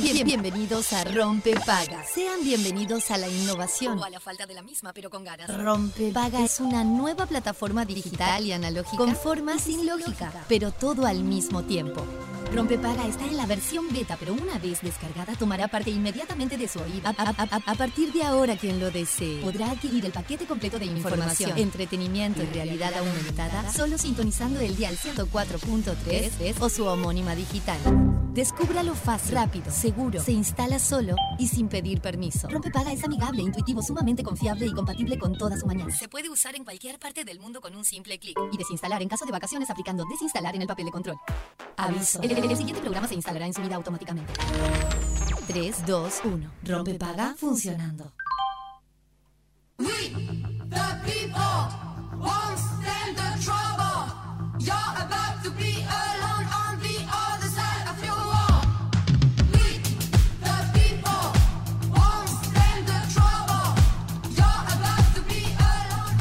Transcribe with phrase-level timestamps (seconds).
[0.00, 2.02] Bien, bien, bienvenidos a Rompe Paga.
[2.12, 3.98] Sean bienvenidos a la innovación.
[3.98, 5.48] O a la falta de la misma, pero con ganas.
[5.56, 11.06] Rompe Paga es una nueva plataforma digital y analógica con forma sin lógica, pero todo
[11.06, 12.04] al mismo tiempo.
[12.52, 16.66] Rompe Paga está en la versión beta, pero una vez descargada tomará parte inmediatamente de
[16.68, 17.08] su oído.
[17.08, 20.78] A, a- a- a partir de ahora, quien lo desee podrá adquirir el paquete completo
[20.78, 27.78] de información, entretenimiento y realidad aumentada solo sintonizando el dial 104.3 o su homónima digital.
[28.34, 32.48] Descúbralo fácil, rápido, seguro, se instala solo y sin pedir permiso.
[32.48, 35.96] Rompepaga es amigable, intuitivo, sumamente confiable y compatible con todas sus mañanas.
[35.96, 38.36] Se puede usar en cualquier parte del mundo con un simple clic.
[38.52, 41.16] Y desinstalar en caso de vacaciones aplicando desinstalar en el papel de control.
[41.76, 42.20] Aviso.
[42.22, 44.32] El, el- el siguiente programa se instalará en su vida automáticamente.
[45.46, 46.50] 3, 2, 1.
[46.64, 48.12] Rompepaga funcionando.
[49.78, 49.86] We,
[50.70, 51.68] the people,
[52.18, 54.12] won't stand the trouble.
[54.58, 55.33] You're about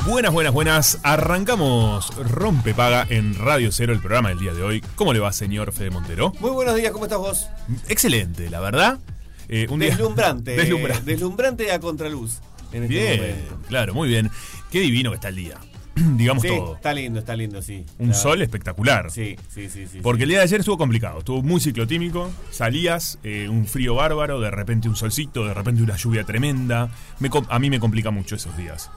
[0.06, 1.00] Buenas, buenas, buenas.
[1.04, 4.82] Arrancamos Rompe Paga en Radio Cero, el programa del día de hoy.
[4.96, 6.34] ¿Cómo le va, señor Fede Montero?
[6.40, 7.48] Muy buenos días, ¿cómo estás vos?
[7.88, 9.00] Excelente, la verdad.
[9.48, 10.52] Eh, un día- Deslumbrante.
[10.58, 11.04] Deslumbrante.
[11.12, 12.40] Deslumbrante a contraluz.
[12.74, 13.60] En este Bien, momento.
[13.68, 14.30] claro, muy bien.
[14.72, 15.58] Qué divino que está el día.
[15.96, 16.76] Digamos Sí, todo.
[16.76, 17.86] está lindo, está lindo, sí.
[18.00, 19.10] Un sol espectacular.
[19.12, 20.00] Sí, sí, sí, sí.
[20.02, 24.42] Porque el día de ayer estuvo complicado, estuvo muy ciclotímico, salías, eh, un frío bárbaro,
[24.42, 26.90] de repente un solcito, de repente una lluvia tremenda.
[27.20, 28.90] Me a mí me complica mucho esos días.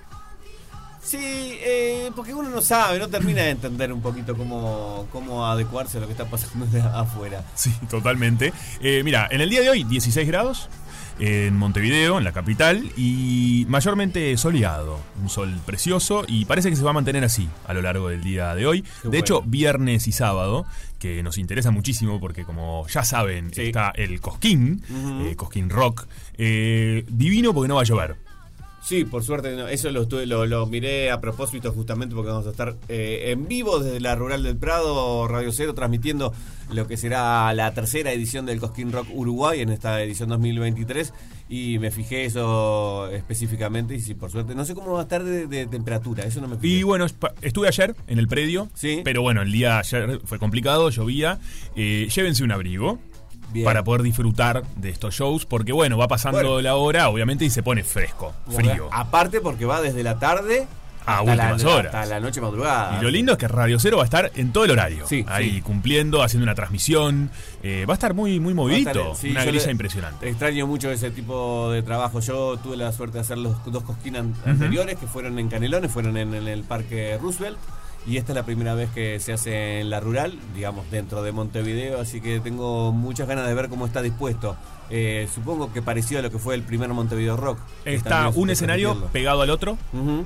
[1.07, 5.99] Sí, eh, porque uno no sabe, no termina de entender un poquito cómo, cómo adecuarse
[5.99, 7.45] a lo que está pasando afuera.
[7.55, 8.53] Sí, totalmente.
[8.81, 10.69] Eh, mira, en el día de hoy 16 grados
[11.19, 14.99] en Montevideo, en la capital, y mayormente soleado.
[15.23, 18.23] Un sol precioso y parece que se va a mantener así a lo largo del
[18.23, 18.83] día de hoy.
[18.83, 19.19] Qué de bueno.
[19.21, 20.67] hecho, viernes y sábado,
[20.99, 23.63] que nos interesa muchísimo porque como ya saben, Sí.
[23.69, 24.83] está el Cosquín,
[25.25, 28.17] eh, Cosquín Rock, eh, divino porque no va a llover.
[28.87, 32.47] Sí, por suerte, no, eso lo, estuve, lo, lo miré a propósito justamente porque vamos
[32.47, 36.33] a estar eh, en vivo desde la Rural del Prado, Radio Cero, transmitiendo
[36.73, 41.13] lo que será la tercera edición del Cosquín Rock Uruguay en esta edición 2023
[41.49, 45.25] y me fijé eso específicamente y sí, por suerte, no sé cómo va a estar
[45.25, 46.75] de, de temperatura, eso no me fijé.
[46.79, 47.07] Y bueno,
[47.43, 49.01] estuve ayer en el predio, Sí.
[49.05, 51.41] pero bueno, el día ayer fue complicado, llovía.
[51.75, 53.01] Eh, llévense un abrigo.
[53.53, 53.65] Bien.
[53.65, 56.61] Para poder disfrutar de estos shows, porque bueno, va pasando Bueno.
[56.61, 58.89] la hora, obviamente, y se pone fresco, frío.
[58.93, 60.67] Aparte porque va desde la tarde
[61.07, 61.95] A hasta la, últimas horas.
[61.95, 62.99] hasta la noche madrugada.
[62.99, 65.07] Y lo lindo es que Radio Cero va a estar en todo el horario.
[65.07, 65.61] Sí, ahí sí.
[65.63, 67.31] cumpliendo, haciendo una transmisión.
[67.63, 68.91] Eh, va a estar muy, muy movidito.
[69.13, 70.29] estar- sí, una grilla impresionante.
[70.29, 72.19] Extraño mucho ese tipo de trabajo.
[72.21, 76.17] Yo tuve la suerte de hacer los dos cosquinas anteriores que fueron en Canelones, fueron
[76.17, 77.57] en, en el Parque Roosevelt.
[78.07, 81.33] Y esta es la primera vez que se hace en la rural, digamos, dentro de
[81.33, 82.01] Montevideo.
[82.01, 84.57] Así que tengo muchas ganas de ver cómo está dispuesto.
[84.91, 87.59] Eh, supongo que parecido a lo que fue el primer Montevideo Rock.
[87.85, 89.77] Está también un se escenario pegado al otro.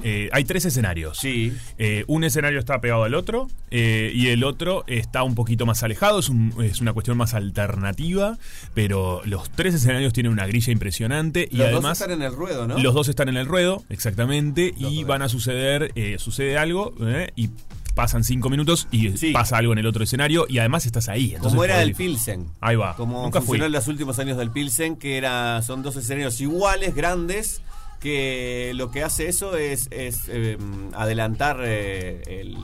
[0.03, 1.19] Eh, hay tres escenarios.
[1.19, 1.53] Sí.
[1.78, 6.19] Eh, un escenario está pegado al otro y el otro está un poquito más alejado.
[6.20, 8.37] Es, un- es una cuestión más alternativa,
[8.75, 12.34] pero los tres escenarios tienen una grilla impresionante y Los además dos están en el
[12.34, 12.78] ruedo, ¿no?
[12.78, 16.94] los dos están en el ruedo, exactamente, Los y van a suceder, sucede algo
[17.37, 17.50] y
[18.00, 19.33] pasan cinco minutos y Sí.
[19.33, 21.34] pasa algo en el otro escenario y además estás ahí.
[21.41, 22.06] Como era podés el disfrutar.
[22.15, 22.47] Pilsen.
[22.61, 22.97] Ahí va.
[22.97, 23.47] Como Nunca fui.
[23.49, 27.61] funcionó en los últimos años del Pilsen, que era son dos escenarios iguales, grandes,
[28.00, 30.56] que lo que hace eso es, es, eh,
[30.94, 32.56] adelantar eh, el-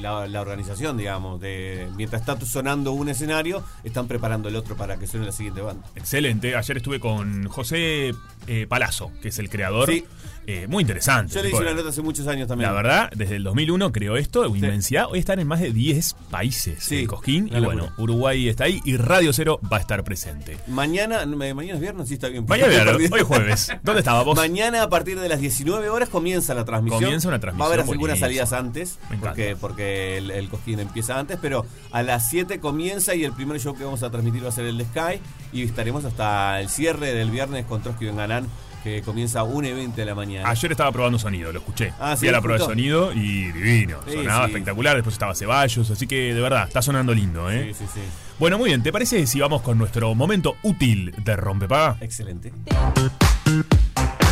[0.00, 1.40] la, la organización, digamos.
[1.40, 5.60] De, mientras está sonando un escenario, están preparando el otro para que suene la siguiente
[5.60, 5.86] banda.
[5.96, 6.56] Excelente.
[6.56, 8.12] Ayer estuve con José
[8.46, 9.90] eh, Palazzo, que es el creador.
[9.90, 10.04] Sí.
[10.46, 11.34] Eh, muy interesante.
[11.34, 12.70] Yo le hice una nota hace muchos años también.
[12.70, 15.04] La verdad, desde el 2001 creó esto, una inmensidad.
[15.10, 17.50] Hoy están en más de 10 países Sí, el Cosquín.
[17.54, 20.56] Y bueno, Uruguay está ahí y Radio Cero va a estar presente.
[20.66, 22.46] Mañana, mañana es viernes, sí está bien.
[22.48, 23.08] Mañana, Perdí.
[23.12, 23.70] hoy jueves.
[23.82, 24.36] ¿Dónde estábamos?
[24.36, 27.02] Mañana a partir de las 19 horas comienza la transmisión.
[27.02, 31.18] Comienza una transmisión Va a haber algunas salidas antes, porque, porque el, el Cosquín empieza
[31.18, 34.48] antes, pero a las 7 comienza y el primer show que vamos a transmitir va
[34.48, 35.20] a ser el de Sky
[35.52, 38.46] y estaremos hasta el cierre del viernes con Trotsky Benganán,
[38.84, 40.48] que comienza a 1 y 20 de la mañana.
[40.48, 41.92] Ayer estaba probando sonido, lo escuché.
[41.98, 42.28] Ah, Fui ¿sí?
[42.28, 43.98] a la prueba de sonido y divino.
[44.06, 44.50] Sí, Sonaba sí.
[44.52, 44.94] espectacular.
[44.96, 45.90] Después estaba Ceballos.
[45.90, 47.74] Así que de verdad, está sonando lindo, ¿eh?
[47.74, 48.00] Sí, sí, sí.
[48.38, 48.82] Bueno, muy bien.
[48.82, 51.96] ¿Te parece si vamos con nuestro momento útil de Rompepaga?
[52.00, 52.52] Excelente.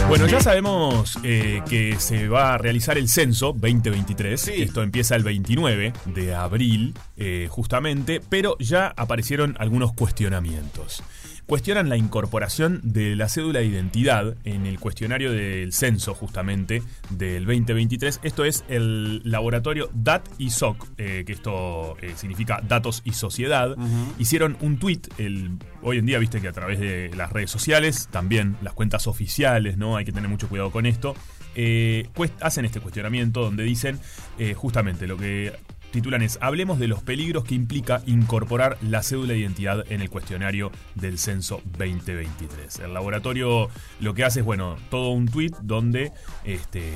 [0.08, 4.40] Bueno, ya sabemos eh, que se va a realizar el censo 2023.
[4.40, 4.52] Sí.
[4.62, 11.02] Esto empieza el 29 de abril, eh, justamente, pero ya aparecieron algunos cuestionamientos.
[11.46, 17.46] Cuestionan la incorporación de la cédula de identidad en el cuestionario del censo justamente del
[17.46, 18.20] 2023.
[18.22, 23.76] Esto es el laboratorio DAT y SOC, eh, que esto eh, significa Datos y Sociedad.
[24.18, 25.52] Hicieron un tweet, el,
[25.82, 29.76] hoy en día viste que a través de las redes sociales, también las cuentas oficiales,
[29.76, 29.96] ¿no?
[29.96, 31.14] Hay que tener mucho cuidado con esto.
[31.54, 32.08] eh,
[32.40, 33.98] hacen este cuestionamiento donde dicen
[34.38, 35.52] eh, justamente lo que
[35.96, 40.10] titulan es Hablemos de los peligros que implica incorporar la cédula de identidad en el
[40.10, 42.80] cuestionario del censo 2023.
[42.80, 43.68] El laboratorio
[44.00, 46.12] lo que hace es, bueno, todo un tweet donde
[46.44, 46.92] este,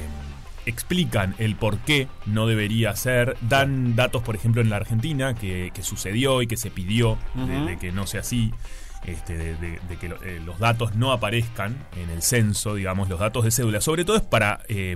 [0.66, 5.70] explican el por qué no debería ser, dan datos, por ejemplo, en la Argentina, que,
[5.74, 7.16] que sucedió y que se pidió
[7.66, 8.52] de- que no sea así.
[9.06, 13.08] Este, de, de- de que lo- eh, los datos no aparezcan en el censo, digamos,
[13.08, 13.80] los datos de cédula.
[13.80, 14.94] Sobre todo es para eh,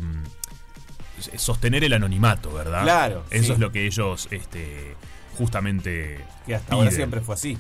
[1.37, 2.83] sostener el anonimato, ¿verdad?
[2.83, 3.53] Claro, Eso sí.
[3.53, 4.95] es lo que ellos este,
[5.39, 6.25] justamente.
[6.47, 7.59] Que hasta ahora siempre fue así.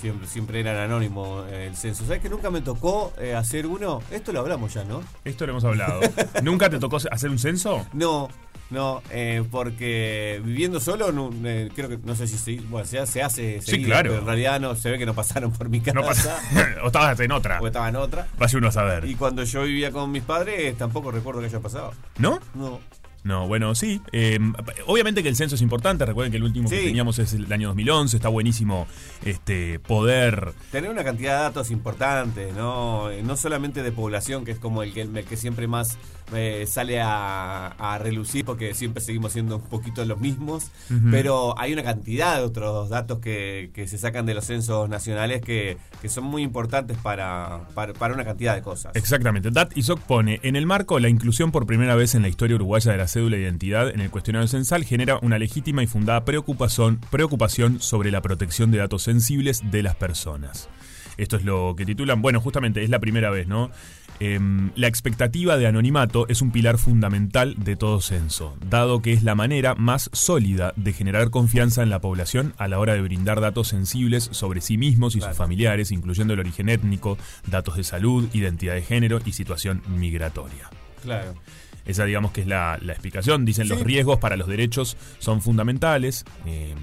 [0.00, 2.04] Siempre, siempre eran anónimos eh, el censo.
[2.04, 4.02] ¿Sabes que nunca me tocó eh, hacer uno?
[4.10, 5.02] Esto lo hablamos ya, ¿no?
[5.24, 6.00] Esto lo hemos hablado.
[6.42, 7.86] ¿Nunca te tocó hacer un censo?
[7.94, 8.28] No,
[8.70, 13.04] no, eh, porque viviendo solo, no, eh, creo que, no sé si se, bueno, se,
[13.06, 14.10] se hace Sí, seguido, claro.
[14.10, 15.94] pero en realidad no, se ve que no pasaron por mi casa.
[16.00, 16.36] No pasa.
[16.82, 17.60] o estabas en otra.
[17.60, 18.26] O estaba en otra.
[18.38, 19.04] Vaya uno a saber.
[19.04, 21.92] Y cuando yo vivía con mis padres, tampoco recuerdo que haya pasado.
[22.18, 22.40] ¿No?
[22.54, 22.80] No.
[23.22, 24.00] No, bueno, sí.
[24.12, 24.38] Eh,
[24.86, 26.06] obviamente que el censo es importante.
[26.06, 26.86] Recuerden que el último que Sí.
[26.86, 28.16] teníamos es el año 2011.
[28.16, 28.86] Está buenísimo
[29.24, 30.52] este, poder.
[30.70, 33.10] Tener una cantidad de datos importantes, ¿no?
[33.10, 35.98] Eh, No solamente de población, que es como el que, el que siempre más
[36.34, 40.70] eh, sale a, a relucir, porque siempre seguimos siendo un poquito los mismos,
[41.10, 45.40] pero hay una cantidad de otros datos que, que se sacan de los censos nacionales
[45.42, 48.94] que, que son muy importantes para, para, para una cantidad de cosas.
[48.96, 49.50] Exactamente.
[49.50, 52.92] DAT ISOC pone, en el marco, la inclusión por primera vez en la historia uruguaya
[52.92, 57.00] de la cédula de identidad en el cuestionario censal genera una legítima y fundada preocupación,
[57.10, 60.68] preocupación sobre la protección de datos sensibles de las personas.
[61.16, 63.70] Esto es lo que titulan, bueno, justamente es la primera vez, ¿no?
[64.18, 69.22] Em, la expectativa de anonimato es un pilar fundamental de todo censo, dado que es
[69.22, 73.40] la manera más sólida de generar confianza en la población a la hora de brindar
[73.42, 75.32] datos sensibles sobre sí mismos y Claro.
[75.34, 80.70] sus familiares, incluyendo el origen étnico, datos de salud, identidad de género y situación migratoria.
[81.02, 81.34] Claro.
[81.84, 83.44] Esa digamos que es la, la explicación.
[83.44, 86.24] Dicen los riesgos para los derechos son fundamentales.
[86.46, 86.74] Eh,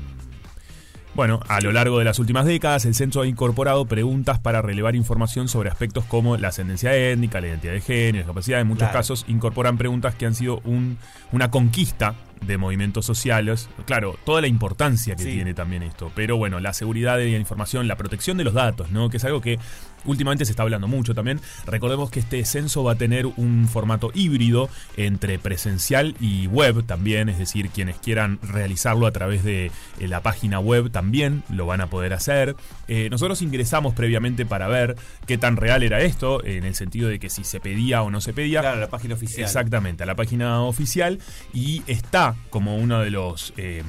[1.16, 4.96] bueno, a lo largo de las últimas décadas, el censo ha incorporado preguntas para relevar
[4.96, 8.62] información sobre aspectos como la ascendencia étnica, la identidad de género, discapacidad.
[8.62, 8.94] En muchos Claro.
[8.94, 10.98] casos incorporan preguntas que han sido un-
[11.32, 13.70] una conquista de movimientos sociales.
[13.86, 15.32] Claro, toda la importancia que Sí.
[15.32, 16.12] tiene también esto.
[16.16, 19.10] Pero bueno, la seguridad de la información, la protección de los datos, ¿no?
[19.10, 19.60] Que es algo que
[20.06, 21.40] últimamente se está hablando mucho también.
[21.66, 27.30] Recordemos que este censo va a tener un formato híbrido entre presencial y web también,
[27.30, 31.82] es decir, quienes quieran realizarlo a través de eh, la página web también lo van
[31.82, 32.56] a poder hacer.
[32.88, 34.96] Eh, nosotros ingresamos previamente para ver
[35.26, 38.22] qué tan real era esto, en el sentido de que si se pedía o no
[38.22, 38.62] se pedía.
[38.62, 39.46] Claro, la página oficial.
[39.46, 41.20] Exactamente, a la página oficial
[41.54, 43.84] y está como uno de los eh,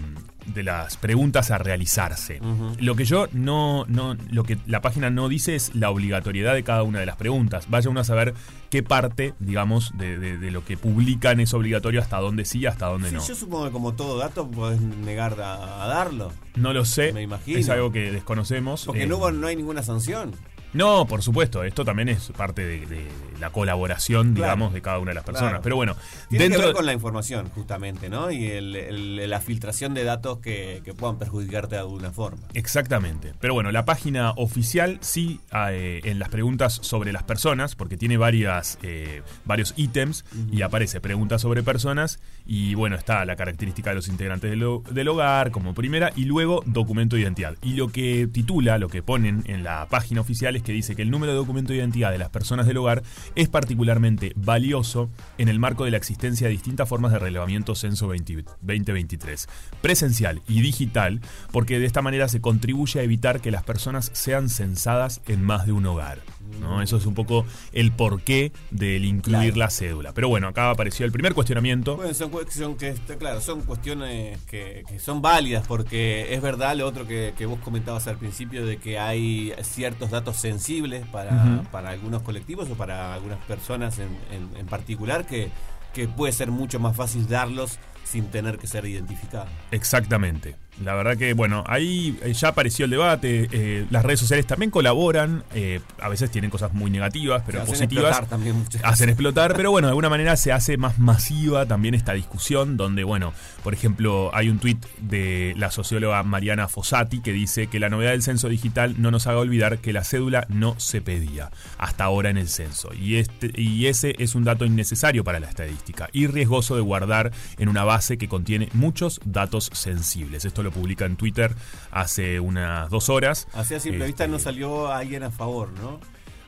[0.47, 2.41] de las preguntas a realizarse.
[2.79, 6.63] Lo que yo no, no, lo que la página no dice es la obligatoriedad de
[6.65, 7.67] cada una de las preguntas.
[7.69, 8.35] Vaya uno a saber
[8.71, 12.87] qué parte, digamos, de, de- de lo que publican es obligatorio, hasta dónde sí, hasta
[12.87, 13.27] dónde Sí, no.
[13.27, 16.33] yo supongo que como todo dato podés negar a, a darlo.
[16.57, 17.59] No lo sé, Me imagino.
[17.59, 18.85] es algo que desconocemos.
[18.85, 20.33] Porque Eh, no, hubo- no hay ninguna sanción.
[20.75, 23.07] No, por supuesto, esto también es parte de, de
[23.41, 24.53] la colaboración, Claro.
[24.55, 25.51] digamos, de cada una de las personas.
[25.53, 25.63] Claro.
[25.63, 25.97] Pero bueno,
[26.29, 28.31] Tiene dentro que ver con la información, justamente, ¿no?
[28.31, 32.43] Y el- el- la filtración de datos que, que puedan perjudicarte de alguna forma.
[32.55, 33.35] Exactamente.
[33.41, 35.39] Pero bueno, la página oficial sí,
[35.71, 41.01] eh, en las preguntas sobre las personas, porque tiene varias, eh, varios ítems y aparece
[41.01, 45.73] preguntas sobre personas y bueno, está la característica de los integrantes del, del hogar como
[45.73, 47.55] primera y luego documento de identidad.
[47.63, 51.03] Y lo que titula, lo que ponen en la página oficial es que dice que
[51.03, 53.03] el número de documento de identidad de las personas del hogar
[53.37, 58.09] es particularmente valioso en el marco de la existencia de distintas formas de relevamiento censo
[58.09, 58.25] 20
[58.63, 59.49] 2023,
[59.81, 61.21] presencial y digital,
[61.53, 65.67] porque de esta manera se contribuye a evitar que las personas sean censadas en más
[65.67, 66.21] de un hogar.
[66.61, 66.81] ¿No?
[66.83, 69.57] Eso es un poco el porqué del incluir Claro.
[69.59, 70.13] la cédula.
[70.13, 71.97] Pero bueno, acá apareció el primer cuestionamiento.
[71.97, 76.87] Bueno, son, son que, claro, son cuestiones que, que son válidas porque es verdad lo
[76.87, 81.91] otro que, que vos comentabas al principio de que hay ciertos datos sensibles para, para
[81.91, 85.51] algunos colectivos o para algunas personas en, en- en particular que,
[85.93, 89.49] que puede ser mucho más fácil darlos sin tener que ser identificados.
[89.71, 90.57] Exactamente.
[90.83, 93.49] La verdad que, bueno, ahí eh, ya apareció el debate.
[93.53, 95.45] eh, las redes sociales también colaboran.
[95.55, 98.07] eh, a veces tienen cosas muy negativas, pero hacen positivas.
[98.07, 101.95] explotar también muchas Hacen explotar, pero bueno, de alguna manera se hace más masiva también
[101.95, 102.77] esta discusión.
[102.77, 103.33] Donde, bueno,
[103.63, 108.11] por ejemplo, hay un tuit de la socióloga Mariana Fossati que dice que la novedad
[108.11, 112.31] del censo digital no nos haga olvidar que la cédula no se pedía hasta ahora
[112.31, 112.93] en el censo.
[112.95, 117.31] Y, este, y ese es un dato innecesario para la estadística y riesgoso de guardar
[117.59, 120.45] en una base que contiene muchos datos sensibles.
[120.45, 121.55] Esto lo publica en Twitter
[121.91, 123.47] hace unas dos horas.
[123.53, 126.01] Así a simple vista Este, no salió alguien a favor, ¿no?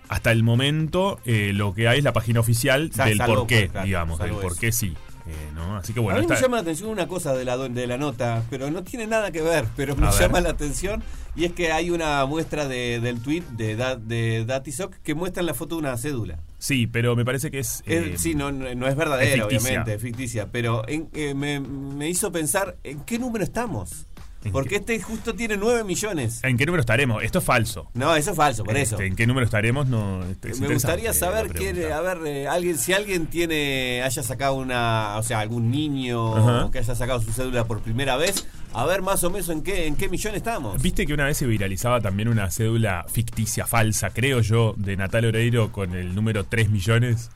[0.09, 3.69] hasta el momento eh, lo que hay es la página oficial del salvo, por qué,
[3.69, 4.61] claro, digamos, del por eso.
[4.61, 4.95] qué sí.
[5.29, 5.77] Eh, ¿no?
[5.77, 7.99] Así que bueno, a mí me llama la atención una cosa de la, de la
[7.99, 10.21] nota, pero no tiene nada que ver, pero me A ver.
[10.21, 11.03] llama la atención
[11.35, 15.43] y es que hay una muestra de, del tweet de, Da- de Datisoc que muestra
[15.43, 16.39] la foto de una cédula.
[16.59, 17.83] sí, pero me parece que es...
[17.87, 19.59] Eh, sí, no, no no es verdadera, es ficticia.
[19.69, 24.07] obviamente, es ficticia, pero en- eh, me, me hizo pensar en qué número estamos.
[24.47, 26.41] ¿En Porque este justo tiene 9 millones.
[26.43, 27.23] ¿En qué número estaremos?
[27.23, 27.89] Esto es falso.
[27.95, 28.97] No, eso es falso, por eso.
[28.97, 29.87] Este, ¿En qué número estaremos?
[29.87, 34.23] No, este, es Me gustaría saber quién, a ver, eh, alguien, si alguien tiene, haya
[34.23, 38.85] sacado una, o sea, algún niño que haya sacado su cédula por primera vez, a
[38.85, 40.81] ver más o menos en qué, en qué millón estamos.
[40.83, 45.25] Viste que una vez se viralizaba también una cédula ficticia, falsa, creo yo, de Natal
[45.25, 47.31] Oreiro con el número 3 millones.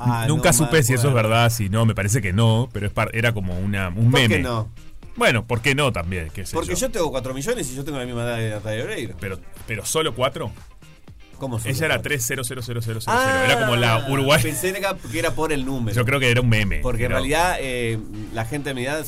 [0.00, 2.86] Ah, Nunca no supe si eso es verdad, si no, me parece que no, pero
[2.86, 4.36] es par- era como una, un ¿Por meme.
[4.36, 4.68] qué no?
[5.18, 6.30] Bueno, ¿por qué no también?
[6.32, 6.76] ¿Qué sé Porque yo.
[6.76, 9.16] yo tengo 4 millones y yo tengo la misma edad de Natalia Oreiro.
[9.20, 10.50] Pero, pero solo 4.
[11.38, 12.08] ¿Cómo son Ella era cuatro?
[12.10, 12.98] 300000.
[13.06, 14.42] Ah, era como la Uruguay.
[14.42, 15.94] Pensé que era- por el número.
[15.96, 16.80] Yo creo que era un meme.
[16.80, 17.98] Porque en realidad eh,
[18.34, 19.04] la gente de mi edad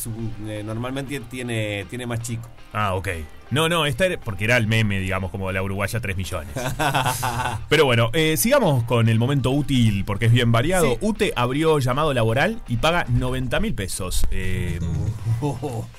[0.47, 2.49] eh, normalmente tiene, tiene más chico.
[2.73, 3.09] Ah, ok.
[3.51, 6.53] No, no, esta era porque era el meme, digamos, como la uruguaya 3 millones.
[7.69, 10.93] Pero bueno, eh, sigamos con el momento útil porque es bien variado.
[10.93, 10.99] Sí.
[11.01, 14.27] UTE abrió llamado laboral y paga 90 mil pesos.
[14.31, 14.79] Eh,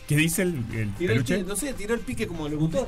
[0.07, 0.63] ¿Qué dice el,
[0.99, 2.87] el el no sé, tiró el pique como locutor.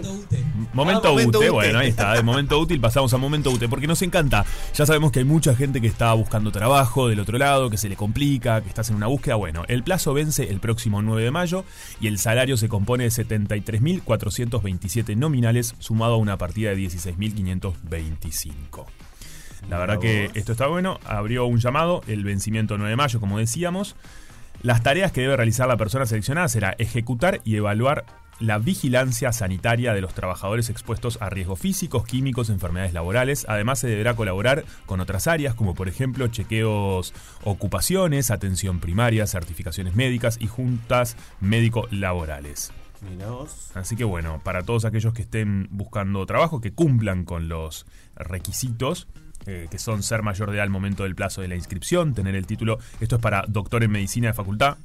[0.73, 1.49] Momento, Ah, momento UTE, UTE.
[1.49, 4.45] bueno, ahí está, de momento útil pasamos a momento UTE, porque nos encanta.
[4.73, 7.89] Ya sabemos que hay mucha gente que está buscando trabajo del otro lado, que se
[7.89, 9.35] le complica, que estás en una búsqueda.
[9.35, 11.65] Bueno, el plazo vence el próximo 9 de mayo
[11.99, 13.11] y el salario se compone de
[14.61, 18.85] 73.427 nominales, sumado a una partida de 16.525.
[19.69, 20.99] La verdad que esto está bueno.
[21.05, 23.95] Abrió un llamado, el vencimiento 9 de mayo, como decíamos.
[24.61, 28.05] Las tareas que debe realizar la persona seleccionada será ejecutar y evaluar
[28.39, 33.45] la vigilancia sanitaria de los trabajadores expuestos a riesgos físicos, químicos, enfermedades laborales.
[33.47, 39.95] Además, se deberá colaborar con otras áreas, como por ejemplo chequeos ocupaciones, atención primaria, certificaciones
[39.95, 42.71] médicas y juntas médico-laborales.
[43.75, 49.07] Así que bueno, para todos aquellos que estén buscando trabajo, que cumplan con los requisitos,
[49.45, 52.33] eh, que son ser mayor de edad al momento del plazo de la inscripción, tener
[52.33, 54.77] el título, esto es para doctor en medicina de facultad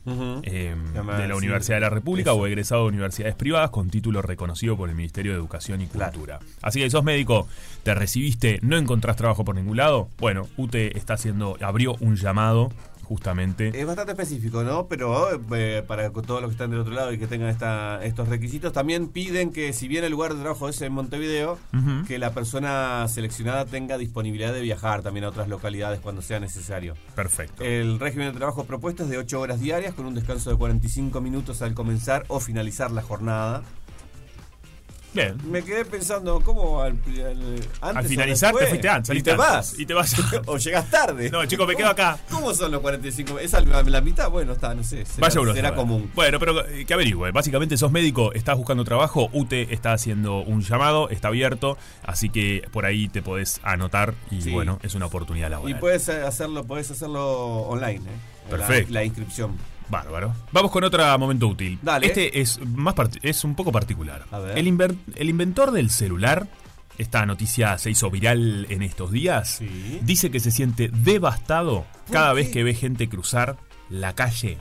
[0.43, 2.41] eh, de la sí, Universidad de la República eso.
[2.41, 6.11] o egresado de universidades privadas con título reconocido por el Ministerio de Educación y Claro.
[6.13, 6.41] Cultura.
[6.61, 7.47] Así que si sos médico,
[7.85, 12.73] te recibiste, no encontrás trabajo por ningún lado, bueno, UTE está haciendo, abrió un llamado
[13.09, 13.73] justamente.
[13.75, 14.87] Es bastante específico, ¿no?
[14.87, 18.29] Pero eh, para todos los que están del otro lado y que tengan esta, estos
[18.29, 21.59] requisitos, también piden que si bien el lugar de trabajo es en Montevideo,
[22.07, 26.95] que la persona seleccionada tenga disponibilidad de viajar también a otras localidades cuando sea necesario.
[27.15, 27.65] Perfecto.
[27.65, 31.21] El régimen de trabajo propuesto es de 8 horas diarias con un descanso de 45
[31.23, 33.63] minutos al comenzar o finalizar la jornada.
[35.15, 35.37] Bien.
[35.51, 39.09] Me quedé pensando, ¿cómo al, al- antes Al o finalizar te fuiste antes.
[39.09, 39.49] y saliste te antes.
[39.49, 39.79] vas.
[39.79, 40.15] Y te vas.
[40.47, 41.31] o llegas tarde.
[41.31, 42.19] No, chicos, me quedo acá.
[42.31, 43.39] ¿Cómo son los 45?
[43.39, 44.31] ¿Es la, mitad?
[44.31, 45.05] Bueno, está, no sé.
[45.07, 46.11] Será, Vaya uno será común.
[46.15, 47.31] Bueno, pero eh, que averigüe.
[47.33, 52.69] Básicamente sos médico, estás buscando trabajo, UTE está haciendo un llamado, está abierto, así que
[52.71, 54.51] por ahí te podés anotar y Sí.
[54.51, 55.81] bueno, es una oportunidad Y laboral.
[55.81, 58.51] puedes hacerlo, puedes hacerlo online, ¿eh?
[58.51, 58.93] Perfecto.
[58.93, 59.57] La, la inscripción.
[59.89, 60.35] Bárbaro.
[60.53, 61.79] Vamos con otro momento útil.
[61.83, 62.07] Dale.
[62.07, 64.25] Este es más es un poco particular.
[64.31, 64.59] A ver.
[64.59, 66.49] El, inventor del celular,
[66.99, 70.01] esta noticia se hizo viral en estos días, Sí.
[70.03, 73.57] dice que se siente devastado cada ¿Por vez que ve gente cruzar
[73.89, 74.59] la calle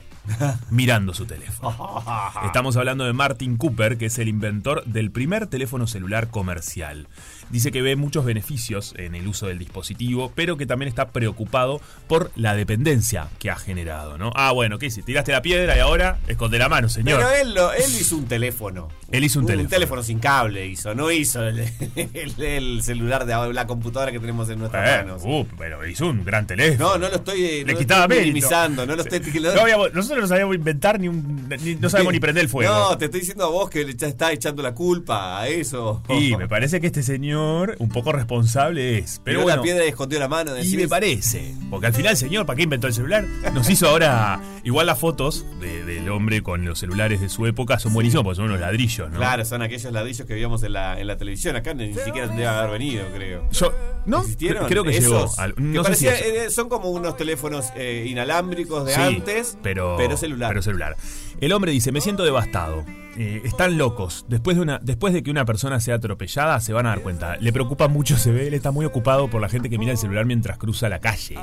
[0.70, 2.02] mirando su teléfono.
[2.44, 7.08] Estamos hablando de Martin Cooper, que es el inventor del primer teléfono celular comercial.
[7.50, 11.80] Dice que ve muchos beneficios en el uso del dispositivo, pero que también está preocupado
[12.06, 14.30] por la dependencia que ha generado, ¿no?
[14.34, 15.06] Ah, bueno, ¿qué hiciste?
[15.06, 17.18] Tiraste la piedra y ahora esconde la mano, señor.
[17.18, 18.88] Pero él, lo- él hizo un teléfono.
[19.10, 19.64] Él hizo un teléfono.
[19.66, 21.60] Un teléfono sin cable hizo, no hizo el,
[21.96, 25.22] el- el celular de la computadora que tenemos en nuestras Eh, manos.
[25.24, 26.90] uh, pero hizo un gran teléfono.
[26.90, 30.54] No, no lo estoy, Le quitaba minimizando, no lo estoy No habíamos- nosotros no sabemos
[30.54, 31.48] inventar ni un.
[31.62, 32.72] ni- no sabemos ni prender el fuego.
[32.72, 36.02] No, te estoy diciendo a vos que le ya está echando la culpa a eso.
[36.08, 37.37] Y me parece que este señor,
[37.78, 39.20] un poco responsable es.
[39.24, 39.56] Pero bueno.
[39.56, 40.52] la piedra y escondió la mano.
[40.62, 43.24] Y me parece, porque al final, señor, ¿para qué inventó el celular?
[43.54, 47.78] Nos hizo ahora, igual las fotos de- del hombre con los celulares de su época
[47.78, 49.18] son buenísimos porque son unos ladrillos, ¿no?
[49.18, 51.56] Claro, son aquellos ladrillos que veíamos en la, en la televisión.
[51.56, 53.48] Acá ni siquiera debe haber venido, creo.
[53.50, 53.72] Yo,
[54.06, 54.20] ¿no?
[54.20, 54.66] ¿Existieron?
[54.66, 55.30] Creo que llegó.
[55.38, 56.24] Al- que no si parecía- eso.
[56.46, 60.50] eh, son como unos teléfonos eh, inalámbricos de Sí, antes, pero, celular.
[60.50, 60.96] pero celular.
[61.40, 62.84] El hombre dice, me siento devastado.
[63.20, 64.26] Eh, están locos.
[64.28, 67.36] Después de, una, después de que una persona sea atropellada, se van a dar cuenta.
[67.38, 69.98] Le preocupa mucho, se ve, él está muy ocupado por la gente que mira el
[69.98, 71.36] celular mientras cruza la calle.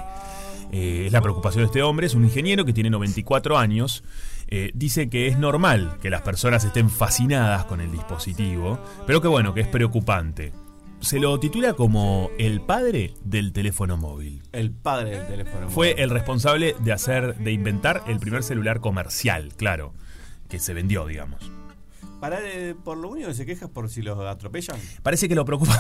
[0.72, 4.06] Eh, es la preocupación de este hombre, es un ingeniero que tiene 94 años.
[4.48, 9.28] Eh, dice que es normal que las personas estén fascinadas con el dispositivo, pero que
[9.28, 10.54] bueno, que es preocupante.
[11.02, 14.44] Se lo titula como el padre del teléfono móvil.
[14.54, 15.70] El padre del teléfono.
[15.70, 16.04] Fue móvil.
[16.04, 19.94] el responsable de hacer, de inventar el primer celular comercial, claro,
[20.48, 21.52] que se vendió, digamos.
[22.26, 24.76] Para, eh, por lo único que se queja es por si los atropellan.
[25.04, 25.80] Parece que lo preocupa.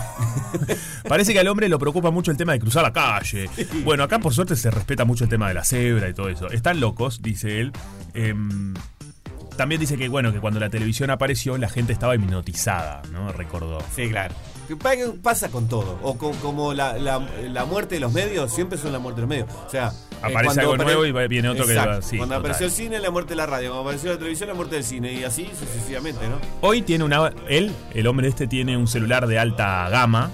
[1.09, 3.49] Parece que al hombre lo preocupa mucho el tema de cruzar la calle.
[3.83, 6.47] Bueno, acá por suerte se respeta mucho el tema de la cebra y todo eso.
[6.51, 7.71] Están locos, dice él.
[8.13, 8.75] Em,
[9.57, 13.31] también dice que bueno, que cuando la televisión apareció la gente estaba hipnotizada, ¿no?
[13.31, 13.79] Recordó.
[13.95, 14.35] Sí, claro.
[14.67, 15.99] Que pa- que pasa con todo.
[16.01, 17.19] O con- como la, la-
[17.49, 19.49] la muerte de los medios, siempre son la muerte de los medios.
[19.67, 21.91] O sea, eh, Aparece algo apare- nuevo y viene otro que Exacto.
[21.97, 22.39] va- sí, Cuando total.
[22.51, 23.69] apareció el cine, la muerte de la radio.
[23.69, 25.13] Cuando apareció la televisión, la muerte del cine.
[25.13, 26.37] Y así sucesivamente, ¿no?
[26.61, 27.31] Hoy tiene una.
[27.47, 30.31] Él, el hombre este, tiene un celular de alta gama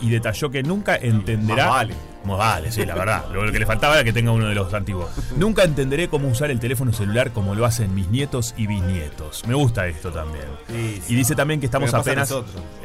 [0.00, 1.66] y detalló que nunca entenderá.
[1.68, 1.94] Vale.
[2.24, 3.24] Más vale, sí, la verdad.
[3.32, 5.10] Lo que le faltaba era que tenga uno de los antiguos.
[5.36, 9.46] Nunca entenderé cómo usar el teléfono celular como lo hacen mis nietos y bisnietos.
[9.46, 10.44] Me gusta esto también.
[10.68, 11.12] Sí, sí.
[11.12, 12.32] Y dice también que estamos apenas.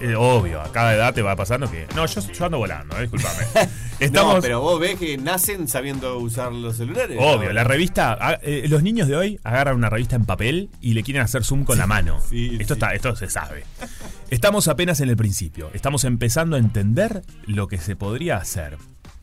[0.02, 1.88] Eh, obvio, a cada edad te va pasando que.
[1.96, 3.44] No, yo, yo ando volando, eh, disculpame.
[4.00, 4.36] Estamos.
[4.36, 7.18] No, pero vos ves que nacen sabiendo usar los celulares.
[7.20, 7.54] Obvio, ¿no?
[7.54, 8.18] la revista.
[8.20, 11.44] ah, eh, los niños de hoy agarran una revista en papel y le quieren hacer
[11.44, 12.20] zoom con la mano.
[12.32, 13.64] esto está, esto se sabe.
[14.30, 15.72] Estamos apenas en el principio.
[15.74, 18.78] Estamos empezando a entender lo que se podría hacer.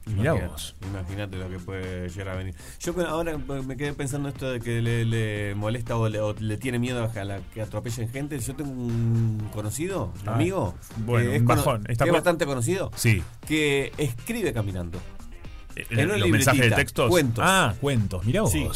[0.07, 0.75] Mirá Imagínate, vos.
[0.91, 2.55] Imagínate lo que puede llegar a venir.
[2.81, 6.57] Yo ahora me quedé pensando esto de que le, le molesta o le, o le
[6.59, 8.39] tiene miedo a la que atropellen gente.
[8.39, 11.85] Yo tengo un conocido, un Ah, amigo, bueno, que es, un bajón.
[11.89, 13.23] Está que es bastante conocido, Sí.
[13.47, 14.99] que escribe caminando.
[15.77, 17.09] Eh, En una los mensajes de textos.
[17.11, 17.45] cuentos.
[17.47, 18.25] Ah, cuentos.
[18.25, 18.53] Mirá vos.
[18.53, 18.67] Sí.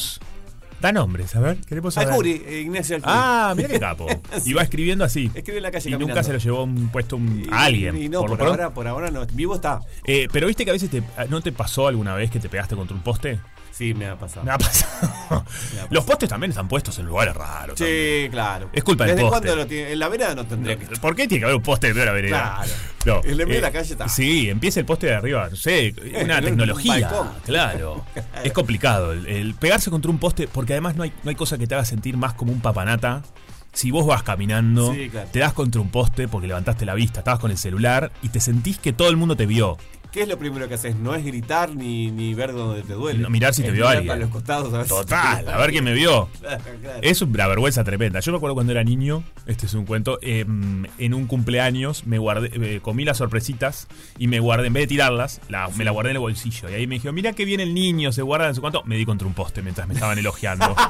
[0.80, 2.10] Da nombres, a ver, queremos saber.
[2.10, 3.12] Alcuri, eh, Ignacio Alcuri.
[3.16, 4.06] Ah, mira qué capo.
[4.46, 5.28] Y va escribiendo así.
[5.34, 6.14] Escribe en la calle Y caminando.
[6.14, 7.96] nunca se lo llevó un puesto un, Y- a alguien.
[7.96, 9.26] Y no, por por, ahora, por ahora no.
[9.26, 9.80] Vivo está.
[10.06, 12.76] Eh, pero viste que a veces te, ¿no te pasó alguna vez que te pegaste
[12.76, 13.40] contra un poste?
[13.72, 14.44] Sí, me ha pasado.
[14.44, 15.44] Me ha pasado.
[15.90, 17.76] Los postes también están puestos en lugares raros.
[17.78, 18.24] también.
[18.24, 18.70] Sí, claro.
[18.72, 19.46] Es culpa del ¿Desde poste.
[19.46, 19.92] cuándo lo tiene?
[19.92, 22.12] En la vereda no tendría que ¿Por qué tiene que haber un poste de la
[22.12, 22.60] vereda?
[22.64, 22.72] Claro.
[23.06, 23.20] No.
[23.24, 24.08] En el medio de la calle está.
[24.08, 25.48] Sí, empieza el poste de arriba.
[25.48, 27.10] No sé, una En un tecnología.
[27.44, 28.04] Claro.
[28.44, 31.56] Es complicado el, el pegarse contra un poste, porque además no hay, no hay cosa
[31.58, 33.22] que te haga sentir más como un papanata.
[33.72, 35.28] Si vos vas caminando, Sí, claro.
[35.30, 38.40] te das contra un poste porque levantaste la vista, estabas con el celular y te
[38.40, 39.76] sentís que todo el mundo te vio.
[40.12, 40.96] ¿Qué es lo primero que haces?
[40.96, 43.18] No es gritar ni, ni ver dónde te duele.
[43.20, 44.06] No, mirar si te vio alguien.
[44.06, 46.28] para los costados a ver Total, a ver quién me vio.
[46.40, 46.98] Claro, claro.
[47.02, 48.20] Es una vergüenza tremenda.
[48.20, 52.16] Yo me acuerdo cuando era niño, este es un cuento, eh, en un cumpleaños me
[52.18, 53.86] guardé, eh, comí las sorpresitas
[54.18, 56.70] y me guardé, en vez de tirarlas, la- me la guardé en el bolsillo.
[56.70, 58.82] Y ahí me dijeron, mira qué bien el niño, se guarda en su cuánto.
[58.84, 60.74] Me di contra un poste mientras me estaban elogiando.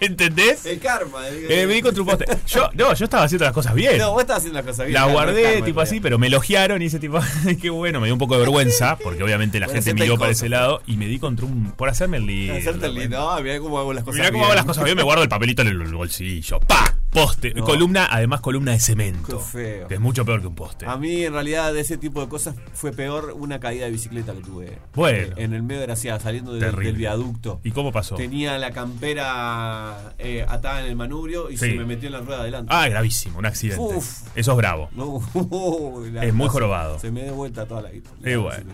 [0.00, 0.66] ¿Entendés?
[0.66, 1.26] El karma.
[1.28, 2.26] el- Eh, me di contra un poste.
[2.46, 3.96] Yo, no, yo estaba haciendo las cosas bien.
[3.98, 4.94] No, vos estás haciendo la cosa bien.
[4.94, 7.18] La claro, guardé karma, tipo así, pero me elogiaron y ese tipo,
[7.60, 10.32] qué bueno, me dio un poco de vergüenza, porque obviamente la Bueno, gente miró para
[10.32, 11.72] ese lado y me di contra un.
[11.72, 12.54] por hacerme el lindo.
[12.54, 13.30] Hacerte el lindo.
[13.30, 14.46] Ah, mirá cómo hago las cosas Mirá cómo bien.
[14.46, 16.60] hago las cosas bien, me guardo el papelito en el bolsillo.
[16.60, 16.94] ¡Pa!
[17.16, 17.54] Poste.
[17.54, 17.64] No.
[17.64, 19.38] Columna, además columna de cemento.
[19.38, 19.88] Qué feo.
[19.88, 20.86] Que es mucho peor que un poste.
[20.86, 24.32] A mí, en realidad, de ese tipo de cosas fue peor una caída de bicicleta
[24.34, 24.78] que tuve.
[24.94, 25.34] Bueno.
[25.36, 27.60] En el medio de Gracia, saliendo del- viaducto.
[27.64, 28.14] ¿Y cómo pasó?
[28.16, 31.70] Tenía la campera eh, atada en el manubrio y Sí.
[31.70, 32.72] se me metió en la rueda adelante.
[32.74, 33.82] Ah, gravísimo, un accidente.
[33.82, 34.22] Uf.
[34.34, 34.88] Eso es bravo.
[34.92, 35.20] No,
[36.12, 36.98] la- Es muy la- jorobado.
[36.98, 38.10] Se me dio vuelta toda la guita.
[38.24, 38.72] Eh, bueno.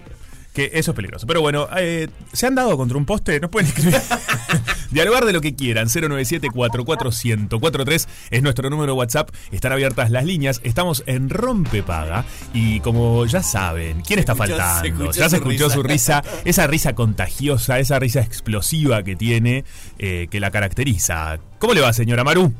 [0.52, 1.26] Que eso es peligroso.
[1.26, 3.40] Pero bueno, eh, ¿se han dado contra un poste?
[3.40, 3.96] Nos pueden escribir.
[4.92, 5.88] Dialogar de lo que quieran.
[5.88, 9.30] 097-44143 es nuestro número de WhatsApp.
[9.50, 10.60] Están abiertas las líneas.
[10.64, 12.24] Estamos en Rompepaga.
[12.52, 15.12] Y como ya saben, ¿quién está escuchó- faltando?
[15.12, 15.74] ya se escuchó risa.
[15.74, 16.22] su risa.
[16.44, 19.64] Esa risa contagiosa, esa risa explosiva que tiene,
[19.98, 21.38] eh, que la caracteriza.
[21.58, 22.52] ¿Cómo le va, señora Maru?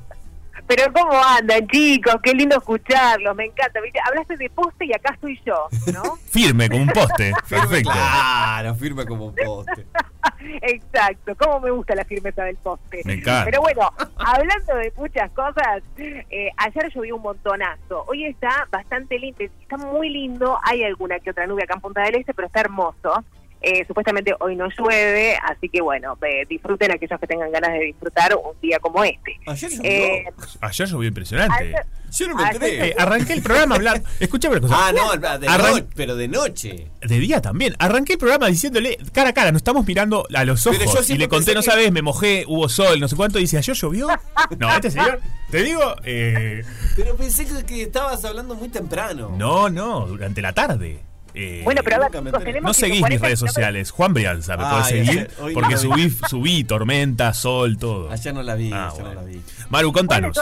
[0.68, 2.14] Pero ¿cómo andan, chicos?
[2.22, 3.80] Qué lindo escucharlos, me encanta.
[3.80, 3.98] ¿viste?
[4.06, 6.16] Hablaste de poste y acá estoy yo, ¿no?
[6.30, 7.32] Firme como un poste.
[7.48, 7.90] Perfecto.
[7.90, 9.86] Claro, firme como un poste.
[10.62, 13.02] Exacto, cómo me gusta la firmeza del poste.
[13.04, 13.44] Me encanta.
[13.44, 18.04] Pero bueno, hablando de muchas cosas, eh, ayer llovió un montonazo.
[18.08, 20.58] Hoy está bastante lindo, está muy lindo.
[20.64, 23.24] Hay alguna que otra nube acá en Punta del Este, pero está hermoso.
[23.62, 27.80] Eh, supuestamente hoy no llueve, así que bueno, eh, disfruten aquellos que tengan ganas de
[27.86, 29.38] disfrutar un día como este.
[29.46, 29.90] Ayer llovió.
[29.90, 30.24] Eh,
[30.60, 31.54] Ayer llovió impresionante.
[31.64, 32.88] ayer- Yo no me ayer- enteré.
[32.88, 34.06] Eh, arranqué el programa hablando.
[34.20, 34.76] Escuchame una cosa.
[34.88, 36.88] Ah, no, de Arran- no- pero de noche.
[37.00, 37.74] De día también.
[37.78, 41.08] Arranqué el programa diciéndole cara a cara, nos estamos mirando a los Pero yo ojos.
[41.08, 43.38] Y le conté, no que- sabes, me mojé, hubo sol, no sé cuánto.
[43.38, 44.08] Y dice, ¿ayer llovió?
[44.58, 45.20] No, este señor,
[45.50, 46.62] te digo, eh,
[46.96, 49.34] Pero pensé que, que estabas hablando muy temprano.
[49.38, 51.00] no, no, durante la tarde.
[51.34, 52.22] Eh, Bueno, pero a ver,
[52.62, 53.90] no seguís mis 140 redes sociales.
[53.90, 55.30] Juan Brialza, me Ah, podés seguir.
[55.40, 58.10] Hoy Porque no subí, subí tormenta, sol, todo.
[58.10, 59.14] Ayer no la vi, Ah, ayer bueno.
[59.20, 59.42] no la vi.
[59.70, 60.40] Maru, Igual de contanos.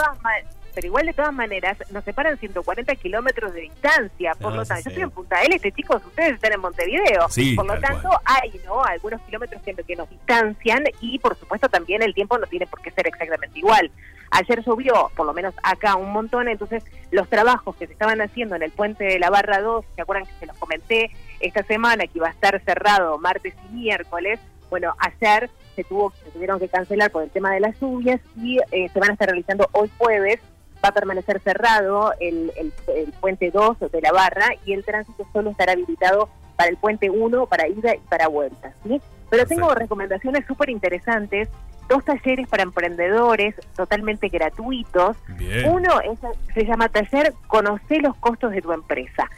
[0.73, 4.33] pero igual de todas maneras nos separan 140 kilómetros de distancia.
[4.39, 4.89] Por Ah, lo sí, tanto, yo sí.
[4.89, 7.29] estoy en Punta del Este, chicos, ustedes están en Montevideo.
[7.29, 8.19] Sí, por lo tanto, cual.
[8.25, 12.67] hay no algunos kilómetros que nos distancian y, por supuesto, también el tiempo no tiene
[12.67, 13.91] por qué ser exactamente igual.
[14.31, 18.55] Ayer llovió, por lo menos acá, un montón, entonces los trabajos que se estaban haciendo
[18.55, 22.05] en el puente de la Barra 2, ¿se acuerdan que se los comenté esta semana
[22.07, 24.39] que iba a estar cerrado martes y miércoles?
[24.69, 28.59] Bueno, ayer se tuvo se tuvieron que cancelar por el tema de las lluvias y
[28.71, 30.39] eh, se van a estar realizando hoy jueves.
[30.83, 35.27] Va a permanecer cerrado el, el- el puente 2 de la barra y el tránsito
[35.33, 38.73] solo estará habilitado para el puente 1, para ida y para vuelta.
[38.83, 39.01] ¿sí?
[39.29, 41.49] Pero tengo recomendaciones súper interesantes,
[41.91, 45.17] dos talleres para emprendedores totalmente gratuitos.
[45.37, 45.69] Bien.
[45.69, 46.19] Uno es,
[46.53, 49.29] se llama Taller Conoce los costos de tu empresa.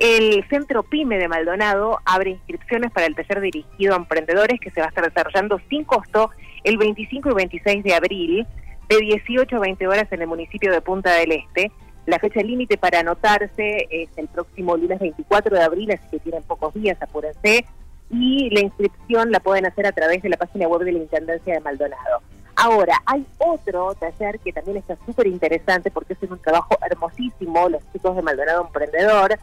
[0.00, 4.80] El Centro PYME de Maldonado abre inscripciones para el taller dirigido a emprendedores que se
[4.80, 6.30] va a estar desarrollando sin costo
[6.64, 8.46] el 25 y 26 de abril
[8.88, 11.70] de 18 a 20 horas en el municipio de Punta del Este.
[12.06, 16.42] La fecha límite para anotarse es el próximo lunes 24 de abril, así que tienen
[16.42, 17.66] pocos días, apúrense.
[18.10, 21.54] Y la inscripción la pueden hacer a través de la página web de la Intendencia
[21.54, 22.22] de Maldonado.
[22.56, 27.82] Ahora, hay otro taller que también está súper interesante porque es un trabajo hermosísimo, los
[27.92, 29.38] chicos de Maldonado Emprendedor.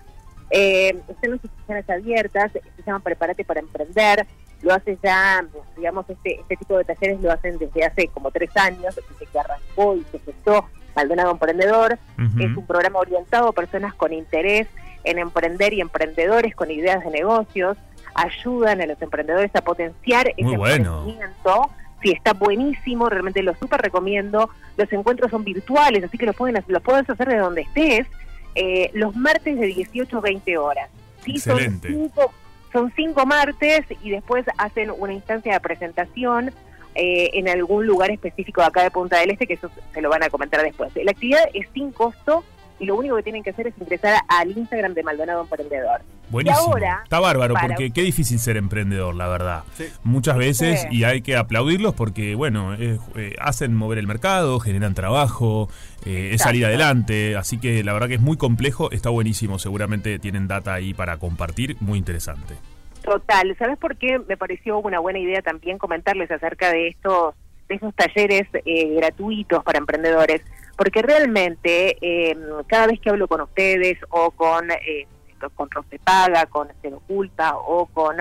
[0.49, 4.27] Eh, están las inscripciones abiertas, se llama Prepárate para Emprender.
[4.61, 8.55] Lo hace ya, digamos, este, este tipo de talleres lo hacen desde hace como tres
[8.55, 11.97] años, desde que arrancó y se gestó Maldonado Emprendedor.
[12.17, 12.39] Ujú.
[12.43, 14.67] Es un programa orientado a personas con interés
[15.03, 17.77] en emprender y emprendedores con ideas de negocios.
[18.13, 20.99] Ayudan a los emprendedores a potenciar Muy ese bueno.
[20.99, 21.69] emprendimiento.
[22.01, 24.49] Sí, está buenísimo, realmente lo súper recomiendo.
[24.77, 28.07] Los encuentros son virtuales, así que los, pueden, los puedes hacer de donde estés.
[28.55, 30.89] Eh, los martes de 18 a 20 horas.
[31.23, 32.31] Sí, son cinco,
[32.71, 36.51] son cinco martes y después hacen una instancia de presentación
[36.95, 40.09] eh, en algún lugar específico de acá de Punta del Este, que eso se lo
[40.09, 40.91] van a comentar después.
[40.95, 42.43] La actividad es sin costo
[42.79, 46.01] y lo único que tienen que hacer es ingresar al Instagram de Maldonado Emprendedor.
[46.29, 46.61] Buenísimo.
[46.67, 49.63] Y ahora, Está bárbaro, para- porque qué difícil ser emprendedor, la verdad.
[49.75, 49.85] Sí.
[50.03, 50.87] Muchas veces, Sí.
[50.97, 55.69] y hay que aplaudirlos porque, bueno, eh, eh, hacen mover el mercado, generan trabajo,
[56.05, 57.35] eh, es salir adelante.
[57.37, 59.57] Así que la verdad que es muy complejo, está buenísimo.
[59.57, 62.55] Seguramente tienen data ahí para compartir, muy interesante.
[63.03, 67.35] Total, ¿sabes por qué me pareció una buena idea también comentarles acerca de estos
[67.69, 70.41] de esos talleres eh, gratuitos para emprendedores?
[70.77, 72.37] Porque realmente eh,
[72.67, 75.07] cada vez que hablo con ustedes o con eh,
[75.53, 78.17] con Rosepaga, con Cero Culpa o con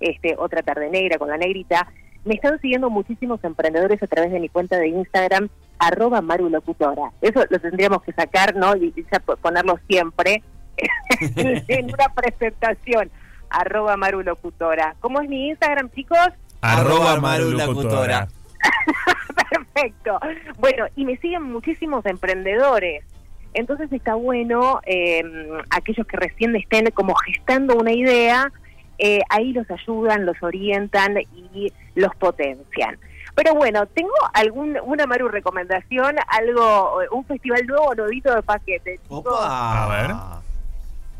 [0.00, 1.86] este otra tarde negra, con la negrita,
[2.24, 7.10] me están siguiendo muchísimos emprendedores a través de mi cuenta de Instagram arroba marulocutora.
[7.20, 8.76] Eso lo tendríamos que sacar, ¿no?
[8.76, 9.04] Y, y
[9.40, 10.42] ponerlo siempre
[11.36, 13.10] en una presentación.
[13.48, 14.94] Arroba marulocutora.
[15.00, 16.28] ¿Cómo es mi Instagram, chicos?
[16.60, 18.28] Arroba Maru Maru Locutora.
[19.50, 20.18] Perfecto.
[20.58, 23.04] Bueno, y me siguen muchísimos emprendedores.
[23.52, 25.22] Entonces está bueno eh,
[25.70, 28.52] aquellos que recién estén como gestando una idea,
[28.98, 32.98] eh, ahí los ayudan, los orientan y los potencian.
[33.34, 38.98] Pero bueno, tengo algún una Maru recomendación, algo, un festival nuevo, nuevito de paquete.
[39.02, 39.24] chicos.
[39.26, 39.84] Opa.
[39.84, 40.40] A ver.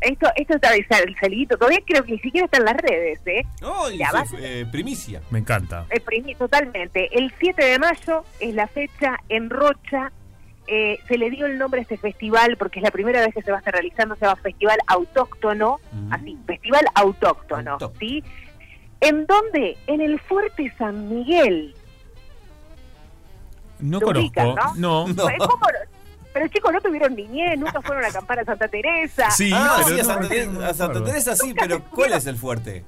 [0.01, 3.43] Esto, esto está sal- salidito, todavía creo que ni siquiera está en las redes, ¿eh?
[3.63, 4.23] Va.
[4.39, 5.21] eh, primicia.
[5.29, 5.85] Me encanta.
[5.91, 7.09] Eh, primi- totalmente.
[7.17, 10.11] El 7 de mayo es la fecha en Rocha.
[10.67, 13.41] Eh, se le dio el nombre a este festival porque es la primera vez que
[13.41, 16.13] se va a estar realizando, se llama Festival Autóctono, Mm.
[16.13, 17.99] así, Festival Autóctono, Autóctono.
[17.99, 18.23] ¿sí?
[19.01, 19.77] ¿En dónde?
[19.87, 21.75] En el Fuerte San Miguel.
[23.79, 24.19] No conozco.
[24.21, 25.07] ubican, no.
[25.07, 25.15] No.
[25.15, 26.00] ¿cómo no?
[26.33, 29.29] Pero chicos, no tuvieron niñez, nunca fueron a acampar a Santa Teresa.
[29.31, 31.03] Sí, Ah, sí, a Santa, no Teresa, a Santa.
[31.03, 32.85] Teresa sí, pero ¿cuál es el fuerte?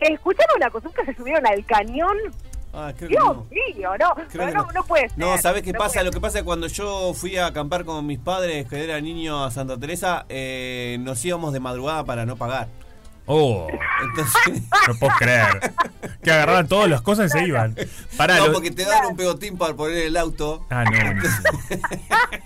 [0.00, 0.86] ¿Escucharon una cosa?
[0.86, 2.16] ¿Nunca se subieron al cañón?
[2.74, 3.46] Ah, creo que Dios no.
[3.50, 4.72] mío, no, Creo no, que no, no.
[4.72, 5.18] no puede ser.
[5.18, 6.02] No, ¿sabes qué no pasa?
[6.02, 8.98] Lo que pasa es que cuando yo fui a acampar con mis padres, que era
[9.00, 12.68] niño a Santa Teresa, eh, nos íbamos de madrugada para no pagar.
[13.26, 13.68] Oh,
[14.02, 15.72] Entonces, no puedo creer.
[16.22, 17.76] Que agarraban todas las cosas y se iban.
[18.16, 20.66] Pará, no, lo- porque te dan un pegotín para poner el auto.
[20.70, 21.60] Ah, no, buenísimo.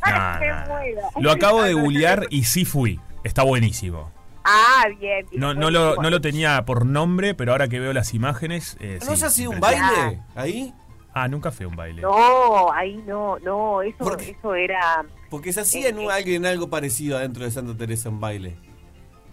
[0.07, 1.21] No, no.
[1.21, 3.01] Lo acabo de googlear y sí fui.
[3.25, 4.13] Está buenísimo.
[4.45, 5.27] Ah, bien.
[5.31, 8.77] bien, No, no, lo, no lo tenía por nombre, pero ahora que veo las imágenes.
[8.81, 10.01] eh, ¿No sí, se hacía un impresionante.
[10.01, 10.75] baile ahí?
[11.13, 12.03] Ah, nunca fue un baile.
[12.03, 15.05] No, ahí no, no, eso, eso era...
[15.31, 18.57] Porque se hacía en un- alguien algo parecido adentro de Santa Teresa un baile.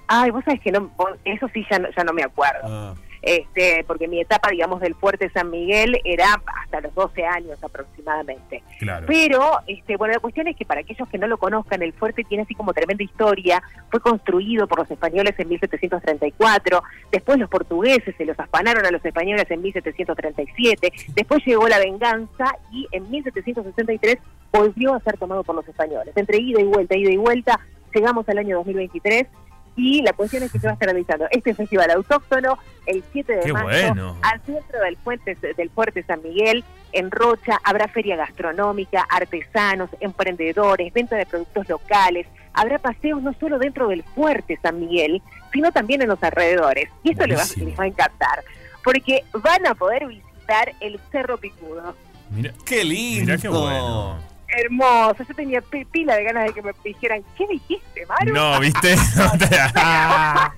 [0.08, 0.92] Ay, vos sabés que no,
[1.26, 2.62] eso sí ya no, ya no me acuerdo.
[2.64, 2.96] Ah.
[3.24, 6.26] Este, porque mi etapa, digamos, del Fuerte San Miguel era
[6.62, 8.62] hasta los 12 años aproximadamente.
[8.80, 9.06] Claro.
[9.08, 12.26] Pero, este, bueno, la cuestión es que para aquellos que no lo conozcan, el fuerte
[12.26, 13.64] tiene así como tremenda historia.
[13.90, 19.04] Fue construido por los españoles en 1734, después los portugueses se los afanaron a los
[19.06, 24.18] españoles en 1737, después llegó la venganza y en 1763
[24.52, 26.16] volvió a ser tomado por los españoles.
[26.18, 27.58] Entre ida y vuelta, ida y vuelta,
[27.94, 29.28] llegamos al año 2023
[29.76, 33.34] y la cuestión es que se va a estar realizando este festival autóctono el 7
[33.36, 34.18] de Qué marzo bueno.
[34.22, 40.94] al centro del, Fuente, del Fuerte San Miguel, en Rocha, habrá feria gastronómica, artesanos, emprendedores,
[40.94, 46.02] venta de productos locales, habrá paseos no solo dentro del Fuerte San Miguel, sino también
[46.02, 46.90] en los alrededores.
[47.04, 47.70] Y esto les va, Buenísimo.
[47.70, 48.44] les va a encantar,
[48.84, 51.96] porque van a poder visitar el Cerro Picudo.
[52.30, 53.26] Mira, ¡Qué lindo!
[53.26, 54.33] mira qué bueno.
[54.58, 58.34] Hermoso, yo tenía pi- pila de ganas de que me dijeran, ¿qué dijiste, Maru?
[58.34, 58.96] No, ¿viste?
[59.18, 60.54] No te, Ah.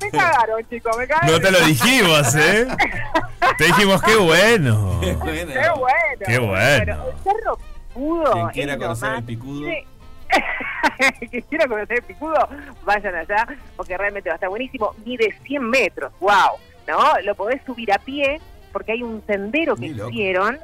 [0.00, 1.32] Me cagaron, chicos, me cagaron.
[1.32, 2.66] No te lo dijimos, ¿eh?
[3.58, 5.00] Te dijimos, qué bueno.
[5.02, 5.52] Qué bueno.
[5.52, 6.24] Qué bueno.
[6.26, 7.04] Qué bueno.
[7.08, 7.58] el Cerro
[7.88, 8.32] Picudo.
[8.32, 9.68] Quien quiera conocer el picudo.
[9.68, 9.84] Sí.
[11.30, 12.48] Quien quiera conocer el picudo,
[12.84, 14.94] vayan allá, porque realmente va a estar buenísimo.
[15.04, 16.52] Mide 100 metros, wow,
[16.86, 17.20] ¿no?
[17.24, 18.40] Lo podés subir a pie,
[18.72, 20.58] porque hay un sendero que hicieron,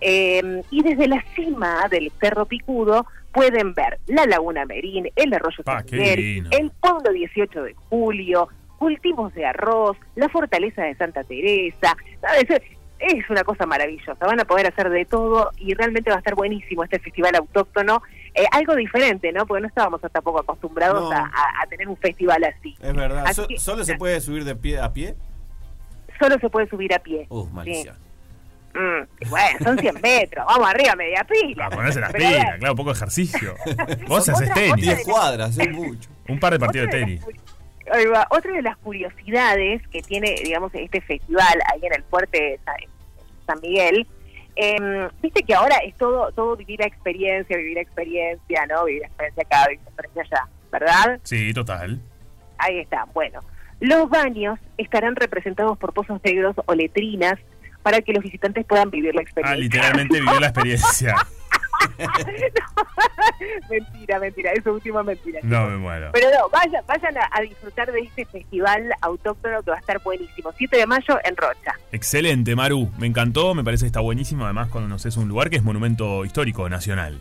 [0.00, 5.62] eh, y desde la cima del Cerro Picudo pueden ver la Laguna Merín, el Arroyo
[5.66, 11.96] Ah, el pueblo 18 de julio, cultivos de arroz, la fortaleza de Santa Teresa.
[12.20, 12.62] ¿sabes?
[12.98, 14.14] Es una cosa maravillosa.
[14.20, 18.02] Van a poder hacer de todo y realmente va a estar buenísimo este festival autóctono.
[18.34, 19.46] Eh, algo diferente, ¿no?
[19.46, 21.10] Porque no estábamos hasta poco acostumbrados No.
[21.16, 22.76] a, a- a tener un festival así.
[22.80, 23.24] Es verdad.
[23.26, 25.14] Así So- que- ¿Solo se puede subir de pie a pie?
[26.20, 27.26] Solo se puede subir a pie.
[27.30, 27.96] Uh, malicia.
[28.74, 30.46] Mm, bueno, son 100 metros.
[30.46, 31.66] Vamos arriba, media pila.
[31.66, 33.54] A ponerse las pilas, claro, un poco de ejercicio.
[34.08, 34.76] Vos haces tenis.
[34.76, 36.08] de 10 cuadras, es mucho.
[36.28, 37.20] Un par de partidos de tenis.
[37.86, 38.26] las va.
[38.30, 42.76] Otra de las curiosidades que tiene, digamos, este festival ahí en el fuerte de Sa-
[43.46, 44.06] San Miguel,
[44.54, 48.84] em, viste que ahora es todo todo vivir la experiencia, vivir la experiencia, ¿no?
[48.84, 51.20] Vivir la experiencia acá, vivir la experiencia allá, ¿verdad?
[51.24, 52.00] Sí, total.
[52.58, 53.06] Ahí está.
[53.14, 53.40] Bueno,
[53.80, 57.34] los baños estarán representados por pozos negros o letrinas
[57.82, 59.56] para que los visitantes puedan vivir la Ah, experiencia.
[59.62, 61.14] literalmente vivió la experiencia.
[63.70, 64.64] mentira, mentira, es
[65.02, 65.40] mentira.
[65.42, 66.10] No me muero.
[66.12, 70.00] Pero no, vayan, vayan a, a disfrutar de este festival autóctono que va a estar
[70.02, 70.52] buenísimo.
[70.56, 71.74] 7 de mayo en Rocha.
[71.92, 72.90] Excelente, Maru.
[72.98, 74.44] Me encantó, me parece que está buenísimo.
[74.44, 77.20] Además, conoces un lugar que es monumento histórico nacional.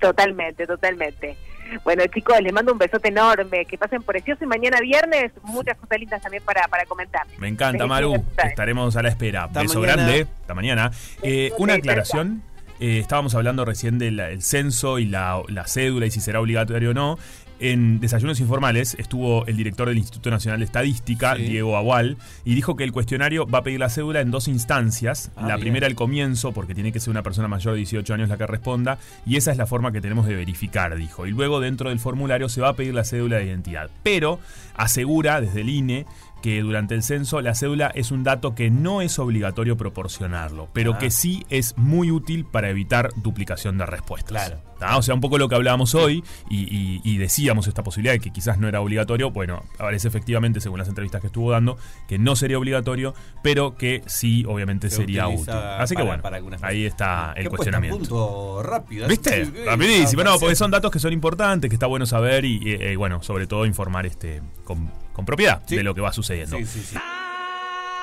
[0.00, 1.36] Totalmente, totalmente.
[1.84, 3.64] Bueno, chicos, les mando un besote enorme.
[3.64, 7.22] Que pasen precioso y mañana viernes muchas cosas lindas también para, para comentar.
[7.38, 8.24] Me encanta, Maru.
[8.42, 9.44] Estaremos a la espera.
[9.44, 10.02] Hasta Beso mañana.
[10.04, 10.26] grande.
[10.40, 10.90] Hasta mañana.
[11.22, 12.42] Eh, una aclaración.
[12.78, 16.90] Eh, estábamos hablando recién del el censo y la, la cédula y si será obligatorio
[16.90, 17.18] o no.
[17.58, 21.44] En Desayunos Informales estuvo el director del Instituto Nacional de Estadística, Sí.
[21.44, 25.30] Diego Agual, y dijo que el cuestionario va a pedir la cédula en dos instancias.
[25.36, 25.60] Ah, la bien.
[25.60, 28.46] primera al comienzo, porque tiene que ser una persona mayor de 18 años la que
[28.46, 31.26] responda, y esa es la forma que tenemos de verificar, dijo.
[31.26, 33.90] Y luego dentro del formulario se va a pedir la cédula de identidad.
[34.02, 34.38] Pero
[34.74, 36.06] asegura desde el INE
[36.46, 40.92] que durante el censo la cédula es un dato que no es obligatorio proporcionarlo, pero
[40.94, 40.98] Ah.
[40.98, 44.30] que sí es muy útil para evitar duplicación de respuestas.
[44.48, 44.62] Claro.
[44.78, 44.96] ¿Tá?
[44.98, 48.20] O sea, un poco lo que hablábamos hoy y, y- y decíamos esta posibilidad de
[48.20, 49.30] que quizás no era obligatorio.
[49.30, 54.02] Bueno, parece efectivamente, según las entrevistas que estuvo dando, que no sería obligatorio, pero que
[54.06, 55.48] sí, obviamente Se sería útil.
[55.54, 57.98] Así que bueno, para ahí está el cuestionamiento.
[57.98, 59.08] punto rápido.
[59.08, 59.46] ¿Viste?
[59.46, 62.56] Sí, sí, Rapidísimo, no, porque son datos que son importantes, que está bueno saber y,
[62.70, 65.76] eh, eh, bueno, sobre todo informar este con, con propiedad Sí.
[65.76, 66.58] de lo que va sucediendo.
[66.58, 66.96] Sí, sí, sí.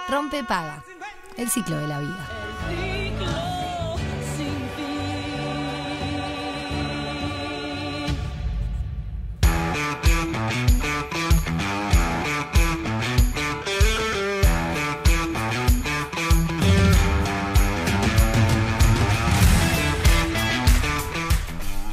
[0.10, 0.84] Rompe paga.
[1.38, 2.30] El ciclo de la vida.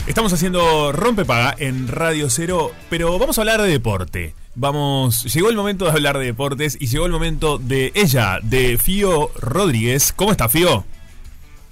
[0.07, 4.35] Estamos haciendo Rompepaga en Radio Cero, pero vamos a hablar de deporte.
[4.55, 8.79] Vamos, llegó el momento de hablar de deportes y llegó el momento de ella, de
[8.79, 10.13] Fío Rodríguez.
[10.15, 10.85] ¿Cómo está Fío?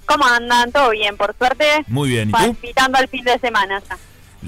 [0.05, 0.71] ¿Cómo andan?
[0.71, 1.15] ¿Todo bien?
[1.17, 2.37] Por suerte, Muy bien, ¿y tú?
[2.37, 3.97] palpitando al fin de semana ya.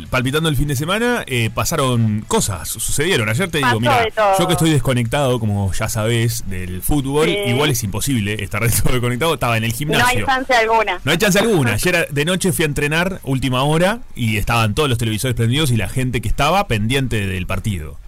[0.10, 3.28] palpitando el fin de semana, eh, pasaron cosas, sucedieron.
[3.30, 4.08] Ayer te digo, mira,
[4.40, 7.36] yo que estoy desconectado, como ya sabés, del fútbol, Sí.
[7.48, 9.34] igual es imposible estar del todo desconectado.
[9.34, 10.26] Estaba en el No hay gimnasio.
[10.26, 11.00] chance alguna.
[11.04, 11.74] No hay chance alguna.
[11.74, 15.76] Ayer de noche fui a entrenar, última hora, y estaban todos los televisores prendidos y
[15.78, 18.00] la gente que estaba pendiente del partido.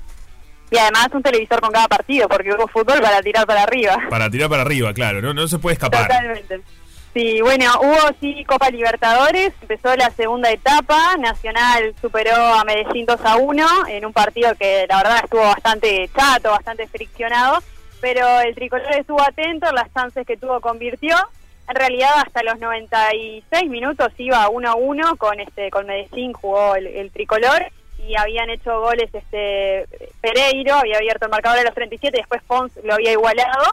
[0.74, 3.96] Y además un televisor con cada partido, porque hubo fútbol para tirar para arriba.
[4.10, 6.08] Para tirar para arriba, claro, no, no se puede escapar.
[6.08, 6.62] Totalmente.
[7.14, 13.22] Sí, bueno, hubo sí Copa Libertadores, empezó la segunda etapa, Nacional superó a Medellín 2
[13.24, 17.60] a 1 en un partido que la verdad estuvo bastante chato, bastante friccionado,
[18.02, 21.16] pero el tricolor estuvo atento, las chances que tuvo convirtió.
[21.70, 26.76] En realidad hasta los 96 minutos iba 1 a 1 con este con Medellín jugó
[26.76, 27.64] el, el tricolor
[28.08, 29.86] y habían hecho goles este
[30.22, 33.66] Pereiro, había abierto el marcador a los 37 y después Pons lo había igualado.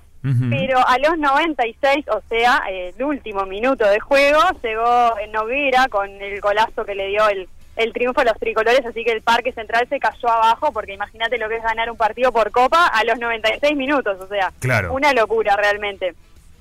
[0.50, 6.40] Pero a los 96, o sea, el último minuto de juego, llegó Noguera con el
[6.42, 9.86] golazo que le dio el, el triunfo a los tricolores, así que el Parque Central
[9.88, 13.18] se cayó abajo, porque imagínate lo que es ganar un partido por Copa a los
[13.18, 14.92] 96 minutos, o sea, Claro.
[14.92, 16.12] una locura realmente.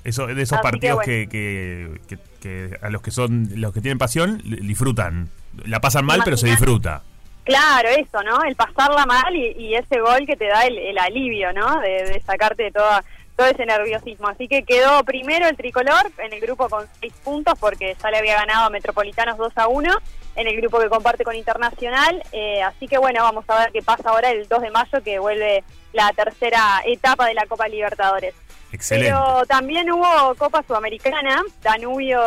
[0.05, 1.05] Eso, de esos Así que partidos bueno.
[1.29, 5.27] que, que- que- a los que son los que tienen pasión disfrutan.
[5.65, 7.01] La pasan mal, pero se disfruta.
[7.50, 8.44] Claro, eso, ¿no?
[8.44, 11.80] El pasarla mal y, y ese gol que te da el, alivio, ¿no?
[11.82, 13.04] De, de sacarte de toda,
[13.36, 14.28] todo ese nerviosismo.
[14.28, 18.20] Así que quedó primero el tricolor en el grupo con seis puntos porque ya le
[18.20, 19.98] había ganado a Metropolitanos 2 a 1
[20.36, 22.22] en el grupo que comparte con Internacional.
[22.34, 25.18] Eh, así que bueno, vamos a ver qué pasa ahora el 2 de mayo que
[25.18, 28.36] vuelve la tercera etapa de la Copa Libertadores.
[28.71, 29.12] Excelente.
[29.12, 31.43] Pero también hubo Copa Sudamericana.
[31.62, 32.21] Danubio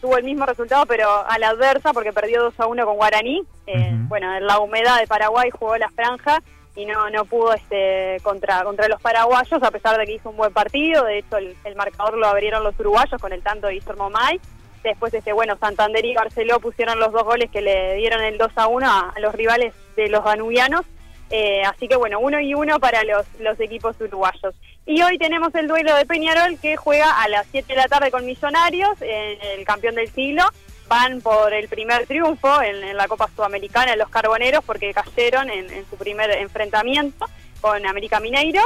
[0.00, 3.42] tuvo el mismo resultado, pero a la adversa, porque perdió 2 a 1 con Guaraní.
[3.66, 3.90] Eh.
[4.08, 6.42] Bueno, en la humedad de Paraguay jugó la franja
[6.76, 10.36] y no no pudo este contra contra los paraguayos, a pesar de que hizo un
[10.36, 11.04] buen partido.
[11.04, 14.40] De hecho, el, el marcador lo abrieron los uruguayos con el tanto de Guillermo May.
[14.84, 18.52] Después, este bueno, Santander y Barceló pusieron los dos goles que le dieron el 2
[18.54, 20.82] a 1 a, a los rivales de los danubianos.
[21.30, 24.54] Eh, así que bueno, uno y uno para los, los equipos uruguayos.
[24.88, 28.10] Y hoy tenemos el duelo de Peñarol que juega a las 7 de la tarde
[28.10, 30.42] con Millonarios, el campeón del siglo.
[30.88, 35.70] Van por el primer triunfo en, en la Copa Sudamericana los Carboneros porque cayeron en,
[35.70, 37.26] en su primer enfrentamiento
[37.60, 38.62] con América Mineiro.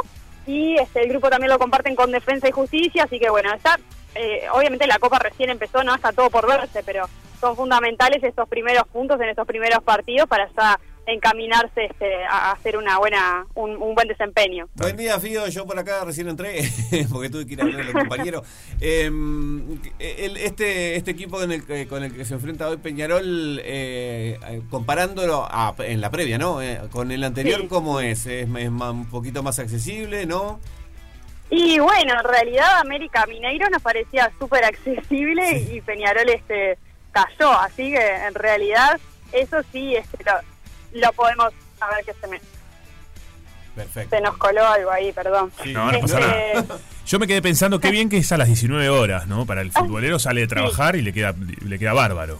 [0.47, 3.77] Y este, el grupo también lo comparten con Defensa y Justicia, así que bueno, está,
[4.15, 7.09] eh, obviamente la Copa recién empezó, no está todo por verse, pero
[7.41, 12.77] son fundamentales estos primeros puntos en estos primeros partidos para ya encaminarse este, a hacer
[12.77, 14.67] una buena un, un buen desempeño.
[14.75, 15.47] Buen día, Fío.
[15.47, 16.61] Yo por acá recién entré
[17.11, 18.43] porque tuve que ir a ver a los compañeros.
[18.79, 19.05] Eh,
[19.99, 24.39] el- este, este equipo con el, que- con el que se enfrenta hoy Peñarol, eh,
[24.49, 26.61] eh, comparándolo a- en la previa, ¿no?
[26.61, 27.67] Eh, con el anterior, Sí.
[27.67, 28.25] ¿cómo es?
[28.25, 30.59] ¿Es, es más- un poquito más accesible, no?
[31.49, 35.75] Y bueno, en realidad América Mineiro nos parecía súper accesible Sí.
[35.75, 36.77] y Peñarol este
[37.11, 38.99] cayó, así que en realidad
[39.31, 40.31] eso sí este, lo,
[40.93, 42.39] lo podemos a ver que se me
[43.75, 44.15] Perfecto.
[44.15, 45.51] se nos coló algo ahí, perdón.
[45.63, 45.73] Sí.
[45.73, 46.79] No, no pasa Este, nada.
[47.05, 49.45] Yo me quedé pensando qué bien que es a las 19 horas, ¿no?
[49.45, 51.33] Para el futbolero sale de trabajar y le queda
[51.65, 52.39] le queda bárbaro.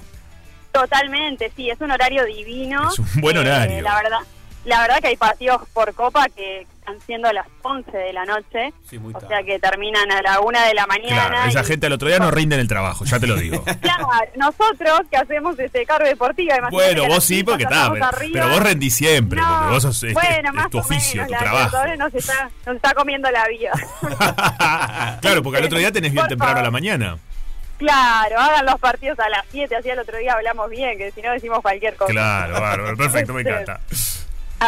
[0.71, 2.89] Totalmente, sí, es un horario divino.
[2.91, 3.81] Es un buen Eh, horario.
[3.81, 4.19] la verdad,
[4.65, 8.25] la verdad que hay partidos por copa que están siendo a las 11 de la
[8.25, 9.27] noche, Sí, muy o tarde.
[9.35, 11.27] sea que terminan a la una de la mañana.
[11.29, 13.35] Claro, esa y- gente al otro día no rinde en el trabajo, ya te lo
[13.37, 13.63] digo.
[13.81, 18.49] Claro, nosotros que hacemos este cargo deportiva, imagínate Bueno, vos sí, porque está, pero, pero
[18.49, 21.37] vos rendís siempre, No, porque vos sos es, bueno, es más tu o oficio, menos,
[21.37, 21.77] tu trabajo.
[21.97, 23.71] Nos está, nos está comiendo la vida.
[25.21, 27.17] claro, porque al otro día tenés bien Por temprano a la mañana.
[27.77, 31.21] claro, hagan los partidos a las 7, así el otro día hablamos bien, que si
[31.21, 32.11] no decimos cualquier cosa.
[32.11, 33.79] Claro, bárbaro, perfecto, me Este, encanta.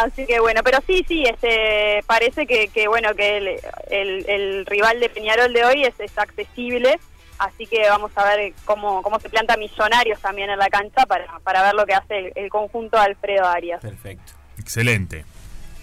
[0.03, 3.47] Así que bueno, pero sí, sí, este, parece que, que bueno que el,
[3.89, 6.99] el, el rival de Peñarol de hoy es, es accesible,
[7.39, 11.39] así que vamos a ver cómo, cómo se planta Millonarios también en la cancha para,
[11.39, 13.81] para ver lo que hace el, el conjunto de Alfredo Arias.
[13.81, 14.33] Perfecto.
[14.59, 15.23] Excelente.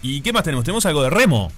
[0.02, 0.64] ¿Y qué más tenemos?
[0.64, 1.50] ¿Tenemos algo de remo?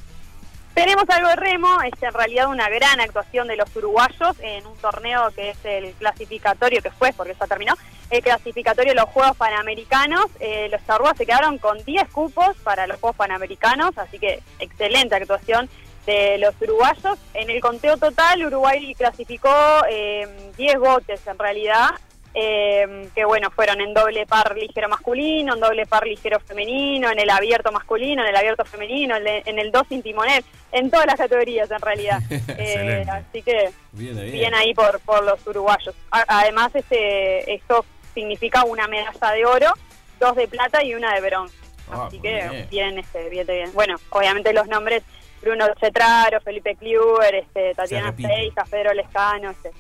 [0.75, 4.77] Tenemos algo de remo, es en realidad una gran actuación de los uruguayos en un
[4.79, 7.75] torneo que es el clasificatorio, que fue, porque ya terminó,
[8.11, 10.27] el clasificatorio de los Juegos Panamericanos.
[10.41, 15.15] Eh, los charrúas se quedaron con 10 cupos para los Juegos Panamericanos, así que excelente
[15.15, 15.69] actuación
[16.07, 17.19] de los uruguayos.
[17.33, 19.51] En el conteo total, Uruguay clasificó
[19.89, 21.91] eh, 10 botes en realidad,
[22.35, 27.19] eh, que bueno, fueron en doble par ligero masculino, en doble par ligero femenino, en
[27.21, 30.91] el abierto masculino, en el abierto femenino, en el, en el dos sin timonel, en
[30.91, 32.21] todas las categorías en realidad.
[32.57, 34.33] Eh, así que Bien, bien.
[34.33, 35.95] bien ahí por, por los uruguayos.
[36.11, 39.73] Además, este, esto significa una medalla de oro,
[40.21, 41.57] dos de plata y una de bronce.
[41.91, 42.69] Ah, Así que bien.
[42.71, 43.71] bien, este, bien, bien.
[43.75, 45.03] Bueno, obviamente los nombres
[45.43, 48.15] Bruno Cetraro, Felipe Kluber, este, Tatiana.
[48.17, 49.71] Seija, Pedro Lescano, este,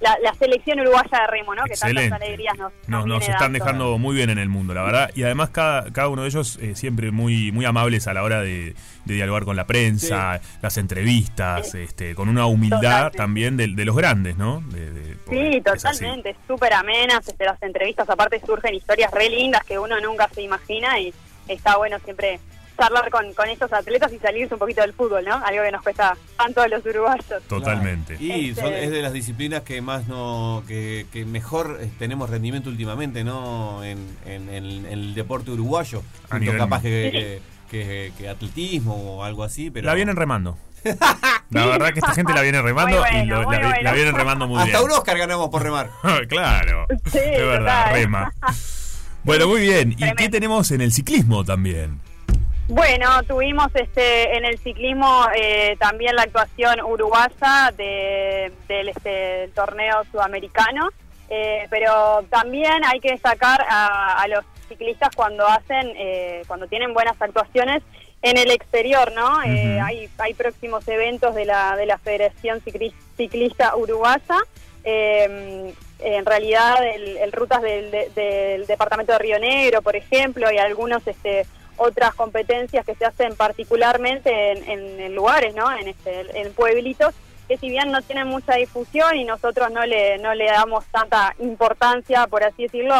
[0.00, 1.64] la, la selección uruguaya de remo, ¿no?
[1.64, 2.10] Que Excelente.
[2.10, 2.54] tantas alegrías
[2.88, 5.10] nos, están dejando muy bien en el mundo, la verdad.
[5.14, 8.42] Y además cada, cada uno de ellos eh, siempre muy, muy amables a la hora
[8.42, 8.74] de,
[9.06, 12.80] de dialogar con la prensa, las entrevistas, este, con una humildad
[13.12, 13.16] Totalmente.
[13.18, 14.62] también de, de los grandes, ¿no?
[14.66, 19.78] De- de- Sí, totalmente, súper amenas, este, las entrevistas aparte surgen historias re lindas que
[19.78, 21.14] uno nunca se imagina y
[21.48, 22.40] está bueno siempre
[22.76, 25.34] charlar con, con estos atletas y salirse un poquito del fútbol, ¿no?
[25.34, 27.42] Algo que nos cuesta tanto a los uruguayos.
[27.48, 28.16] Totalmente.
[28.20, 32.30] Y Este- son- es de las disciplinas que más no que, que mejor eh, tenemos
[32.30, 33.82] rendimiento últimamente, ¿no?
[33.84, 36.02] En, en- en- en el deporte uruguayo.
[36.30, 37.40] A nivel- capaz que,
[37.70, 40.56] que, que- que atletismo o algo así, pero La vienen remando.
[41.50, 43.70] La verdad que esta gente la viene remando y lo- la, bueno.
[43.80, 44.90] la vienen remando muy hasta bien.
[44.90, 45.90] un Oscar ganamos por remar.
[46.28, 46.86] claro.
[47.10, 47.94] Sí, es verdad, total.
[47.94, 48.32] rema.
[49.24, 49.92] Bueno, muy bien.
[49.96, 51.98] ¿Y qué tenemos en el ciclismo también?
[52.68, 60.02] Bueno, tuvimos este en el ciclismo eh, también la actuación uruguaya de- del este, torneo
[60.10, 60.88] sudamericano,
[61.28, 66.94] eh, pero también hay que destacar a, a los ciclistas cuando hacen, eh, cuando tienen
[66.94, 67.82] buenas actuaciones
[68.22, 69.42] en el exterior, ¿no?
[69.42, 74.38] Eh, hay, hay próximos eventos de la, de la Federación Cicli- Ciclista Uruguaya.
[74.84, 80.50] eh, en realidad, el, el rutas del, de- del departamento de Río Negro, por ejemplo,
[80.50, 81.46] y algunos este,
[81.76, 85.70] otras competencias que se hacen particularmente en, en- en lugares, ¿no?
[85.76, 87.14] En, este, en pueblitos
[87.48, 91.34] que si bien no tienen mucha difusión y nosotros no le no le damos tanta
[91.40, 92.94] importancia, por así decirlo,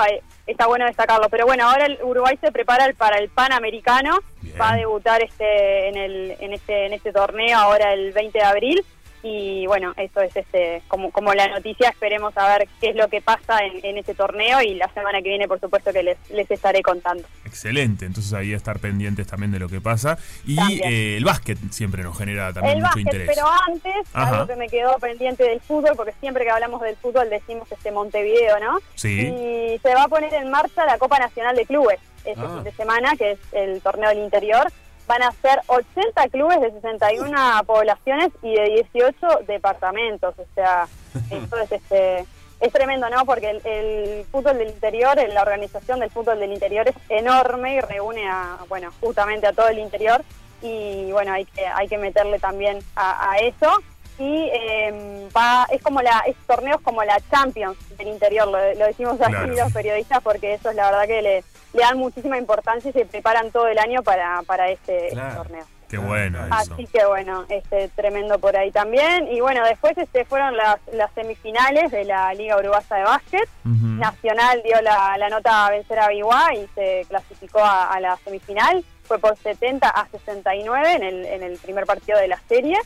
[0.47, 1.31] está bueno destacarlo.
[1.31, 4.57] Pero bueno, ahora el Uruguay se prepara el- para el Panamericano, Bien.
[4.61, 8.45] va a debutar este en el en este en este torneo ahora el 20 de
[8.45, 8.85] abril
[9.27, 13.09] y bueno, eso es este como como la noticia, esperemos a ver qué es lo
[13.09, 16.19] que pasa en, en ese torneo y la semana que viene por supuesto que les
[16.31, 17.27] les estaré contando.
[17.47, 20.19] Excelente, entonces ahí a estar pendientes también de lo que pasa.
[20.47, 23.31] Y eh, el básquet siempre nos genera también el mucho básquet, interés.
[23.35, 24.31] pero antes, Ajá.
[24.35, 27.91] algo que me quedó pendiente del fútbol, porque siempre que hablamos del fútbol decimos este
[27.93, 28.79] Montevideo, ¿no?
[28.95, 29.21] Sí.
[29.21, 32.51] Y se va a poner en marcha la Copa Nacional de Clubes este Ah.
[32.55, 34.71] fin de semana, que es el torneo del interior.
[35.07, 40.35] Van a ser 80 clubes de 61 poblaciones y de 18 departamentos.
[40.39, 40.89] O sea,
[41.31, 42.27] esto es este
[42.61, 43.27] es tremendo, ¿no?
[43.27, 47.81] Porque el, el fútbol del interior, la organización del fútbol del interior es enorme y
[47.81, 50.25] reúne a, bueno, justamente a todo el interior
[50.63, 53.71] y bueno, hay que hay que meterle también a, a eso
[54.19, 58.87] y eh, va es como la es torneos como la Champions del interior, lo, lo
[58.87, 59.47] decimos así Claro.
[59.55, 63.07] los periodistas porque eso es la verdad que le, le dan muchísima importancia y se
[63.07, 65.65] preparan todo el año para para este, este torneo.
[65.89, 66.55] Qué bueno eso.
[66.75, 69.29] Así que bueno, este tremendo por ahí también.
[69.29, 73.49] Y bueno, después este fueron las, las semifinales de la Liga Uruguaya de Básquet.
[73.65, 78.17] Nacional dio la, la nota a vencer a Biguá y se clasificó a, a la
[78.25, 78.85] semifinal.
[79.05, 82.77] Fue por 70 a 69 en el, en el primer partido de la serie.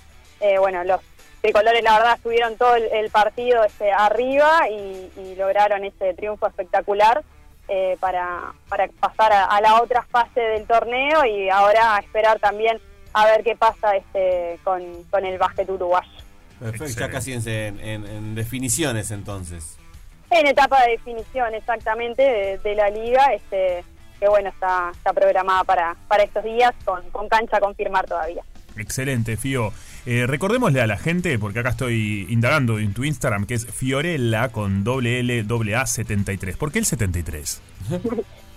[0.40, 1.00] Eh, bueno, los
[1.41, 6.47] tricolores la verdad estuvieron todo el, el partido este, arriba y, y lograron ese triunfo
[6.47, 7.22] espectacular
[7.68, 12.39] eh, para, para pasar a, a la otra fase del torneo y ahora a esperar
[12.41, 12.80] también
[13.12, 16.09] a ver qué pasa este con, con el básquet uruguayo.
[16.61, 19.76] Perfecto, ya casi en, en- en definiciones entonces.
[20.30, 23.84] En etapa de definición exactamente de, de la liga, este
[24.18, 28.43] que bueno, está, está programada para, para estos días con, con cancha a confirmar todavía.
[28.76, 29.72] Excelente, Fío.
[30.11, 34.48] Eh, recordémosle a la gente, porque acá estoy indagando en tu Instagram, que es Fiorella
[34.48, 36.56] con doble L, doble A 73.
[36.56, 37.61] ¿Por qué el 73?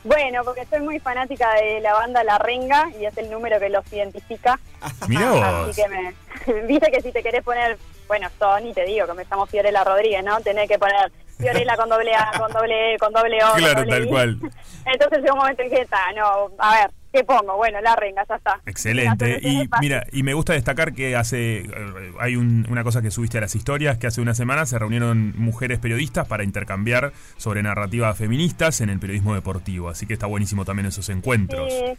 [0.04, 3.70] Bueno, porque soy muy fanática de la banda La Renga y es el número que
[3.70, 4.60] los identifica.
[5.08, 5.70] Mirá vos.
[5.70, 7.78] Así que me, viste que si te querés poner,
[8.08, 10.42] bueno, Sony te digo que me llamo Fiorella Rodríguez, ¿no?
[10.42, 13.54] Tenés que poner Fiorella con doble A, con doble E, con doble O.
[13.58, 14.10] Claro, doble tal I.
[14.10, 14.40] cual.
[14.86, 17.58] Entonces llegó un momento en que está, no, a ver, ¿qué pongo?
[17.58, 18.62] Bueno, La Renga, ya está.
[18.66, 19.40] Excelente.
[19.42, 21.68] Y mira, y me gusta destacar que hace eh,
[22.20, 25.34] hay un- una cosa que subiste a las historias, que hace una semana se reunieron
[25.38, 29.90] mujeres periodistas para intercambiar sobre narrativas feministas en el periodismo deportivo.
[29.90, 31.72] Así que está buenísimo también esos encuentros.
[31.72, 31.98] Sí,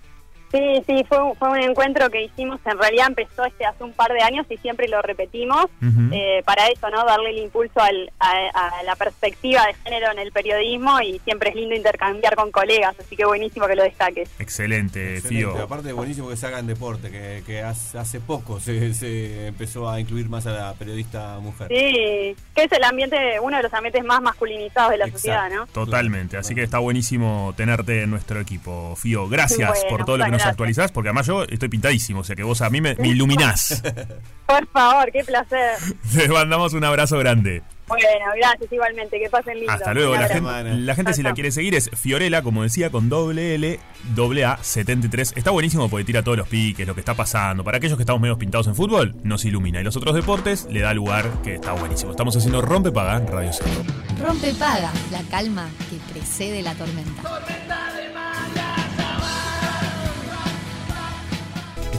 [0.52, 3.92] sí, sí, fue, un- fue un encuentro que hicimos, en realidad empezó este hace un
[3.92, 5.66] par de años y siempre lo repetimos,
[6.12, 7.04] eh, para eso, ¿no?
[7.04, 8.30] Darle el impulso al- a,
[8.78, 12.94] a la perspectiva de género en el periodismo y siempre es lindo intercambiar con colegas,
[13.00, 14.30] así que buenísimo que lo destaques.
[14.38, 15.28] Excelente, Excelente.
[15.28, 15.62] Fío.
[15.62, 19.88] Aparte, buenísimo que se haga en deporte, que, que hace, hace poco se, se empezó
[19.88, 21.68] a incluir más a la periodista mujer.
[21.68, 25.18] Sí, que es el ambiente, uno de los ambientes más masculinizados de la Exacto.
[25.18, 25.66] sociedad, ¿no?
[25.68, 29.28] Totalmente, así que está buenísimo tenerte en nuestro equipo, Fío.
[29.28, 30.52] Gracias Bueno, por todo lo que nos Gracias.
[30.52, 33.82] actualizás, porque además yo estoy pintadísimo, o sea que vos a mí me, me iluminás.
[34.46, 35.76] Por favor, qué placer.
[36.14, 37.62] Te mandamos un abrazo grande.
[37.88, 39.72] Bueno, gracias igualmente, que pasen lindo.
[39.72, 40.14] Hasta luego.
[40.14, 43.80] La gente, la gente si la quiere seguir es Fiorella, como decía, con doble L,
[44.14, 45.34] doble A, 73.
[45.36, 47.64] Está buenísimo porque tira todos los piques, lo que está pasando.
[47.64, 49.80] Para aquellos que estamos medio pintados en fútbol, nos ilumina.
[49.80, 52.12] Y los otros deportes le da lugar que está buenísimo.
[52.12, 53.82] Estamos haciendo Rompe Paga en Radio Cero.
[54.22, 57.22] Rompe paga, la calma que precede la tormenta.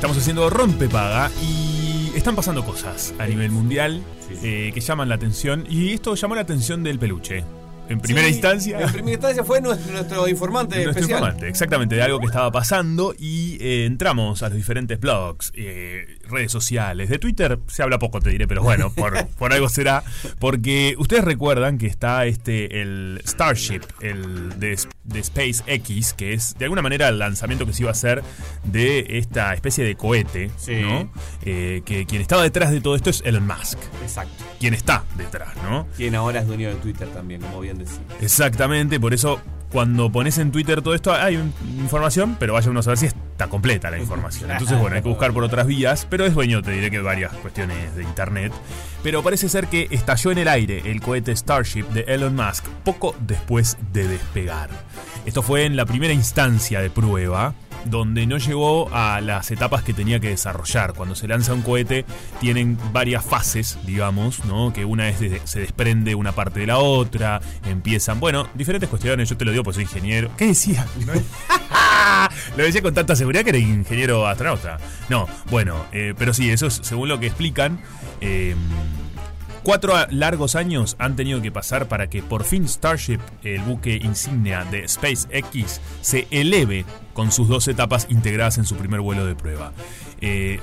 [0.04, 4.04] Estamos haciendo Rompe Paga y están pasando cosas a nivel mundial
[4.44, 5.66] eh, que llaman la atención.
[5.70, 7.46] Y esto llamó la atención del peluche.
[7.90, 8.80] En primera Sí, instancia.
[8.82, 11.20] En primera instancia fue nuestro, nuestro informante Nuestro especial.
[11.20, 16.06] informante, exactamente, de algo que estaba pasando y eh, entramos a los diferentes blogs, eh,
[16.30, 17.10] redes sociales.
[17.10, 20.04] De Twitter se habla poco, te diré, pero bueno, por, por algo será.
[20.40, 26.66] Porque ustedes recuerdan que está este, el Starship, el de, de SpaceX, que es de
[26.66, 28.24] alguna manera el lanzamiento que se iba a hacer
[28.64, 30.76] de esta especie de cohete, Sí.
[30.82, 31.12] ¿no?
[31.44, 33.78] Eh, que quien estaba detrás de todo esto es Elon Musk.
[34.02, 34.44] Exacto.
[34.60, 35.86] Quien está detrás, ¿no?
[35.98, 37.73] Quien ahora es dueño de Twitter también, como bien
[38.22, 39.40] Exactamente, por eso
[39.74, 41.36] cuando pones en Twitter todo esto hay
[41.80, 44.52] información, pero vaya uno a saber si está completa la información.
[44.52, 47.34] Entonces, bueno, hay que buscar por otras vías, pero es dueño, te diré que varias
[47.34, 48.54] cuestiones de internet.
[49.02, 53.16] Pero parece ser que estalló en el aire el cohete Starship de Elon Musk poco
[53.20, 54.70] después de despegar.
[55.26, 57.56] Esto fue en la primera instancia de prueba,
[57.86, 60.94] donde no llegó a las etapas que tenía que desarrollar.
[60.94, 62.06] Cuando se lanza un cohete,
[62.40, 64.72] tienen varias fases, digamos, ¿no?
[64.74, 69.30] Que una es de- se desprende una parte de la otra, empiezan, bueno, diferentes cuestiones.
[69.30, 70.32] Yo te lo digo porque soy ingeniero.
[70.38, 70.86] ¿Qué decía?
[71.06, 71.14] ¿No?
[72.58, 74.78] lo decía con tanta seguridad que era ingeniero astronauta.
[75.10, 77.80] No, bueno, eh, pero sí, eso es según lo que explican.
[78.22, 78.56] eh,
[79.64, 84.66] Cuatro largos años han tenido que pasar para que por fin Starship, el buque insignia
[84.66, 86.84] de SpaceX, se eleve
[87.14, 89.72] con sus dos etapas integradas en su primer vuelo de prueba.
[90.20, 90.60] Eh,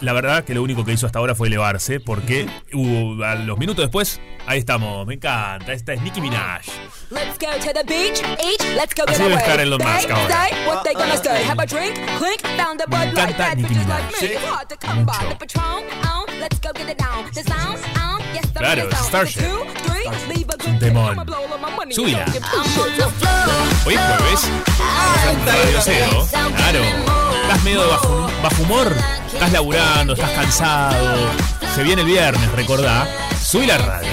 [0.00, 3.58] la verdad que lo único que hizo hasta ahora fue elevarse, porque hubo- a los
[3.58, 6.62] minutos después, ahí estamos, me encanta, esta es Nicki Minaj.
[7.10, 10.28] Let's go to the beach, each, let's go Así debe estar Elon Musk ahora.
[12.88, 14.00] Me encanta Nicki Minaj.
[14.20, 14.26] Sí.
[15.40, 15.60] Mucho.
[18.54, 18.82] Claro.
[19.06, 19.40] Starship.
[20.06, 21.16] A un temón.
[21.94, 22.24] Súbila.
[23.86, 24.50] Hoy es jueves,
[26.56, 26.84] claro.
[27.42, 28.96] Estás medio de bajo, bajo humor,
[29.32, 31.30] estás laburando, estás cansado.
[31.74, 33.06] Se viene el viernes, recordá.
[33.40, 34.08] Subí la radio.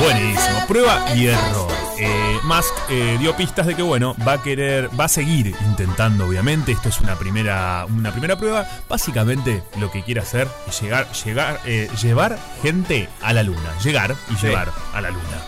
[0.00, 1.77] Buenísimo, prueba y error.
[2.00, 6.26] Eh, Musk eh, dio pistas de que bueno, va a querer, va a seguir intentando,
[6.26, 6.72] obviamente.
[6.72, 8.66] Esto es una primera, una primera prueba.
[8.88, 13.74] Básicamente lo que quiere hacer es llegar, llegar, eh, llevar gente a la luna.
[13.82, 14.46] Llegar y Sí.
[14.46, 15.42] llevar a la luna.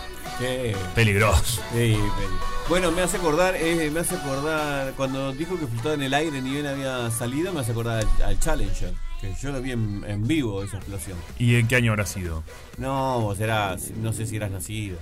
[0.95, 1.61] Peligroso.
[1.73, 1.95] Sí.
[2.67, 6.41] Bueno, me hace acordar, eh, me hace acordar cuando dijo que flotaba en el aire
[6.41, 10.03] ni bien había salido, me hace acordar al, al Challenger, que yo lo vi en,
[10.07, 11.17] en vivo esa explosión.
[11.37, 12.43] ¿Y en qué año habrá sido?
[12.77, 14.97] No, vos eras, no sé si eras nacido.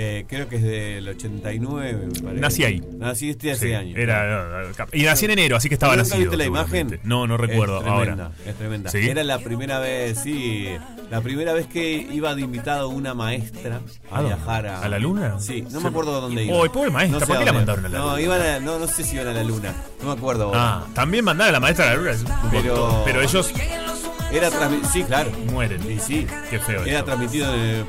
[0.00, 2.40] Eh, creo que es del 89, me parece.
[2.40, 2.80] Nací ahí.
[2.98, 3.98] Nací este hace Sí, años.
[3.98, 6.20] Era, no, no, y nací en enero, así que estaba ¿Nunca nacido.
[6.30, 7.00] viste la imagen?
[7.02, 8.30] No, no recuerdo es tremenda, ahora.
[8.46, 8.90] Es tremenda.
[8.90, 8.98] ¿Sí?
[9.08, 10.68] Era la primera vez, sí,
[11.10, 13.80] la primera vez que iba de invitado una maestra
[14.10, 14.36] a, ¿A dónde?
[14.36, 14.82] viajar a...
[14.82, 15.40] ¿A la luna?
[15.40, 15.78] Sí, no Sí.
[15.82, 16.64] me acuerdo dónde iba.
[16.72, 18.20] Pobre maestra, sé ¿por qué la mandaron a la no, luna?
[18.22, 20.52] Iban a- no, no sé si iban a la luna, no me acuerdo.
[20.54, 22.12] Ah, también mandar a la maestra a la luna.
[22.52, 23.52] Pero- pero ellos
[24.30, 24.50] Era
[24.92, 25.30] sí, claro.
[25.50, 25.80] mueren.
[25.82, 26.26] Sí, sí.
[26.50, 27.86] Qué feo Era transmitido en,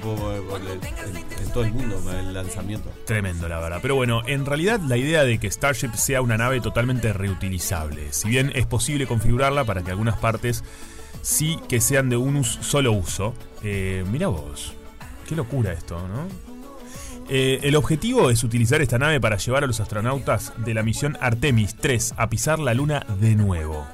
[1.53, 2.91] todo el mundo el lanzamiento.
[3.05, 3.79] Tremendo, la verdad.
[3.81, 8.13] Pero bueno, en realidad la idea de que Starship sea una nave totalmente reutilizable.
[8.13, 10.63] Si bien es posible configurarla para que algunas partes
[11.21, 13.33] sí que sean de un solo uso.
[13.63, 14.73] Eh, mira vos,
[15.27, 16.27] qué locura esto, ¿no?
[17.31, 21.15] Eh, el objetivo es utilizar esta nave para llevar a los astronautas de la misión
[21.21, 23.85] Artemis 3 a pisar la Luna de nuevo.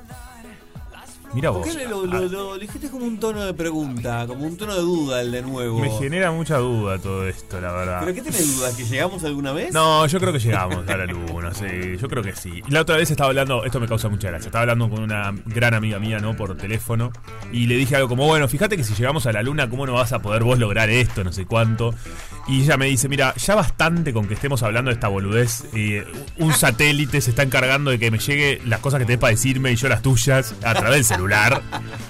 [1.36, 1.76] Mira ¿Por vos.
[1.76, 5.20] qué lo, lo- lo dijiste como un tono de pregunta, como un tono de duda
[5.22, 5.80] el de nuevo?
[5.80, 8.00] Me genera mucha duda todo esto, la verdad.
[8.00, 8.74] ¿Pero qué tenés dudas?
[8.76, 9.74] ¿Que llegamos alguna vez?
[9.74, 12.62] No, yo creo que llegamos a la luna, sí, yo creo que sí.
[12.70, 15.74] La otra vez estaba hablando, esto me causa mucha gracia, estaba hablando con una gran
[15.74, 16.38] amiga mía, ¿no?
[16.38, 17.12] Por teléfono,
[17.52, 19.94] y le dije algo como, bueno, fíjate que si llegamos a la luna, ¿cómo no
[19.94, 21.94] vas a poder vos lograr esto, no sé cuánto?
[22.48, 26.06] Y ella me dice, mira, ya bastante con que estemos hablando de esta boludez, eh,
[26.38, 29.72] un satélite se está encargando de que me llegue las cosas que tenés para decirme
[29.72, 31.24] y yo las tuyas a través del celular.
[31.26, 31.61] celular,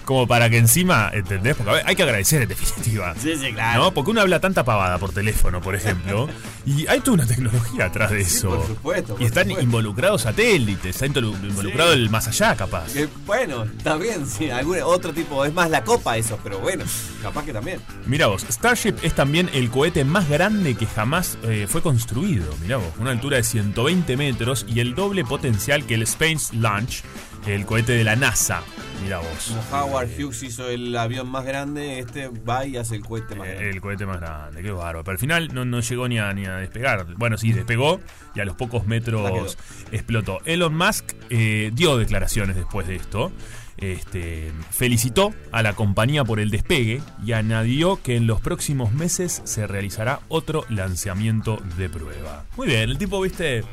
[0.04, 1.56] como para que encima, ¿entendés?
[1.56, 3.14] Porque a ver, hay que agradecer en definitiva.
[3.22, 3.84] Sí, sí, claro.
[3.86, 3.92] ¿No?
[3.92, 6.28] Porque uno habla tanta pavada por teléfono, por ejemplo,
[6.66, 8.50] y hay toda una tecnología atrás de eso.
[8.50, 9.64] por supuesto, por y están supuesto.
[9.64, 12.96] involucrados satélites, está involucrado el más allá, capaz.
[12.96, 16.84] Eh, bueno, también, sí, algún otro tipo, es más la copa eso, pero bueno,
[17.22, 17.80] capaz que también.
[18.06, 22.54] Mira vos, Starship es también el cohete más grande que jamás eh, fue construido.
[22.62, 27.04] Mira vos, una altura de 120 metros y el doble potencial que el Space Launch,
[27.48, 28.62] el cohete de la NASA.
[29.04, 29.54] Mira vos.
[29.70, 33.48] Como Howard Hughes hizo el avión más grande, este va y hace el cohete más
[33.48, 33.70] Eh, grande.
[33.70, 35.04] El cohete más grande, qué bárbaro.
[35.04, 37.06] Pero al final no, no llegó ni a, ni a despegar.
[37.18, 38.00] Bueno, sí, despegó
[38.34, 39.58] y a los pocos metros
[39.92, 40.40] explotó.
[40.46, 43.32] Elon Musk eh, dio declaraciones después de esto.
[43.78, 49.42] Este, felicitó a la compañía por el despegue y añadió que en los próximos meses
[49.44, 52.46] se realizará otro lanzamiento de prueba.
[52.56, 53.66] Muy bien, el tipo, viste,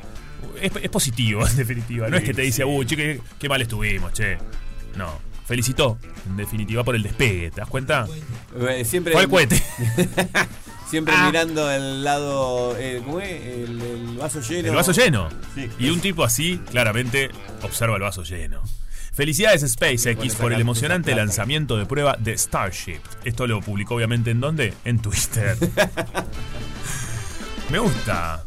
[0.60, 2.08] es, es positivo en definitiva.
[2.08, 4.38] No es que te dice, uy, che, qué, qué mal estuvimos, che.
[4.96, 8.06] No, felicitó en definitiva por el despegue, ¿te das cuenta?
[8.68, 9.62] Eh, siempre Fue el cohete.
[10.90, 11.26] Siempre Ah.
[11.26, 13.30] mirando el lado, eh, ¿cómo es?
[13.30, 14.68] El, el vaso lleno.
[14.68, 15.28] El vaso lleno.
[15.54, 15.70] Sí.
[15.78, 17.30] Y un tipo así, claramente,
[17.62, 18.62] observa el vaso lleno.
[19.14, 23.00] Felicidades SpaceX por el emocionante lanzamiento de prueba de Starship.
[23.24, 24.74] Esto lo publicó obviamente en dónde?
[24.84, 25.56] En Twitter.
[27.70, 28.44] Me gusta.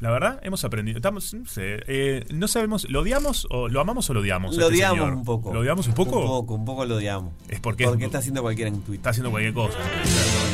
[0.00, 0.96] La verdad, hemos aprendido.
[0.96, 4.56] Estamos, no sé, eh, no sabemos, ¿lo odiamos o lo amamos o lo odiamos?
[4.56, 5.12] a Lo este odiamos señor?
[5.14, 5.52] un poco.
[5.52, 6.20] ¿Lo odiamos un poco?
[6.20, 7.34] Un poco, un poco lo odiamos.
[7.48, 8.94] Es porque, Porque es- está haciendo cualquiera en Twitter.
[8.96, 9.76] está haciendo cualquier cosa.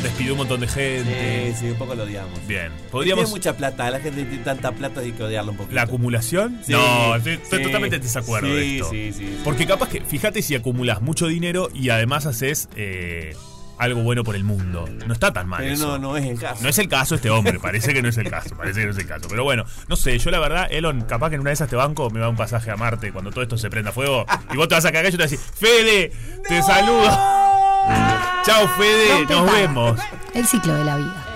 [0.03, 1.53] Despidió un montón de gente.
[1.55, 2.33] Sí, sí, un poco lo odiamos.
[2.45, 2.67] Bien.
[2.73, 3.29] Tiene Podríamos.
[3.29, 5.75] mucha plata, la gente tiene tanta plata hay que odiarlo un poquito.
[5.75, 6.59] ¿La acumulación?
[6.65, 7.63] Sí, no, estoy, estoy sí.
[7.65, 8.89] totalmente en desacuerdo de esto.
[8.89, 9.37] sí, sí, sí.
[9.45, 13.33] Porque capaz que, fíjate si acumulas mucho dinero y además haces eh,
[13.77, 14.87] algo bueno por el mundo.
[15.05, 15.59] No está tan mal.
[15.59, 15.87] Pero eso.
[15.99, 16.63] no, no es el caso.
[16.63, 18.91] No es el caso este hombre, parece que no es el caso, parece que no
[18.91, 19.27] es el caso.
[19.29, 21.75] Pero bueno, no sé, yo la verdad, Elon, capaz que en una de esas te
[21.75, 24.67] banco, me va un pasaje a Marte cuando todo esto se prenda fuego y vos
[24.67, 26.11] te vas a cagar y yo te voy a decir, Fede,
[26.47, 27.07] te saludo.
[28.45, 29.99] Chao Fede, nos vemos.
[30.33, 31.26] El ciclo de la vida.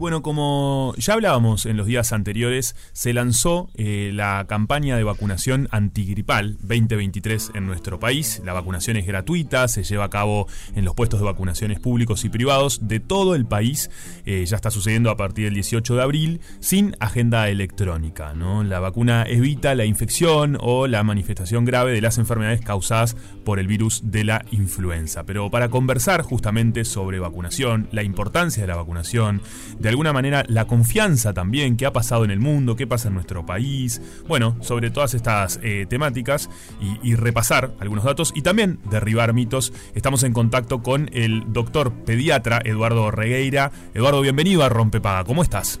[0.00, 5.68] Bueno, como ya hablábamos en los días anteriores, se lanzó eh, la campaña de vacunación
[5.72, 8.40] antigripal 2023 en nuestro país.
[8.42, 12.30] La vacunación es gratuita, se lleva a cabo en los puestos de vacunaciones públicos y
[12.30, 13.90] privados de todo el país.
[14.24, 18.32] Eh, ya está sucediendo a partir del 18 de abril sin agenda electrónica.
[18.34, 23.66] La vacuna evita la infección o la manifestación grave de las enfermedades causadas por el
[23.66, 25.24] virus de la influenza.
[25.24, 29.42] Pero para conversar justamente sobre vacunación, la importancia de la vacunación,
[29.78, 33.14] de alguna manera la confianza también, qué ha pasado en el mundo, qué pasa en
[33.14, 36.48] nuestro país, bueno, sobre todas estas eh, temáticas
[36.80, 41.92] y, y repasar algunos datos y también derribar mitos, estamos en contacto con el doctor
[41.92, 43.70] pediatra Eduardo Regueira.
[43.94, 45.80] Eduardo, bienvenido a Rompepaga, ¿cómo estás?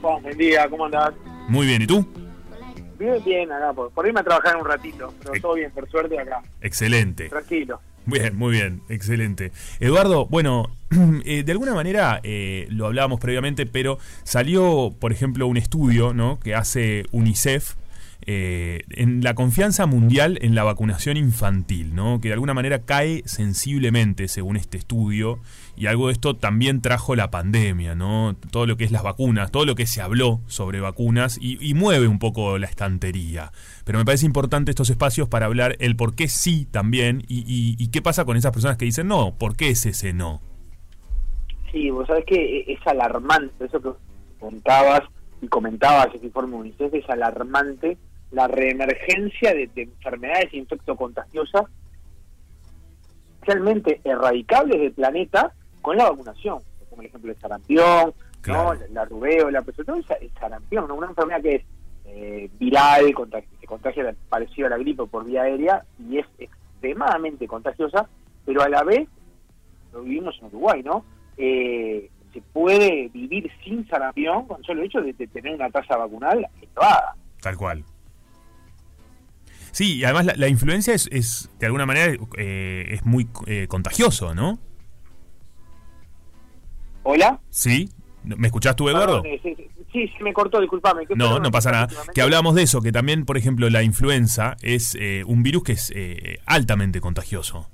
[0.00, 1.12] Bueno, buen día, ¿cómo andás?
[1.48, 2.06] Muy bien, ¿y tú?
[2.98, 6.18] Bien, bien, acá, por, por irme a trabajar un ratito, pero todo bien, por suerte
[6.18, 7.28] acá, Excelente.
[7.28, 7.80] tranquilo.
[8.04, 9.52] Bien, muy bien, excelente.
[9.78, 10.70] Eduardo, bueno,
[11.24, 16.40] eh, de alguna manera eh, lo hablábamos previamente, pero salió, por ejemplo, un estudio ¿no?
[16.40, 17.74] que hace UNICEF
[18.24, 22.20] eh, en la confianza mundial en la vacunación infantil, ¿no?
[22.20, 25.40] que de alguna manera cae sensiblemente según este estudio,
[25.76, 28.36] y algo de esto también trajo la pandemia, ¿no?
[28.50, 31.74] todo lo que es las vacunas, todo lo que se habló sobre vacunas, y, y
[31.74, 33.52] mueve un poco la estantería.
[33.84, 38.02] Pero me parece importante estos espacios para hablar el por qué sí también, y, qué
[38.02, 40.40] pasa con esas personas que dicen no, ¿por qué es ese no?
[41.70, 43.90] Sí, vos sabés que es alarmante, eso que
[44.38, 45.02] contabas
[45.40, 47.96] y comentabas ese informe UNICEF, es alarmante
[48.30, 51.64] la reemergencia de, de enfermedades infectocontagiosas
[53.42, 55.52] realmente erradicables del planeta
[55.82, 58.64] con la vacunación, como el ejemplo del sarampión, Claro.
[58.64, 58.74] ¿no?
[58.74, 60.94] la, la rubéola, pero sobre todo el, sa- el sarampión, ¿no?
[60.96, 61.62] una enfermedad que es
[62.06, 63.14] eh, viral,
[63.60, 68.08] se contagia parecido a la gripe por vía aérea y es extremadamente contagiosa,
[68.44, 69.08] pero a la vez,
[69.92, 71.04] lo vivimos en Uruguay, ¿no?
[71.36, 76.44] Eh, se puede vivir sin sarampión con solo hecho de, de tener una tasa vacunal
[76.60, 77.14] elevada.
[77.40, 77.84] Tal cual.
[79.70, 83.66] Sí, y además la, la influencia es, es, de alguna manera, eh, es muy eh,
[83.68, 84.58] contagioso, ¿no?
[87.02, 87.40] ¿Hola?
[87.50, 87.88] ¿Sí?
[88.24, 89.22] ¿Me escuchás tú, Eduardo?
[89.22, 91.06] Perdón, eh, sí, sí, sí, se me cortó, discúlpame.
[91.06, 91.88] ¿Qué No, no pasa nada.
[92.14, 95.72] Que hablamos de eso, que también, por ejemplo, la influenza es eh, un virus que
[95.72, 97.68] es eh, altamente contagioso.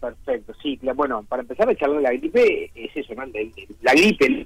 [0.00, 0.78] Perfecto, sí.
[0.96, 3.22] Bueno, para empezar a charlar de la gripe, es eso, ¿no?
[3.22, 3.52] El- el-
[3.82, 4.40] La gripe el-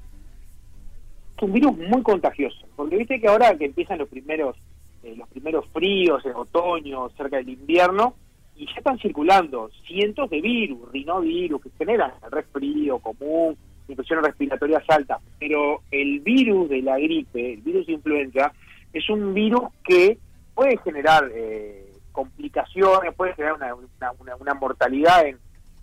[1.37, 2.59] es un virus muy contagioso.
[2.77, 4.57] Porque viste que ahora que empiezan los primeros
[5.05, 8.17] eh, los primeros fríos, en otoño, cerca del invierno,
[8.57, 13.57] y ya están circulando cientos de virus, rinovirus, que generan el resfrío común,
[13.89, 18.53] infecciones respiratorias altas, pero el virus de la gripe, el virus de influenza,
[18.93, 20.19] es un virus que
[20.55, 25.39] puede generar eh, complicaciones, puede generar una, una- una- una mortalidad en,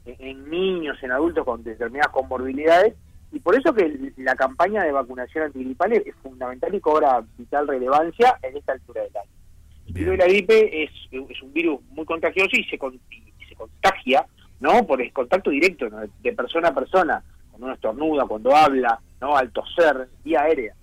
[0.05, 2.93] en niños, en adultos con determinadas comorbilidades,
[3.31, 8.37] y por eso que la campaña de vacunación antigripal es fundamental y cobra vital relevancia
[8.43, 9.29] en esta altura del año.
[9.87, 13.55] El virus de la gripe es, es un virus muy contagioso y se, y se
[13.55, 14.25] contagia
[14.61, 15.97] no por el contacto directo ¿no?
[16.21, 17.23] de persona a persona,
[17.55, 20.73] cuando uno estornuda, cuando habla, no al toser, vía aérea.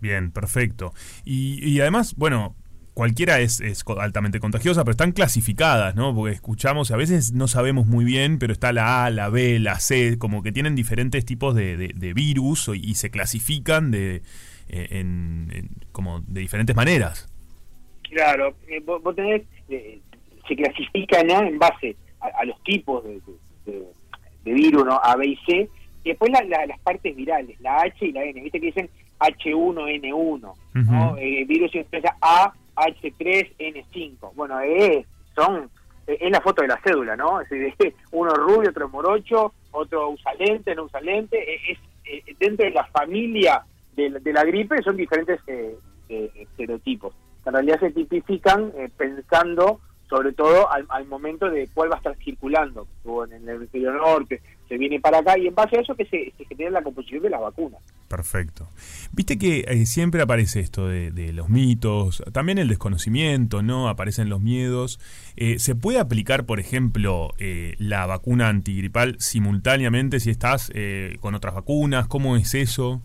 [0.00, 0.92] Bien, perfecto.
[1.24, 2.54] Y, y además, bueno,
[2.94, 6.14] cualquiera es, es altamente contagiosa, pero están clasificadas, ¿no?
[6.14, 9.78] Porque escuchamos, a veces no sabemos muy bien, pero está la A, la B, la
[9.80, 14.22] C, como que tienen diferentes tipos de, de- de virus y se clasifican de,
[14.68, 17.28] eh, en, en- como de diferentes maneras.
[18.10, 20.00] Claro, eh, vos, vos tenés, eh,
[20.48, 21.42] se clasifica ¿no?
[21.42, 23.20] en base a, a los tipos de-
[24.44, 24.98] de virus, ¿no?
[25.02, 25.68] A, B y C,
[26.04, 28.90] y después la- la- las partes virales, la H y la N, viste que dicen
[29.20, 31.16] H1N1, ¿no?
[31.18, 35.70] Eh, virus influenza A, H3N5, bueno, es, son,
[36.06, 37.40] eh, es la foto de la cédula, ¿no?
[37.40, 42.34] Es decir, uno rubio, otro morocho, otro usa lente, no usa lente, eh, es, eh,
[42.38, 43.62] dentro de la familia
[43.96, 45.76] de, la- de la gripe son diferentes eh,
[46.08, 47.14] eh, estereotipos.
[47.46, 51.98] En realidad se tipifican eh, pensando sobre todo al, al momento de cuál va a
[51.98, 52.86] estar circulando,
[53.26, 56.32] en el hemisferio norte, se viene para acá, y en base a eso que se,
[56.36, 57.80] se genera la composición de las vacunas.
[58.08, 58.68] Perfecto.
[59.12, 63.88] Viste que eh, siempre aparece esto de, de los mitos, también el desconocimiento, ¿no?
[63.88, 64.98] Aparecen los miedos.
[65.36, 71.34] Eh, ¿Se puede aplicar, por ejemplo, eh, la vacuna antigripal simultáneamente si estás eh, con
[71.34, 72.06] otras vacunas?
[72.06, 73.02] ¿Cómo es eso?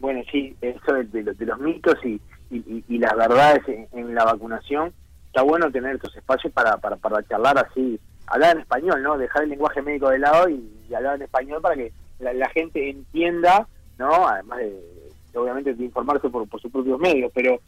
[0.00, 2.20] Bueno, sí, eso de, de los- de los mitos y,
[2.50, 4.92] y, y- y las verdades en, en la vacunación,
[5.26, 9.18] está bueno tener estos espacios para, para, para charlar así, hablar en español, ¿no?
[9.18, 12.48] Dejar el lenguaje médico de lado y, y hablar en español para que la, la
[12.50, 13.66] gente entienda,
[13.98, 14.26] ¿no?
[14.28, 14.70] Además de,
[15.32, 17.60] de, obviamente, de informarse por, por sus propios medios, pero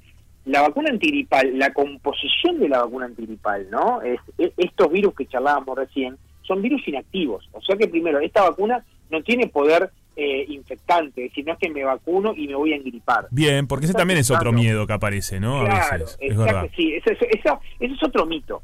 [0.46, 4.02] la vacuna antigripal, la composición de la vacuna antigripal, ¿no?
[4.02, 7.48] Es, es- estos virus que charlábamos recién son virus inactivos.
[7.52, 11.58] O sea que primero, esta vacuna no tiene poder eh, infectante, es decir, no es
[11.58, 13.26] que me vacuno y me voy a engripar.
[13.30, 15.62] Bien, porque ese también es otro miedo que aparece, ¿no?
[15.62, 16.16] A Claro, veces.
[16.20, 16.70] Es exacto, verdad.
[16.76, 18.62] sí, ese, ese- esa- ese es otro mito.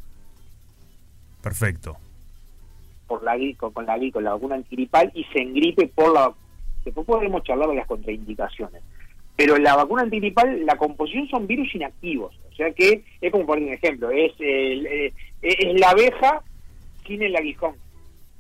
[1.43, 1.97] Perfecto.
[3.07, 6.33] por la con, con la con la vacuna antigripal y se engripe por la
[6.85, 8.83] después podremos charlar de las contraindicaciones
[9.37, 13.65] pero la vacuna antigripal la composición son virus inactivos o sea que es como poner
[13.65, 15.13] un ejemplo es el, eh,
[15.43, 16.43] es la abeja
[17.07, 17.75] sin el aguijón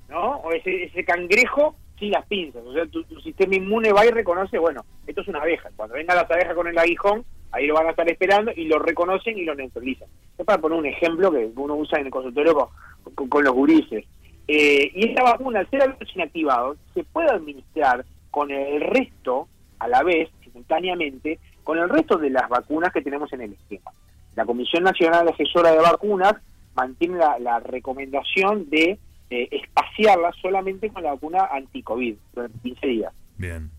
[0.09, 4.07] no o ese, ese cangrejo sin las pinzas o sea tu, tu sistema inmune va
[4.07, 7.66] y reconoce bueno esto es una abeja cuando venga las abejas con el aguijón ahí
[7.66, 10.09] lo van a estar esperando y lo reconocen y lo neutralizan
[10.40, 12.70] es para poner un ejemplo que uno usa en el consultorio
[13.14, 14.05] con, los gurises
[14.48, 19.48] eh, y esta vacuna, al ser virus inactivado, se puede administrar con el resto,
[19.78, 23.92] a la vez, simultáneamente, con el resto de las vacunas que tenemos en el esquema.
[24.34, 26.34] La Comisión Nacional Asesora de Vacunas
[26.74, 28.98] mantiene la, la recomendación de
[29.30, 33.12] eh, espaciarla solamente con la vacuna anti-COVID durante 15 días.
[33.36, 33.70] Bien.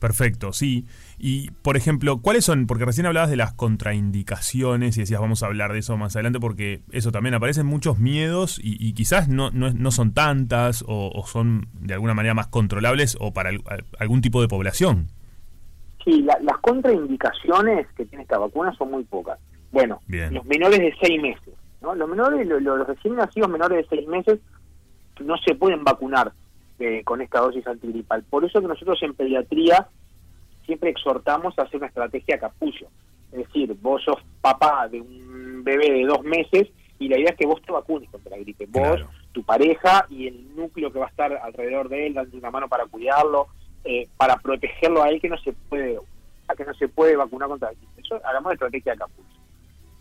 [0.00, 0.86] Perfecto, sí.
[1.18, 2.66] Y, por ejemplo, ¿cuáles son?
[2.66, 6.40] Porque recién hablabas de las contraindicaciones y decías, vamos a hablar de eso más adelante,
[6.40, 11.10] porque eso también aparecen muchos miedos y, y quizás no, no, no son tantas o,
[11.14, 15.08] o son de alguna manera más controlables o para al- al- algún tipo de población.
[16.04, 19.38] Sí, la- las contraindicaciones que tiene esta vacuna son muy pocas.
[19.70, 20.32] Bueno, Bien.
[20.32, 21.94] los menores de 6 meses, ¿no?
[21.94, 24.40] Los menores, lo- lo- los recién nacidos menores de 6 meses
[25.22, 26.32] no se pueden vacunar
[26.80, 28.22] eh, con esta dosis antigripal.
[28.24, 29.86] Por eso que nosotros en pediatría
[30.66, 32.88] siempre exhortamos a hacer una estrategia capullo.
[33.32, 36.68] Es decir, vos sos papá de un bebé de dos meses
[36.98, 38.66] y la idea es que vos te vacunes contra la gripe.
[38.66, 39.08] Vos, Claro.
[39.32, 42.68] tu pareja y el núcleo que va a estar alrededor de él, dando una mano
[42.68, 43.46] para cuidarlo,
[43.84, 45.98] eh, para protegerlo a él que no se puede
[46.48, 48.02] a que no se puede vacunar contra la gripe.
[48.02, 49.28] Eso hagamos de estrategia capullo.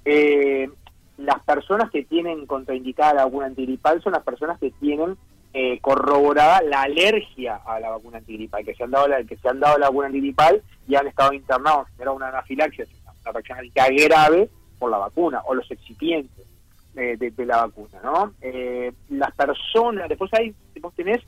[0.05, 0.69] Eh,
[1.17, 5.15] las personas que tienen contraindicada la vacuna antigripal son las personas que tienen
[5.53, 9.49] eh, corroborada la alergia a la vacuna antigripal, que se han dado la, que se
[9.49, 12.85] han dado la vacuna antigripal y han estado internados, generado una anafilaxia,
[13.23, 16.45] una reacción alérgica grave por la vacuna, o los excipientes
[16.95, 18.33] eh, de, de la vacuna, ¿no?
[18.41, 21.19] Eh, las personas, después hay, vos tenés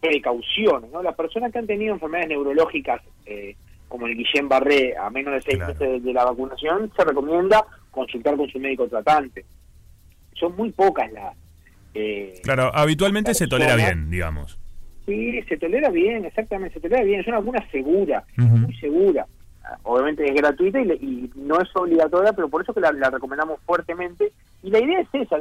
[0.00, 1.02] precauciones, ¿no?
[1.02, 3.56] Las personas que han tenido enfermedades neurológicas, eh,
[3.88, 5.72] como el Guillain Barré, a menos de seis Claro.
[5.72, 9.44] meses de, de la vacunación, se recomienda consultar con su médico tratante.
[10.34, 11.34] Son muy pocas las...
[11.98, 14.58] eh, Claro, habitualmente se tolera bien, digamos.
[15.06, 17.20] Sí, se tolera bien, exactamente, se tolera bien.
[17.20, 19.26] Es una vacuna segura, muy segura.
[19.82, 23.10] Obviamente es gratuita y, le- y no es obligatoria, pero por eso que la, la
[23.10, 24.32] recomendamos fuertemente.
[24.62, 25.36] Y la idea es esa,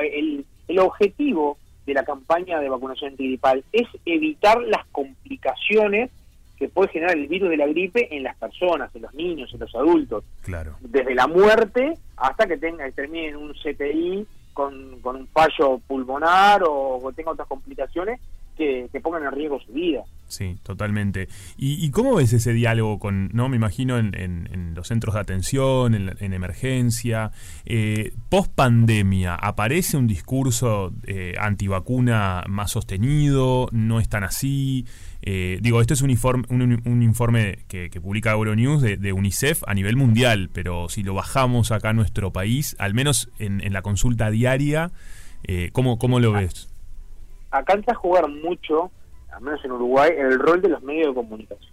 [0.00, 6.10] el, el objetivo de la campaña de vacunación antigripal es evitar las complicaciones
[6.58, 9.58] que puede generar el virus de la gripe en las personas, en los niños, en
[9.60, 10.76] los adultos, Claro.
[10.80, 15.78] desde la muerte hasta que tenga que termine en un CTI con, con un fallo
[15.86, 18.20] pulmonar o, o tenga otras complicaciones
[18.56, 20.02] que, pongan en riesgo su vida.
[20.28, 21.28] Sí, totalmente.
[21.58, 25.94] ¿Y, cómo ves ese diálogo con, no me imagino, en, en- los centros de atención,
[25.94, 27.32] en, en emergencia?
[27.66, 33.68] Eh, Post pandemia, ¿aparece un discurso eh, antivacuna más sostenido?
[33.72, 34.86] ¿No es tan así?
[35.20, 39.74] Eh, digo, este es un informe, un, informe que, publica Euronews de, de UNICEF a
[39.74, 43.82] nivel mundial, pero si lo bajamos acá a nuestro país, al menos en, en la
[43.82, 44.90] consulta diaria,
[45.44, 46.71] eh, ¿cómo, ¿cómo lo ves?
[47.52, 48.90] Acá entra a jugar mucho,
[49.30, 51.72] al menos en Uruguay, el rol de los medios de comunicación.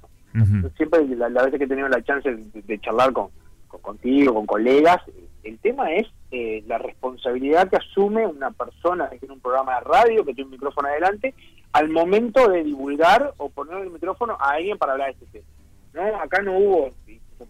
[0.77, 3.29] Siempre la, la veces que he tenido la chance de, de charlar con,
[3.67, 4.97] con- contigo, con colegas,
[5.43, 9.81] el tema es eh, la responsabilidad que asume una persona que tiene un programa de
[9.85, 11.33] radio, que tiene un micrófono adelante,
[11.71, 16.09] al momento de divulgar o poner el micrófono a alguien para hablar de este tema.
[16.11, 16.21] ¿no?
[16.21, 16.91] Acá no hubo,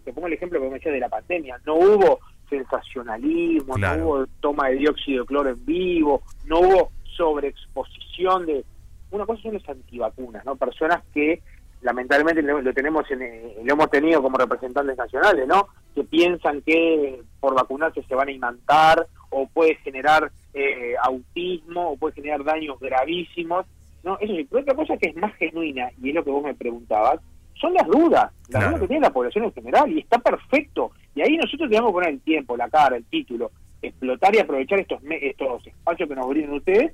[0.04, 3.98] te pongo el ejemplo que me decía de la pandemia, no hubo sensacionalismo, Claro.
[4.00, 6.90] no hubo toma de dióxido de cloro en vivo, no hubo
[7.20, 8.64] sobreexposición de...
[9.10, 10.56] Una cosa son los antivacunas, ¿no?
[10.56, 11.42] Personas que
[11.82, 15.66] lamentablemente lo, tenemos en, eh, lo hemos tenido como representantes nacionales, ¿no?
[15.94, 21.96] Que piensan que por vacunarse se van a imantar o puede generar eh, autismo o
[21.96, 23.66] puede generar daños gravísimos,
[24.04, 24.16] ¿no?
[24.20, 26.54] Eso sí, pero otra cosa que es más genuina y es lo que vos me
[26.54, 27.20] preguntabas,
[27.60, 28.66] son las dudas, las Claro.
[28.68, 30.92] dudas que tiene la población en general y está perfecto.
[31.14, 33.50] Y ahí nosotros tenemos que poner el tiempo, la cara, el título,
[33.82, 36.92] explotar y aprovechar estos estos espacios que nos brindan ustedes,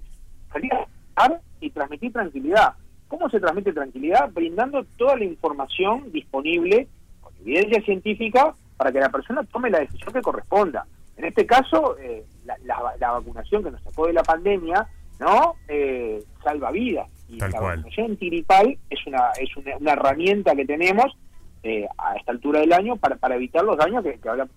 [0.57, 0.73] salir
[1.17, 2.75] a y transmitir tranquilidad.
[3.09, 4.31] ¿Cómo se transmite tranquilidad?
[4.33, 6.89] Brindando toda la información disponible
[7.21, 10.87] con evidencia científica para que la persona tome la decisión que corresponda.
[11.17, 14.87] En este caso, eh, la, la- la vacunación que nos sacó de la pandemia,
[15.19, 15.55] ¿no?
[15.69, 17.09] Eh, salva vidas.
[17.29, 17.77] Y Tal la cual.
[17.79, 21.17] vacunación antigripal es una, es una, una herramienta que tenemos
[21.63, 24.49] eh, a esta altura del año para, para evitar los daños que, que, habla-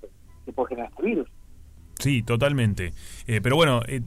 [0.45, 1.29] que puede generar este virus.
[1.99, 2.93] Sí, totalmente.
[3.27, 4.01] Eh, pero bueno, eh,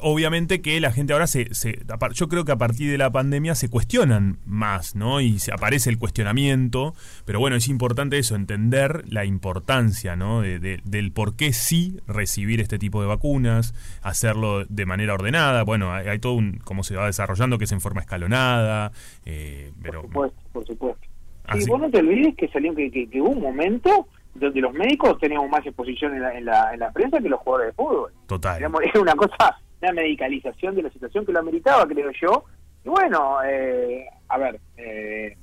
[0.00, 1.78] obviamente que la gente ahora se, se-
[2.14, 5.20] Yo creo que a partir de la pandemia se cuestionan más, ¿no?
[5.20, 6.94] Y se aparece el cuestionamiento.
[7.24, 10.40] Pero bueno, es importante eso, entender la importancia, ¿no?
[10.42, 15.62] De- de- del por qué sí recibir este tipo de vacunas, hacerlo de manera ordenada.
[15.62, 16.58] Bueno, hay, hay todo un.
[16.64, 18.92] cómo se va desarrollando, que es en forma escalonada.
[19.24, 20.02] eh, pero.
[20.02, 21.06] Por supuesto, por supuesto.
[21.54, 24.72] Y vos no te olvides que salió que, que, que hubo un momento donde los
[24.72, 27.82] médicos teníamos más exposición en la, en la, en la prensa que los jugadores de
[27.82, 28.12] fútbol.
[28.26, 28.56] Total.
[28.62, 32.44] Era una cosa, una medicalización de la situación que lo ameritaba, creo yo.
[32.84, 35.36] Y bueno, eh, a ver, eh,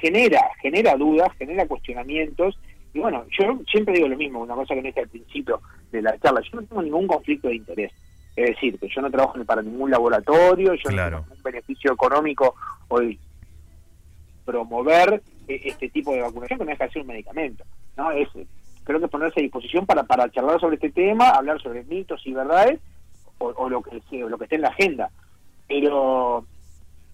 [0.00, 2.58] genera, genera dudas, genera cuestionamientos.
[2.94, 6.02] Y bueno, yo siempre digo lo mismo, una cosa que no dije al principio de
[6.02, 7.92] la charla, yo no tengo ningún conflicto de interés.
[8.34, 11.18] Es decir, que yo no trabajo para ningún laboratorio, yo Claro.
[11.18, 12.54] no tengo ningún beneficio económico
[12.88, 13.00] o
[14.44, 17.64] promover eh, este tipo de vacunación que no deja de ser un medicamento.
[17.96, 18.10] ¿No?
[18.12, 18.28] Es,
[18.84, 22.32] creo que ponerse a disposición para, para charlar sobre este tema, hablar sobre mitos y
[22.32, 22.80] verdades
[23.38, 25.10] o, o lo que o lo que esté en la agenda.
[25.68, 26.44] Pero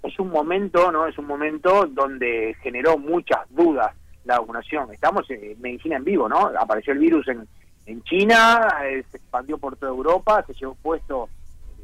[0.02, 1.06] es un momento, ¿no?
[1.06, 4.92] Es un momento donde generó muchas dudas la vacunación.
[4.92, 6.50] Estamos en medicina en vivo, ¿no?
[6.58, 7.48] Apareció el virus en,
[7.86, 11.28] en China, eh, se expandió por toda Europa, se llevó puesto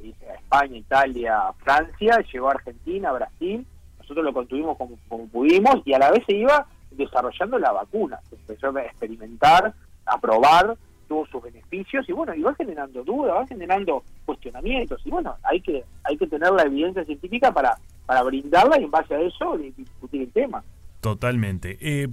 [0.03, 3.67] eh, a España, Italia, Francia, llegó a Argentina, Brasil.
[3.99, 6.67] Nosotros lo contuvimos como, como pudimos y a la vez se iba
[6.97, 8.19] desarrollando la vacuna.
[8.29, 9.73] Se empezó a experimentar,
[10.07, 10.77] a probar,
[11.09, 15.61] tuvo sus beneficios y bueno, y va generando dudas, va generando cuestionamientos y bueno, hay
[15.61, 17.77] que hay que tener la evidencia científica para
[18.07, 20.63] para brindarla y en base a eso di- discutir el tema.
[21.01, 21.79] Totalmente.
[21.81, 22.09] Eh,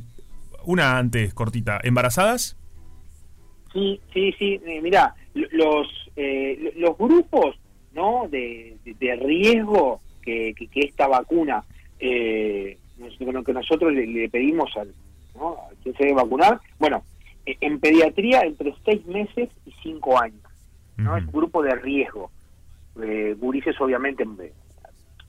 [0.66, 1.80] una antes, cortita.
[1.84, 2.58] ¿Embarazadas?
[3.74, 4.60] Sí, sí, sí.
[4.66, 7.56] Eh, mira, los eh, los grupos,
[7.94, 8.28] ¿no?
[8.30, 11.64] De, de- de riesgo que, que, que esta vacuna,
[12.00, 12.78] eh,
[13.20, 14.94] lo que nosotros le, le pedimos al,
[15.36, 15.58] ¿no?
[15.70, 17.04] al que se debe vacunar, bueno,
[17.46, 20.42] eh, en pediatría entre seis meses y cinco años,
[20.98, 21.18] ¿no?
[21.18, 22.30] Es un grupo de riesgo.
[23.02, 24.26] Eh, gurises, obviamente,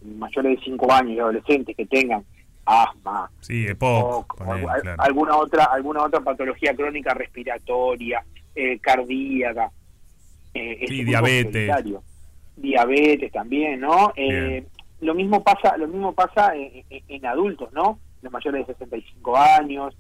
[0.03, 2.25] mayores de cinco años y adolescentes que tengan
[2.65, 4.35] asma, Sí, EPOC.
[4.41, 4.95] o claro.
[4.99, 9.71] alguna otra alguna otra patología crónica respiratoria, eh, cardíaca,
[10.55, 11.71] eh, Sí, diabetes.
[12.57, 14.13] diabetes también, ¿no?
[14.17, 14.65] Eh,
[15.03, 17.99] lo mismo pasa lo mismo pasa en, en- en adultos, ¿no?
[18.23, 19.95] Los mayores de 65 años,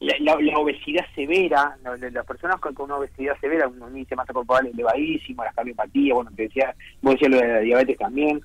[0.00, 3.80] la, la- la obesidad severa, la- la- las personas con, con una obesidad severa, un
[3.88, 7.58] índice de masa corporal elevadísimo, las cardiopatías, bueno, te decía, vos decías lo de la
[7.60, 8.40] diabetes también,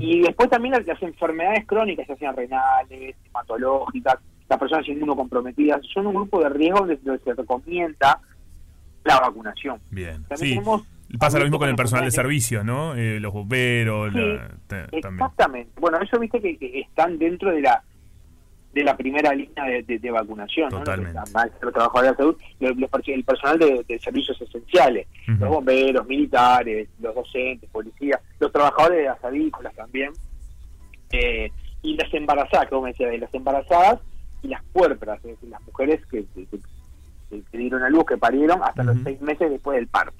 [0.00, 4.16] y después también las, las enfermedades crónicas, ya sean renales, hematológicas,
[4.48, 8.20] las personas inmunocomprometidas, son un grupo de riesgo donde, donde se recomienda
[9.04, 9.80] la vacunación.
[9.90, 10.22] Bien.
[10.28, 10.48] También Sí.
[10.50, 10.82] tenemos
[11.18, 12.94] Pasa lo mismo con el personal de servicio, ¿no?
[12.94, 14.50] Eh, los bomberos, Sí, la-.
[15.26, 15.70] Exactamente.
[15.80, 17.82] Bueno, eso viste que, que están dentro de la
[18.72, 20.78] de la primera línea de, de- de vacunación, ¿no?
[20.78, 21.18] Totalmente.
[21.18, 25.48] Los, los trabajadores de la salud, los- los el personal de, de servicios esenciales, los
[25.48, 30.12] bomberos, militares, los docentes, policías, los trabajadores de las avícolas también,
[31.10, 31.50] eh,
[31.82, 33.98] y las embarazadas, me decías, de las embarazadas
[34.42, 36.58] y las puérperas, es decir, las mujeres que, que-
[37.58, 40.14] dieron a luz, que parieron hasta los seis meses después del parto.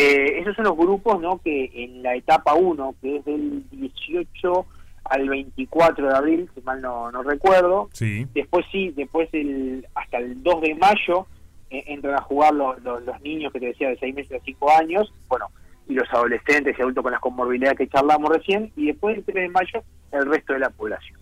[0.00, 1.40] Eh, esos son los grupos ¿no?
[1.42, 4.66] que en la etapa 1, que es del 18
[5.04, 8.26] al 24 de abril, si mal no, no recuerdo, Sí.
[8.34, 11.26] después sí, después el, hasta el 2 de mayo
[11.70, 14.44] eh, entran a jugar los, los, los niños que te decía de 6 meses a
[14.44, 15.46] 5 años, bueno,
[15.88, 19.34] y los adolescentes y adultos con las comorbilidades que charlamos recién, y después el 3
[19.34, 19.82] de mayo
[20.12, 21.18] el resto de la población.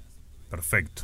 [0.50, 1.02] Perfecto.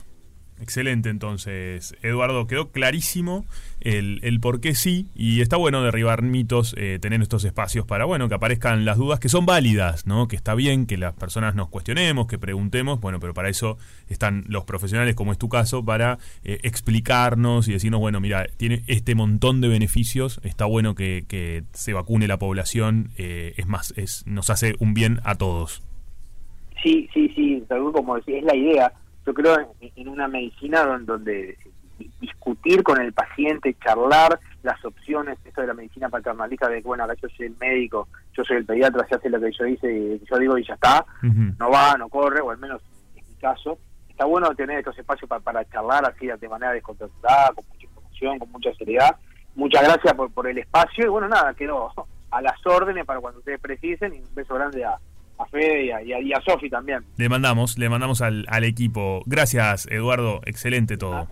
[0.62, 3.44] Excelente, entonces, Eduardo, quedó clarísimo
[3.80, 8.04] el, el por qué sí, y está bueno derribar mitos, eh, tener estos espacios para,
[8.04, 10.28] bueno, que aparezcan las dudas que son válidas, ¿no?
[10.28, 13.76] Que está bien que las personas nos cuestionemos, que preguntemos, bueno, pero para eso
[14.08, 18.84] están los profesionales, como es tu caso, para eh, explicarnos y decirnos, bueno, mira, tiene
[18.86, 23.94] este montón de beneficios, está bueno que, que se vacune la población, eh, es más,
[23.96, 25.82] es, nos hace un bien a todos.
[26.84, 28.92] Sí, sí, sí, tal como decía, es la idea.
[29.26, 31.58] Yo creo en, en una medicina donde, donde
[32.20, 37.04] discutir con el paciente, charlar las opciones, esto de la medicina paternalista, de que bueno,
[37.04, 39.92] acá yo soy el médico, yo soy el pediatra, se hace lo que yo dice,
[39.92, 41.04] y yo digo y ya está,
[41.58, 42.82] no va, no corre, o al menos
[43.16, 43.78] en mi caso.
[44.08, 48.38] Está bueno tener estos espacios pa- para charlar así de manera descontracturada, con mucha información,
[48.38, 49.16] con mucha seriedad.
[49.54, 51.92] Muchas gracias por, por el espacio y bueno, nada, quedo
[52.30, 54.96] a las órdenes para cuando ustedes precisen y un beso grande a,
[55.42, 57.04] a Fede y a, y a, y a Sofi también.
[57.16, 59.22] Le mandamos, le mandamos al, al equipo.
[59.26, 60.40] Gracias, Eduardo.
[60.44, 61.28] Excelente todo.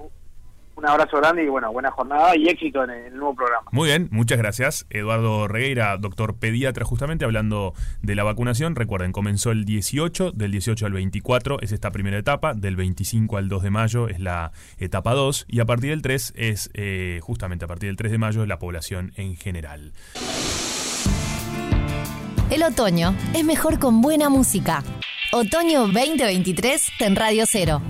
[0.80, 3.68] Un abrazo grande y bueno, buena jornada y éxito en el, en el nuevo programa.
[3.70, 4.86] Muy bien, muchas gracias.
[4.88, 8.74] Eduardo Regueira, doctor pediatra, justamente hablando de la vacunación.
[8.74, 13.50] Recuerden, comenzó el 18, del 18 al 24 es esta primera etapa, del 25 al
[13.50, 17.66] 2 de mayo es la etapa 2 y a partir del 3 es, eh, justamente
[17.66, 19.92] a partir del 3 de mayo, es la población en general.
[22.50, 24.82] El otoño es mejor con buena música.
[25.30, 27.80] Otoño 2023 en Radio 0.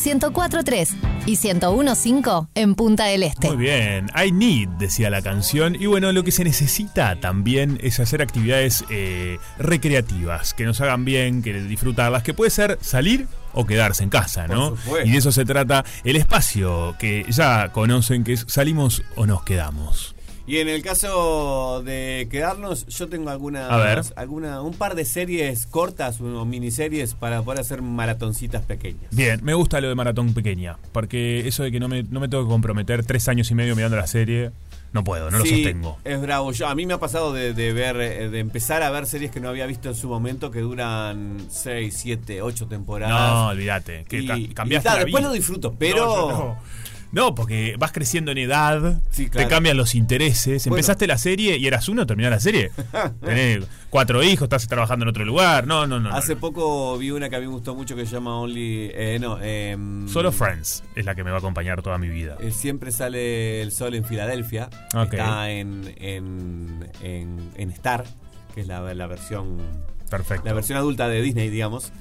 [0.00, 0.94] 104.3
[1.26, 3.48] y 101.5 en Punta del Este.
[3.48, 5.74] Muy bien, I need, decía la canción.
[5.74, 11.04] Y bueno, lo que se necesita también es hacer actividades eh, recreativas, que nos hagan
[11.04, 14.76] bien, que disfrutarlas, que puede ser salir o quedarse en casa, ¿no?
[15.04, 19.42] Y de eso se trata el espacio que ya conocen, que es salimos o nos
[19.42, 20.14] quedamos.
[20.50, 24.02] Y en el caso de quedarnos, yo tengo algunas, A ver.
[24.16, 29.04] alguna, un par de series cortas o miniseries para poder hacer maratoncitas pequeñas.
[29.12, 32.26] Bien, me gusta lo de maratón pequeña, porque eso de que no me, no me
[32.28, 34.50] tengo que comprometer tres años y medio mirando la serie,
[34.92, 35.98] no puedo, no lo sostengo.
[36.02, 36.50] Es bravo.
[36.50, 39.30] Yo, a mí me ha pasado de, de ver, eh, de empezar a ver series
[39.30, 43.34] que no había visto en su momento que duran 6, 7, 8 temporadas.
[43.34, 45.28] No, olvídate, que Y- ca- y cambiaste ta, la después vida.
[45.28, 46.58] lo disfruto, pero- No,
[47.12, 47.34] no.
[47.34, 49.48] Porque vas creciendo en edad, Sí, claro.
[49.48, 50.64] te cambian los intereses.
[50.64, 50.76] Bueno.
[50.76, 52.70] Empezaste la serie y eras uno, terminás la serie.
[53.20, 55.66] Tenés cuatro hijos, estás trabajando en otro lugar.
[55.66, 56.10] No, no, no.
[56.14, 56.40] Hace no.
[56.40, 58.90] poco vi una que a mí me gustó mucho que se llama Only.
[58.94, 62.36] eh, no, em, Solo Friends es la que me va a acompañar toda mi vida.
[62.40, 64.68] eh, siempre sale el sol en Filadelfia.
[65.10, 68.04] Está en, en, en, en Star,
[68.54, 69.58] que es la, la versión
[70.10, 70.44] Perfecto.
[70.44, 71.92] la versión adulta de Disney, digamos.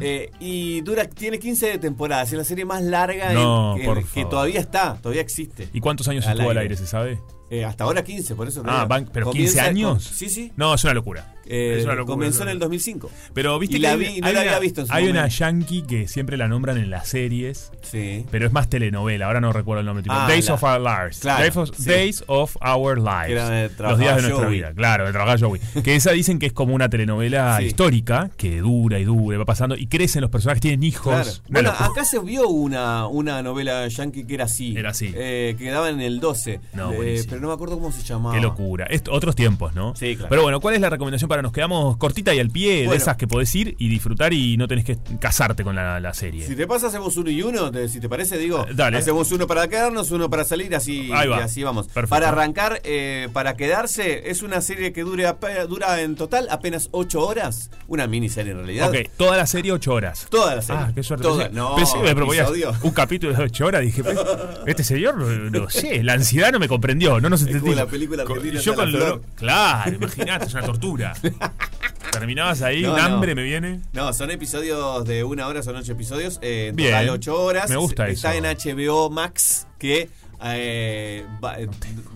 [0.00, 2.32] Eh, y dura tiene 15 temporadas.
[2.32, 4.30] Es la serie más larga No, en- que, por que favor.
[4.30, 5.68] todavía está, todavía existe.
[5.72, 6.76] ¿Y cuántos años Al estuvo al aire.
[6.76, 7.20] se sabe?
[7.50, 8.62] Eh, hasta ahora 15, por eso.
[8.66, 9.90] Ah, van- pero Comienza 15 años.
[9.92, 10.52] con- sí, sí.
[10.56, 11.32] No, es una locura.
[11.48, 12.04] Eh, locura.
[12.04, 13.10] comenzó en el una 2005.
[13.34, 15.08] Pero viste Y que la vi- no hay la una, había visto en su hay
[15.08, 18.24] una yankee que siempre la nombran en las series, Sí.
[18.30, 19.26] pero es más telenovela.
[19.26, 20.02] Ahora no recuerdo el nombre.
[20.02, 21.18] Tipo, Ah, Days la- of Our Lives.
[21.20, 21.84] Claro, Days, of, sí.
[21.88, 23.26] Days of Our Lives.
[23.26, 24.56] Que era de Los días de nuestra Joey.
[24.58, 24.72] vida.
[24.74, 25.60] Claro, de trabajar Joey.
[25.84, 27.64] que esa dicen que es como una telenovela Sí.
[27.66, 31.12] histórica que dura y dura y va pasando y crecen los personajes, tienen hijos.
[31.14, 31.30] Claro.
[31.48, 31.90] Bueno, locura.
[31.90, 34.76] acá se vio una, una novela yankee que era así.
[34.76, 35.12] Era así.
[35.14, 36.60] Eh, que daba en el 12.
[36.74, 38.34] No, Eh, pero no me acuerdo cómo se llamaba.
[38.34, 38.88] Qué locura.
[39.10, 39.94] Otros tiempos, ¿no?
[39.96, 40.28] Sí, claro.
[40.30, 43.16] Pero bueno, ¿cuál es la recomendación para nos quedamos cortita y al pie de esas
[43.16, 46.46] que podés ir y disfrutar y no tenés que casarte con la, la serie?
[46.46, 47.70] Si te pasa, hacemos uno y uno.
[47.70, 48.66] te- si te parece, digo.
[48.68, 48.98] Eh, dale.
[48.98, 51.38] Hacemos uno para quedarnos, uno para salir, así, Ahí va.
[51.38, 51.86] y así vamos.
[51.86, 52.10] Perfecto.
[52.10, 55.26] Para arrancar, eh, para quedarse, es una serie que dure,
[55.68, 57.70] dura en total apenas 8 horas.
[57.88, 58.88] Una miniserie en realidad.
[58.90, 60.26] Ok, toda la serie 8 horas.
[60.30, 60.82] Toda la serie.
[60.82, 61.22] Ah, qué suerte.
[61.22, 61.48] Toda.
[61.50, 62.46] No, pensé me proponía
[62.82, 63.82] un capítulo de 8 horas.
[63.82, 64.18] Dije, pues,
[64.66, 67.76] este señor, no, no sé, la ansiedad no me comprendió, no nos entendimos.
[67.76, 69.20] la película argentina Yo con lo.
[69.36, 71.14] Claro, imagínate, es una tortura.
[72.12, 73.02] Terminabas ahí, No, un no.
[73.02, 73.80] hambre me viene.
[73.92, 76.38] No, son episodios de una hora, son ocho episodios.
[76.42, 76.90] eh, en Bien.
[76.90, 77.68] total ocho horas.
[77.68, 78.44] Me gusta Está eso.
[78.46, 80.08] en HBO Max, que
[80.44, 81.68] eh, va- eh,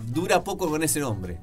[0.06, 1.38] dura poco con ese nombre.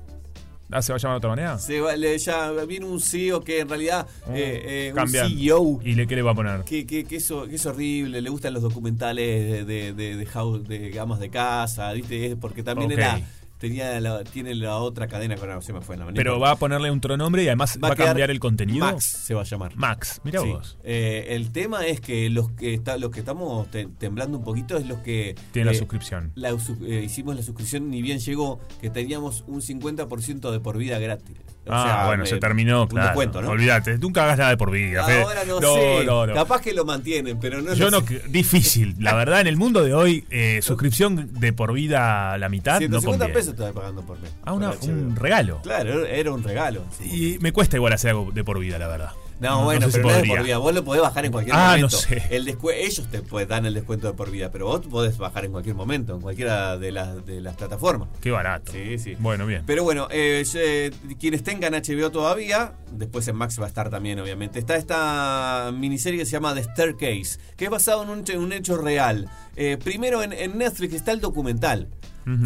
[0.69, 1.57] Ah, ¿se va a llamar de otra manera?
[1.59, 5.07] Se va- le- ya viene un CEO que en realidad eh, eh, un.
[5.07, 6.63] CEO ¿Y le, qué le va a poner?
[6.65, 10.25] que, que, que eso, que es horrible, le gustan los documentales de, de, de, de
[10.25, 12.35] house- de gamas de casa, ¿viste?
[12.35, 12.97] Porque también Ok.
[12.97, 13.21] era
[13.57, 16.55] tenía la, tiene la otra cadena con no se me fue la Pero va a
[16.55, 18.85] ponerle otro nombre y además va, a cambiar el contenido.
[18.85, 19.75] Max se va a llamar.
[19.75, 20.47] Max, mira Sí.
[20.47, 20.77] vos.
[20.83, 24.77] Eh, el tema es que los que está, los que estamos te- temblando un poquito
[24.77, 26.31] es los que Tiene la eh, suscripción.
[26.35, 30.99] la eh, hicimos la suscripción ni bien llegó que teníamos un 50% de por vida
[30.99, 31.37] gratis.
[31.67, 33.07] O Ah, sea, bueno, me- se terminó, un claro.
[33.07, 33.49] descuento, ¿no?
[33.49, 35.01] Olvídate, nunca hagas nada de por vida.
[35.01, 36.33] Ahora no, sé, no, no.
[36.33, 38.21] capaz que lo mantienen, pero no Yo lo no, sé.
[38.29, 38.95] difícil.
[38.99, 42.73] La verdad, en el mundo de hoy, eh, suscripción de por vida a la mitad
[42.75, 43.33] no 150 conviene.
[43.33, 44.31] pesos estaba pagando por mes.
[44.45, 45.61] Ah, una- por un regalo.
[45.61, 46.83] Claro, era un regalo.
[47.03, 49.11] Y me cuesta igual hacer algo de por vida, la verdad.
[49.39, 50.35] No, bueno, sé si pero no es de podría.
[50.37, 50.57] por vida.
[50.57, 51.87] Vos lo podés bajar en cualquier Ah, momento.
[51.87, 52.23] no sé.
[52.31, 55.51] El ellos te pueden dan el descuento de por vida, pero vos podés bajar en
[55.51, 58.09] cualquier momento, en cualquiera de las, de las plataformas.
[58.19, 58.71] Qué barato.
[58.71, 59.15] Sí, sí.
[59.19, 59.63] Bueno, bien.
[59.65, 64.19] Pero bueno, eh, eh, quienes tengan HBO todavía, después en Max va a estar también,
[64.19, 64.57] obviamente.
[64.59, 68.39] Está esta miniserie que se llama The Staircase, que es basado en un, hecho- en
[68.39, 69.29] un hecho real.
[69.55, 71.89] Eh, primero en, en Netflix está el documental.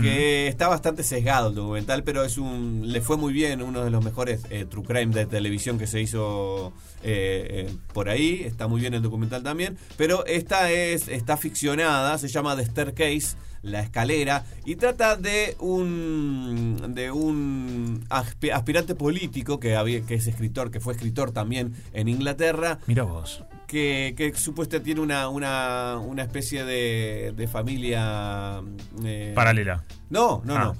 [0.01, 3.89] Que está bastante sesgado el documental, pero es un le fue muy bien, uno de
[3.89, 6.71] los mejores eh, true crime de televisión que se hizo
[7.03, 8.43] eh, eh, por ahí.
[8.45, 13.35] Está muy bien el documental también, pero esta es está ficcionada, se llama The Staircase,
[13.63, 20.27] la escalera y trata de un de un aspi- aspirante político que había que es
[20.27, 23.43] escritor, que fue escritor también en Inglaterra Mira vos.
[23.71, 28.61] Que, que supuestamente tiene una, una, una especie de, de familia
[29.05, 29.85] eh, Paralela.
[30.09, 30.63] No, no, Ah.
[30.65, 30.75] no.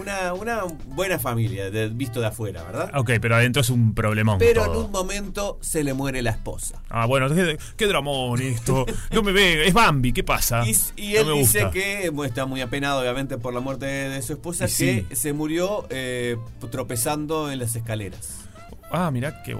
[0.00, 2.90] Una, una, una buena familia, de- visto de afuera, ¿verdad?
[2.96, 4.38] Ok, pero adentro es un problemón.
[4.40, 6.82] Pero en un momento se le muere la esposa.
[6.90, 8.86] Ah, bueno, qué, qué dramón esto.
[9.12, 10.64] No me ve, es Bambi, ¿qué pasa?
[10.96, 14.32] Y, él dice que bueno, está muy apenado, obviamente, por la muerte de, de su
[14.32, 15.06] esposa, Y que sí.
[15.14, 16.36] se murió eh,
[16.72, 18.40] tropezando en las escaleras.
[18.90, 19.56] Ah, mirá qué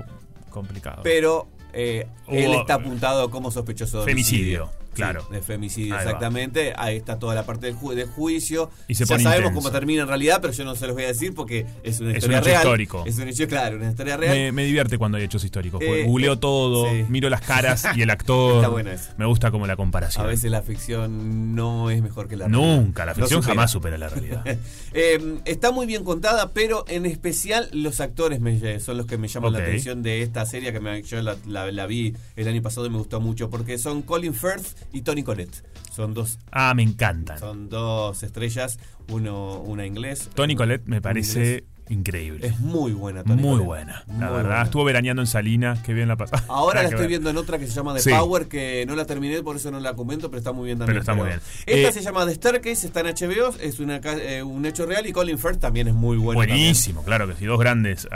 [0.50, 1.02] complicado.
[1.04, 4.83] Pero eh, él está apuntado como sospechoso de Femicidio, homicidio.
[4.94, 5.22] Claro.
[5.28, 6.02] Sí, de femicidio, Ahí va.
[6.04, 6.72] exactamente.
[6.76, 8.70] Ahí está toda la parte del, ju- del juicio.
[8.88, 9.60] Y se ya pone sabemos intenso.
[9.68, 12.10] cómo termina en realidad, pero yo no se los voy a decir porque es una
[12.12, 12.62] Es historia un hecho real.
[12.62, 13.04] histórico.
[13.06, 14.34] Es un hecho, claro, una historia real.
[14.36, 15.78] me, me divierte cuando hay hechos históricos.
[15.80, 17.04] porque Eh, googleo eh, todo, sí.
[17.08, 18.56] miro las caras y el actor.
[18.56, 19.14] Está buena esa.
[19.18, 20.24] Me gusta como la comparación.
[20.24, 22.76] A veces la ficción no es mejor que la realidad.
[22.76, 23.54] Nunca, la ficción supera.
[23.54, 24.44] jamás supera la realidad.
[24.96, 29.26] Eh, está muy bien contada, pero en especial los actores me- son los que me
[29.26, 32.62] llaman la atención de esta serie que me- yo la, la- la vi el año
[32.62, 35.62] pasado y me gustó mucho porque son Colin Firth y Tony Collette.
[35.92, 37.38] Son dos, Ah, me encantan.
[37.38, 38.78] son dos estrellas,
[39.08, 40.28] uno una inglés.
[40.34, 41.64] Tony Colette me parece.
[41.88, 42.46] Increíble.
[42.46, 44.42] Es muy buena, Toni Muy buena, la Muy verdad.
[44.42, 44.62] buena.
[44.62, 46.34] Estuvo veraneando en Salinas, qué bien la pasó.
[46.48, 47.08] Ahora la estoy ver.
[47.08, 48.10] viendo en otra que se llama The Sí.
[48.10, 50.94] Power, que no la terminé, por eso no la comento, pero está muy bien también.
[50.94, 51.40] Pero está muy bien.
[51.66, 55.06] Esta Eh, se llama The Staircase, está en HBO, es una, eh, un hecho real
[55.06, 56.38] y Colin Firth también es muy bueno.
[56.38, 57.44] Buenísimo, claro que sí.
[57.46, 58.08] Dos grandes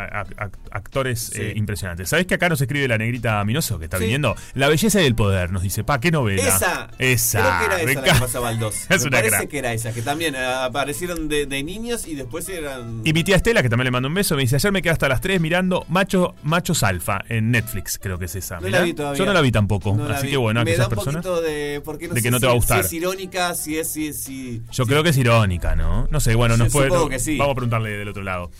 [0.70, 1.40] actores Sí.
[1.42, 2.08] eh, impresionantes.
[2.08, 4.04] ¿Sabés que acá nos escribe la negrita Minoso que está Sí.
[4.04, 4.34] viniendo?
[4.54, 5.50] La belleza y el poder.
[5.52, 6.42] Nos dice, pa, ¿qué novela?
[6.42, 7.40] Esa, Esa.
[7.40, 8.74] creo que era esa la que pasaba al 2.
[8.90, 12.48] Es Me una parece que era esa, que también aparecieron de, de niños y después
[12.48, 13.02] eran...
[13.04, 14.92] Y mi tía Estela, que también le mando un beso, me dice, ayer me quedé
[14.92, 18.56] hasta las 3 mirando Macho, Machos Alfa en Netflix, creo que es esa.
[18.56, 18.78] No Mirá.
[18.80, 19.18] la vi todavía.
[19.18, 20.32] Yo no la vi tampoco, No así vi.
[20.32, 21.24] que bueno, Me da un personas...
[21.24, 21.80] poquito de...
[21.84, 22.80] Porque no de sé que no te si- va a gustar.
[22.84, 23.88] Si es irónica, si es...
[23.88, 26.06] Si, si, Yo creo que es irónica, ¿no?
[26.10, 28.50] No sé, bueno, nos puede, vamos a preguntarle del otro lado.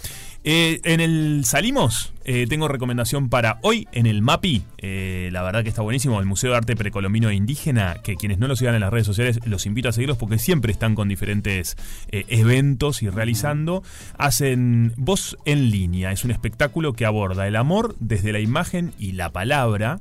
[0.51, 4.65] Eh, en el Salimos, eh, tengo recomendación para hoy en el MAPI.
[4.79, 6.21] eh, la verdad que está buenísimo.
[6.21, 7.97] El Museo de Arte Precolombino e Indígena.
[8.03, 10.73] Que quienes no lo sigan en las redes sociales, los invito a seguirlos porque siempre
[10.73, 11.77] están con diferentes
[12.11, 13.83] eventos y realizando.
[14.17, 16.13] Hacen Voz en Línea.
[16.13, 19.99] Es un espectáculo que aborda el amor desde la imagen y la palabra.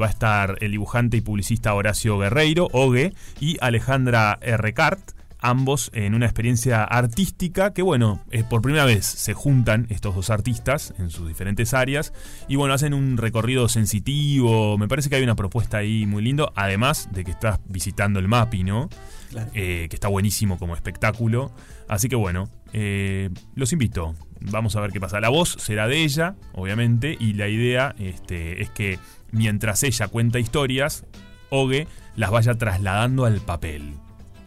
[0.00, 5.10] Va a estar el dibujante y publicista Horacio Guerreiro, Ogue, y Alejandra Recart
[5.44, 10.30] ambos en una experiencia artística que bueno, eh, por primera vez se juntan estos dos
[10.30, 12.12] artistas en sus diferentes áreas
[12.48, 16.52] y bueno, hacen un recorrido sensitivo, me parece que hay una propuesta ahí muy lindo,
[16.56, 18.88] además de que estás visitando el MAPI, ¿no?
[19.30, 19.50] Claro.
[19.54, 21.52] Eh, que está buenísimo como espectáculo,
[21.88, 25.20] así que bueno, eh, los invito, vamos a ver qué pasa.
[25.20, 28.98] La voz será de ella, obviamente, y la idea este, es que
[29.32, 31.04] mientras ella cuenta historias,
[31.50, 31.86] Ogue
[32.16, 33.94] las vaya trasladando al papel.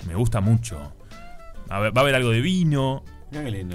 [0.08, 0.94] Me gusta mucho.
[1.70, 3.04] A ver, va a haber algo de vino.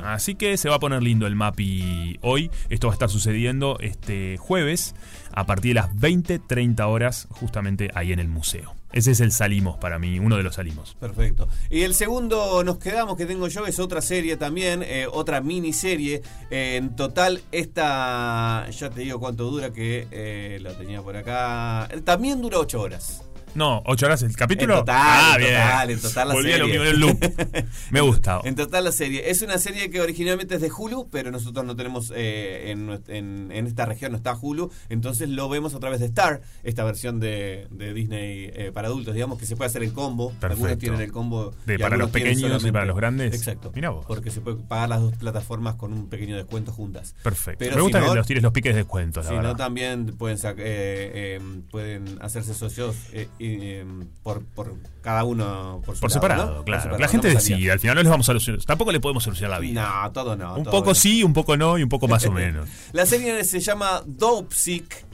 [0.04, 2.50] Así que se va a poner lindo el MAPI hoy.
[2.70, 4.94] Esto va a estar sucediendo este jueves
[5.32, 8.74] a partir de las 20, 30 horas, justamente ahí en el museo.
[8.92, 10.96] Ese es el Salimos para mí, uno de los Salimos.
[10.98, 11.48] Perfecto.
[11.70, 16.22] Y el segundo nos quedamos que tengo yo es otra serie también, eh, otra miniserie.
[16.50, 21.88] Eh, en total, esta, ya te digo cuánto dura, que eh, la tenía por acá.
[22.04, 23.22] También dura 8 horas.
[23.55, 24.74] No, ocho horas el capítulo.
[24.74, 25.55] En total, ah, en bien.
[25.61, 26.92] total, en total la Volví a lo serie.
[26.94, 27.18] loop.
[27.90, 28.40] Me gusta.
[28.44, 29.30] En total la serie.
[29.30, 33.53] Es una serie que originalmente es de Hulu, pero nosotros no tenemos eh, en, en-
[33.53, 37.20] en esta región no está Hulu, entonces lo vemos a través de Star, esta versión
[37.20, 40.30] de, de Disney eh, para adultos, digamos que se puede hacer el combo.
[40.30, 40.53] Perfecto.
[40.53, 43.34] Algunos tienen el combo De para los pequeños y para los grandes.
[43.34, 43.70] Exacto.
[43.74, 44.07] Mirá vos.
[44.07, 47.14] Porque se puede pagar las dos plataformas con un pequeño descuento juntas.
[47.22, 47.59] Perfecto.
[47.59, 49.57] Pero Me si gusta no- que los tires los piques de descuentos, la si no,
[49.57, 51.40] también pueden, eh, eh,
[51.70, 52.96] pueden hacerse socios
[53.43, 53.84] eh, eh,
[54.22, 56.57] por, por cada uno por, su Por lado, separado, ¿no?
[56.57, 56.82] Por claro.
[56.82, 58.64] separado, la gente no decide, al final no les vamos a solucionar.
[58.64, 60.03] Tampoco le podemos solucionar la vida.
[60.05, 60.57] No, todo no.
[60.57, 62.69] un todo poco sí, un poco no y un poco más o menos.
[62.93, 65.05] La serie se llama Dope Sick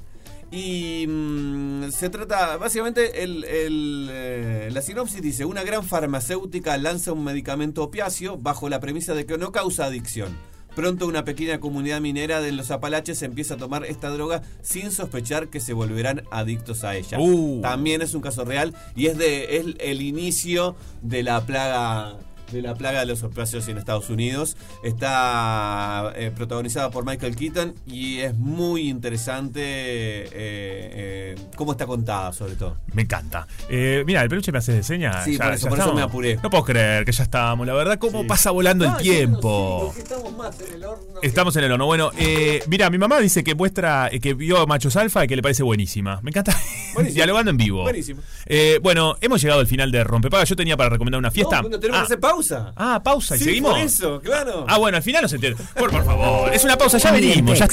[0.50, 7.12] y mm, se trata, básicamente, el, el, eh, la sinopsis dice, una gran farmacéutica lanza
[7.12, 10.36] un medicamento opiáceo bajo la premisa de que no causa adicción.
[10.78, 15.48] Pronto una pequeña comunidad minera de los Apalaches empieza a tomar esta droga sin sospechar
[15.48, 17.18] que se volverán adictos a ella.
[17.18, 17.60] Uh.
[17.60, 22.20] También es un caso real y es de es el inicio de la plaga
[22.52, 24.56] de la plaga de los opiáceos en Estados Unidos.
[24.82, 32.32] Está eh, protagonizada por Michael Keaton y es muy interesante eh, eh, cómo está contada,
[32.32, 32.76] sobre todo.
[32.92, 33.46] Me encanta.
[33.68, 35.24] Eh, mira, el peluche me hace de señas.
[35.24, 36.38] Sí, por eso- por eso me apuré.
[36.42, 37.66] No puedo creer que ya estamos.
[37.66, 39.92] La verdad, cómo pasa volando el tiempo.
[39.96, 41.20] estamos más en el horno.
[41.22, 41.86] Estamos en el horno.
[41.86, 45.36] Bueno, eh, mira, mi mamá dice que muestra eh, que vio Machos Alfa y que
[45.36, 46.20] le parece buenísima.
[46.22, 46.56] Me encanta.
[46.94, 47.14] Buenísimo.
[47.18, 47.82] Dialogando en vivo.
[47.82, 48.22] Buenísimo.
[48.46, 50.44] Eh, bueno, hemos llegado al final de Rompepaga.
[50.44, 51.62] Yo tenía para recomendar una fiesta.
[51.62, 52.37] No, no tenemos ah, que hacer pausa.
[52.76, 53.72] Ah, pausa y Sí, seguimos.
[53.72, 54.64] por eso, claro.
[54.68, 55.62] Ah, bueno, al final no se entiende.
[55.76, 57.58] Por, por favor, es una pausa, ya venimos.
[57.58, 57.68] Ya...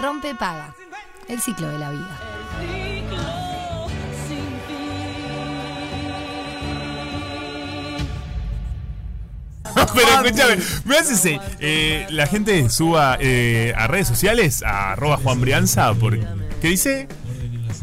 [0.00, 0.74] Rompe paga.
[1.28, 2.20] El ciclo de la vida.
[9.94, 15.16] Pero escúchame, me hace ese, eh, la gente suba eh, a redes sociales a arroba
[15.18, 16.18] Juan Brianza por,
[16.60, 17.08] ¿qué dice?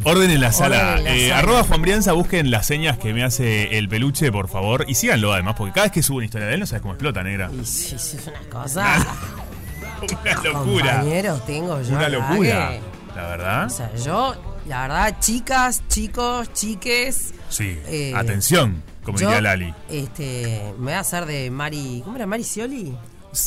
[0.03, 0.93] Orden en la sala.
[0.93, 1.39] Orden en la Eh, sala.
[1.39, 4.85] arroba Juan Brianza, busquen las señas que me hace el peluche, por favor.
[4.87, 6.93] Y síganlo además, porque cada vez que subo una historia de él no sabes cómo
[6.93, 7.49] explota, negra.
[7.53, 8.95] Y sí, sí, es una cosa.
[10.21, 10.91] Una locura.
[10.97, 11.95] Compañeros tengo yo.
[11.95, 12.69] Una locura.
[12.69, 12.81] que-
[13.15, 13.65] La verdad.
[13.65, 14.35] O sea, yo,
[14.67, 17.33] la verdad, chicas, chicos, chiques.
[17.49, 17.79] Sí.
[17.87, 19.73] eh, Atención, como yo, diría Lali.
[19.89, 22.01] Este, me voy a hacer de Mari.
[22.05, 22.95] ¿Cómo era Mari Scioli?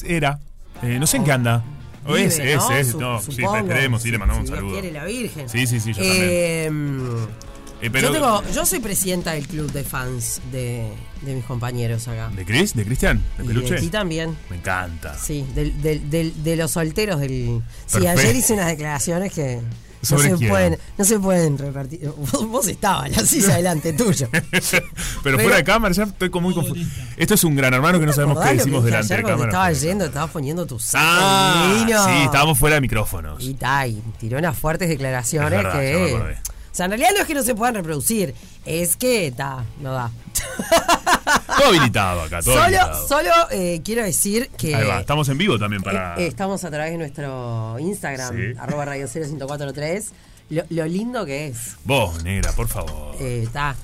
[0.04, 0.40] Era.
[0.82, 1.62] Eh, no sé en qué anda.
[2.14, 2.70] Vive, es, es, ¿no?
[2.76, 2.94] es.
[2.96, 3.56] No, sí, supongo.
[3.56, 4.72] esperemos, sí, le mandamos Si un saludo.
[4.72, 5.48] quiere la Virgen.
[5.48, 6.20] Sí, sí, sí, yo también.
[6.22, 6.70] Eh,
[7.82, 10.92] Eh, pero- yo, tengo, yo soy presidenta del club de fans de,
[11.22, 12.28] de mis compañeros acá.
[12.28, 12.74] ¿De Chris?
[12.74, 13.22] ¿De Cristian?
[13.38, 13.74] ¿De Y peluche?
[13.76, 14.36] de ti también.
[14.50, 15.16] Me encanta.
[15.18, 17.62] Sí, del, del, del- de los solteros del.
[17.86, 18.20] Sí, Perfecto.
[18.20, 19.60] ayer hice unas declaraciones que
[20.02, 22.08] no ¿Sobre se pueden, no se pueden repartir.
[22.16, 24.28] Vos, vos estabas, la silla delante tuyo.
[25.22, 26.80] Pero, fuera de cámara ya estoy como muy confuso.
[27.16, 29.22] Esto es un gran hermano que no sabemos qué ¿Acordás lo decimos que delante de
[29.22, 29.50] cámara.
[29.50, 33.42] estabas yendo, estabas poniendo tu saco Ah, sí, estábamos fuera de micrófonos.
[33.42, 36.14] Y ta, y tiró unas fuertes Es declaraciones verdad, que.
[36.14, 39.92] O sea, en realidad no es que no se puedan reproducir, es que ta, no
[39.92, 40.10] da.
[41.46, 43.08] Todo habilitado acá, todo Solo, habilitado.
[43.08, 44.74] solo eh, quiero decir que.
[44.74, 46.16] Ahí va, estamos en vivo también para...
[46.20, 48.58] Eh, Estamos a través de nuestro Instagram, Sí.
[48.58, 50.12] arroba radio 1043.
[50.50, 51.76] Lo, lo lindo que es.
[51.84, 53.14] Vos, negra, por favor.
[53.20, 53.76] eh, ta.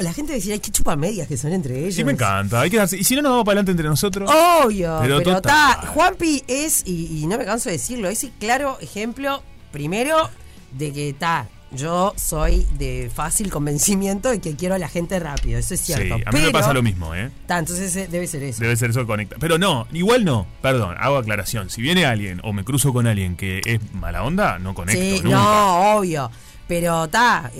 [0.00, 1.94] La gente decía, ay, qué chupa medias que son entre ellos.
[1.94, 2.60] Sí, me encanta.
[2.60, 4.30] Hay que darse- Y si no nos vamos para adelante entre nosotros.
[4.30, 5.72] Obvio, Pero pero total.
[5.74, 5.86] está.
[5.88, 9.42] Juanpi es, y, y no me canso de decirlo, es el claro ejemplo,
[9.72, 10.30] primero,
[10.72, 11.48] de que está.
[11.76, 15.92] Yo soy de fácil convencimiento de que quiero a la gente rápido, eso es Sí,
[15.94, 16.14] cierto.
[16.26, 17.30] a mí me pasa lo mismo, ¿eh?
[17.46, 18.60] Ta, entonces eh, debe ser eso.
[18.62, 19.36] Debe ser eso conecta.
[19.40, 20.46] Pero no, igual no.
[20.62, 21.70] Perdón, hago aclaración.
[21.70, 25.20] Si viene alguien o me cruzo con alguien que es mala onda, no conecto Sí,
[25.22, 25.36] nunca.
[25.36, 26.30] no, obvio.
[26.66, 27.50] Pero está,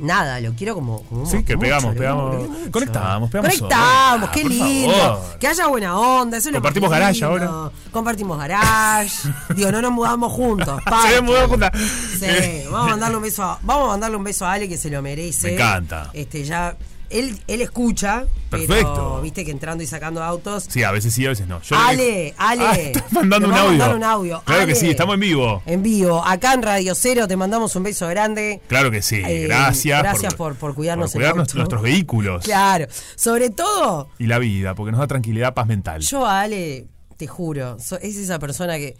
[0.00, 2.46] nada, lo quiero como, como Sí, que mucho, pegamos, pegamos.
[2.70, 3.58] Conectamos, pegamos.
[3.58, 4.92] Conectamos, qué Ah, por lindo.
[4.94, 5.38] favor.
[5.40, 7.26] Que haya buena onda, eso es Compartimos garage lindo.
[7.48, 7.72] ahora.
[7.90, 9.28] Compartimos garage.
[9.56, 10.80] Digo, no nos mudamos juntos.
[11.08, 11.70] Se mudado juntas.
[12.18, 14.78] Sí, vamos a mandarle un beso a, vamos a mandarle un beso a Ale que
[14.78, 15.48] se lo merece.
[15.48, 16.10] Me encanta.
[16.12, 16.76] Este ya
[17.12, 18.92] él, él escucha, Perfecto.
[18.94, 20.66] pero viste que entrando y sacando autos.
[20.68, 21.60] Sí, a veces sí, a veces no.
[21.62, 22.64] Yo Ale, Ale.
[22.66, 23.70] Ah, estás mandando Te un audio.
[23.78, 24.42] mandar un audio.
[24.44, 25.62] Claro que sí, estamos en vivo.
[25.66, 28.60] En vivo, acá en Radio Cero te mandamos un beso grande.
[28.68, 29.22] Claro que sí.
[29.24, 30.02] Eh, gracias.
[30.02, 32.44] gracias por- por cuidarnos por cuidar nuestros, nuestros vehículos.
[32.44, 32.86] Claro,
[33.16, 36.00] sobre todo, Y la vida, porque nos da tranquilidad, paz mental.
[36.02, 36.86] yo Ale,
[37.16, 38.96] te juro, es esa persona que,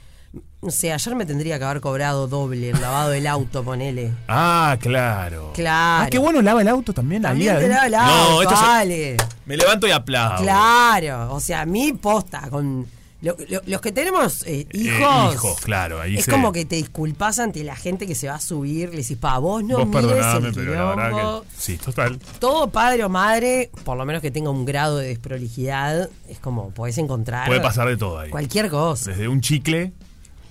[0.63, 4.13] no sé, ayer me tendría que haber cobrado doble el lavado del auto, ponele.
[4.29, 5.51] Ah, claro.
[5.55, 6.05] Claro.
[6.05, 7.23] Ah, qué bueno lava el auto también.
[7.23, 9.17] También te lava el auto, No, esto se- Ale.
[9.45, 10.43] Me levanto y aplaudo.
[10.43, 12.87] Claro, o sea, mi posta, con
[13.23, 16.01] lo- lo- los que tenemos eh, Eh, hijos, hijos, claro.
[16.01, 18.91] Ahí es se- como que te disculpas ante la gente que se va a subir,
[18.91, 21.43] le decís, pa, vos no Vos mires perdoname, el pero la verdad quilombo".
[21.43, 21.49] que.
[21.59, 22.19] Sí, total.
[22.39, 26.71] Todo padre o madre, por lo menos que tenga un grado de desprolijidad, es como
[26.71, 28.31] podés encontrar Puede pasar de todo ahí.
[28.31, 29.11] cualquier cosa.
[29.11, 29.93] Desde un chicle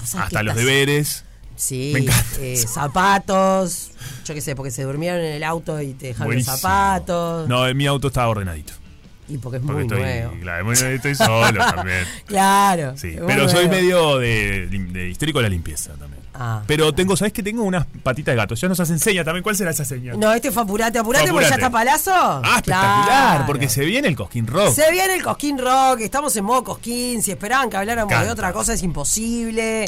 [0.06, 1.24] Sabés hasta los deberes.
[1.56, 2.08] Sí, Me
[2.40, 3.92] eh, zapatos,
[4.26, 6.54] yo qué sé, porque se durmieron en el auto y te dejaron Buenísimo.
[6.54, 7.48] los zapatos.
[7.48, 8.74] No, en mi auto está ordenadito.
[9.32, 10.34] Y porque es Porque muy estoy, nuevo.
[10.42, 12.06] claro, estoy solo también.
[12.26, 12.94] Claro.
[12.98, 16.22] Sí, pero soy medio de, de histórico de la limpieza también.
[16.34, 16.64] Ah.
[16.66, 18.56] Pero tengo, ¿sabes que Tengo unas patitas de gato.
[18.56, 19.44] Ya nos hacen seña también.
[19.44, 20.14] ¿Cuál será esa seña?
[20.16, 22.12] No, este fue apurate, apurate, porque ya está palazo.
[22.14, 23.44] Ah, espectacular, Claro.
[23.48, 24.74] porque se viene el Cosquín Rock.
[24.74, 27.22] Se viene el Cosquín Rock, estamos en modo Cosquín.
[27.22, 29.86] Si esperaban que habláramos de otra cosa, es imposible.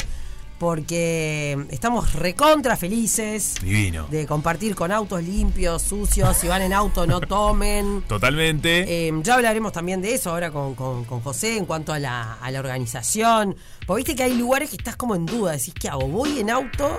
[0.58, 4.06] Porque estamos recontra felices Divino.
[4.10, 6.36] de compartir con autos limpios, sucios.
[6.36, 8.02] Si van en auto, no tomen.
[8.08, 9.08] Totalmente.
[9.08, 12.34] Eh, ya hablaremos también de eso ahora con, con- con José en cuanto a la,
[12.34, 13.56] a la organización.
[13.86, 15.52] Porque viste que hay lugares que estás como en duda.
[15.52, 16.06] Decís, ¿qué hago?
[16.08, 16.98] ¿Voy en auto?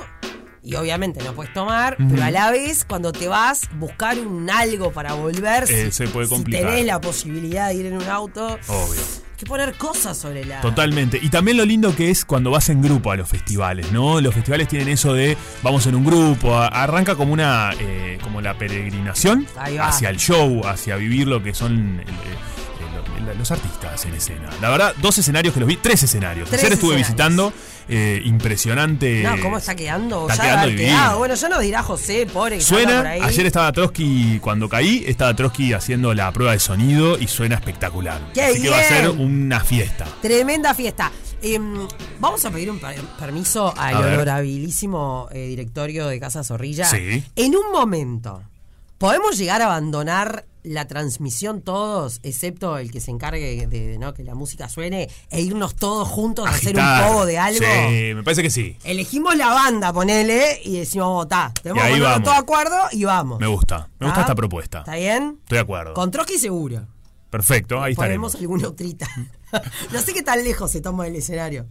[0.61, 4.91] Y obviamente no puedes tomar, pero a la vez, cuando te vas, buscar un algo
[4.91, 5.63] para volver.
[5.69, 6.69] Eh, si- se puede si complicar.
[6.71, 9.01] tenés la posibilidad de ir en un auto, Obvio.
[9.35, 10.61] Que poner cosas sobre la.
[10.61, 11.19] Totalmente.
[11.21, 14.21] Y también lo lindo que es cuando vas en grupo a los festivales, ¿no?
[14.21, 18.41] Los festivales tienen eso de vamos en un grupo, a- arranca como una eh, como
[18.41, 19.45] la peregrinación
[19.81, 24.49] hacia el show, hacia vivir lo que son el- el- los artistas en escena.
[24.61, 26.47] La verdad, dos escenarios que los vi, tres escenarios.
[26.47, 27.07] Tres Ayer estuve escenarios.
[27.07, 27.53] visitando,
[27.87, 29.21] eh, impresionante.
[29.23, 30.29] No, ¿cómo está quedando?
[30.29, 31.17] Está ya quedando.
[31.19, 33.21] Bueno, ya nos dirá José, pobre que por Suena, ahí.
[33.21, 38.19] ayer estaba Trotsky, cuando caí, estaba Trotsky haciendo la prueba de sonido y suena espectacular.
[38.33, 40.05] ¡Qué Así que va a ser una fiesta.
[40.21, 41.11] Tremenda fiesta.
[41.41, 41.87] Em,
[42.19, 43.95] vamos a pedir un per- permiso al
[44.49, 46.85] honorabilísimo eh, directorio de Casa Zorrilla.
[46.85, 47.23] Sí.
[47.35, 48.41] En un momento,
[48.97, 54.13] ¿podemos llegar a abandonar la transmisión todos, excepto el que se encargue de ¿no?
[54.13, 57.59] que la música suene, e irnos todos juntos a hacer un poco de algo?
[57.59, 58.77] Sí, me parece que sí.
[58.83, 61.51] Elegimos la banda, ponele, y decimos, votá.
[61.61, 62.23] Tenemos Y que ahí ponernos vamos.
[62.25, 63.39] todo de acuerdo y vamos.
[63.39, 63.89] Me gusta.
[63.99, 64.79] Me gusta esta propuesta.
[64.79, 65.37] ¿Está bien?
[65.43, 65.93] Estoy de acuerdo.
[65.93, 66.87] Con Trotsky seguro.
[67.29, 68.35] Perfecto, ahí Ponemos estaremos.
[68.35, 69.07] alguna otrita.
[69.91, 71.65] no sé qué tan lejos se toma el escenario.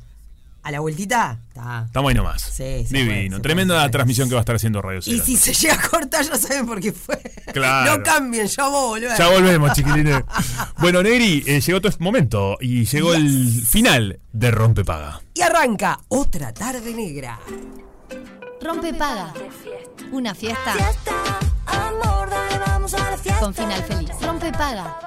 [0.65, 1.39] ¿A la vueltita?
[1.49, 1.85] Está.
[1.87, 2.41] Estamos ahí nomás.
[2.43, 3.37] Sí, Divino.
[3.37, 5.23] puede, Tremenda puede, transmisión que va a estar haciendo Radio Y Cero.
[5.27, 7.21] si se llega a cortar, ya saben por qué fue.
[7.53, 7.99] Claro.
[7.99, 9.19] No cambien, ya vamos a volver.
[9.19, 10.23] Ya volvemos, chiquilines.
[10.79, 15.21] bueno, Negri, eh, llegó todo este momento y llegó el final de Rompepaga.
[15.35, 17.39] Y arranca otra tarde negra.
[18.63, 19.35] Rompe paga.
[20.13, 20.75] Una fiesta
[21.67, 23.41] Amor, dale, vamos a la fiesta.
[23.41, 24.11] con final feliz.
[24.23, 24.99] Rompe paga.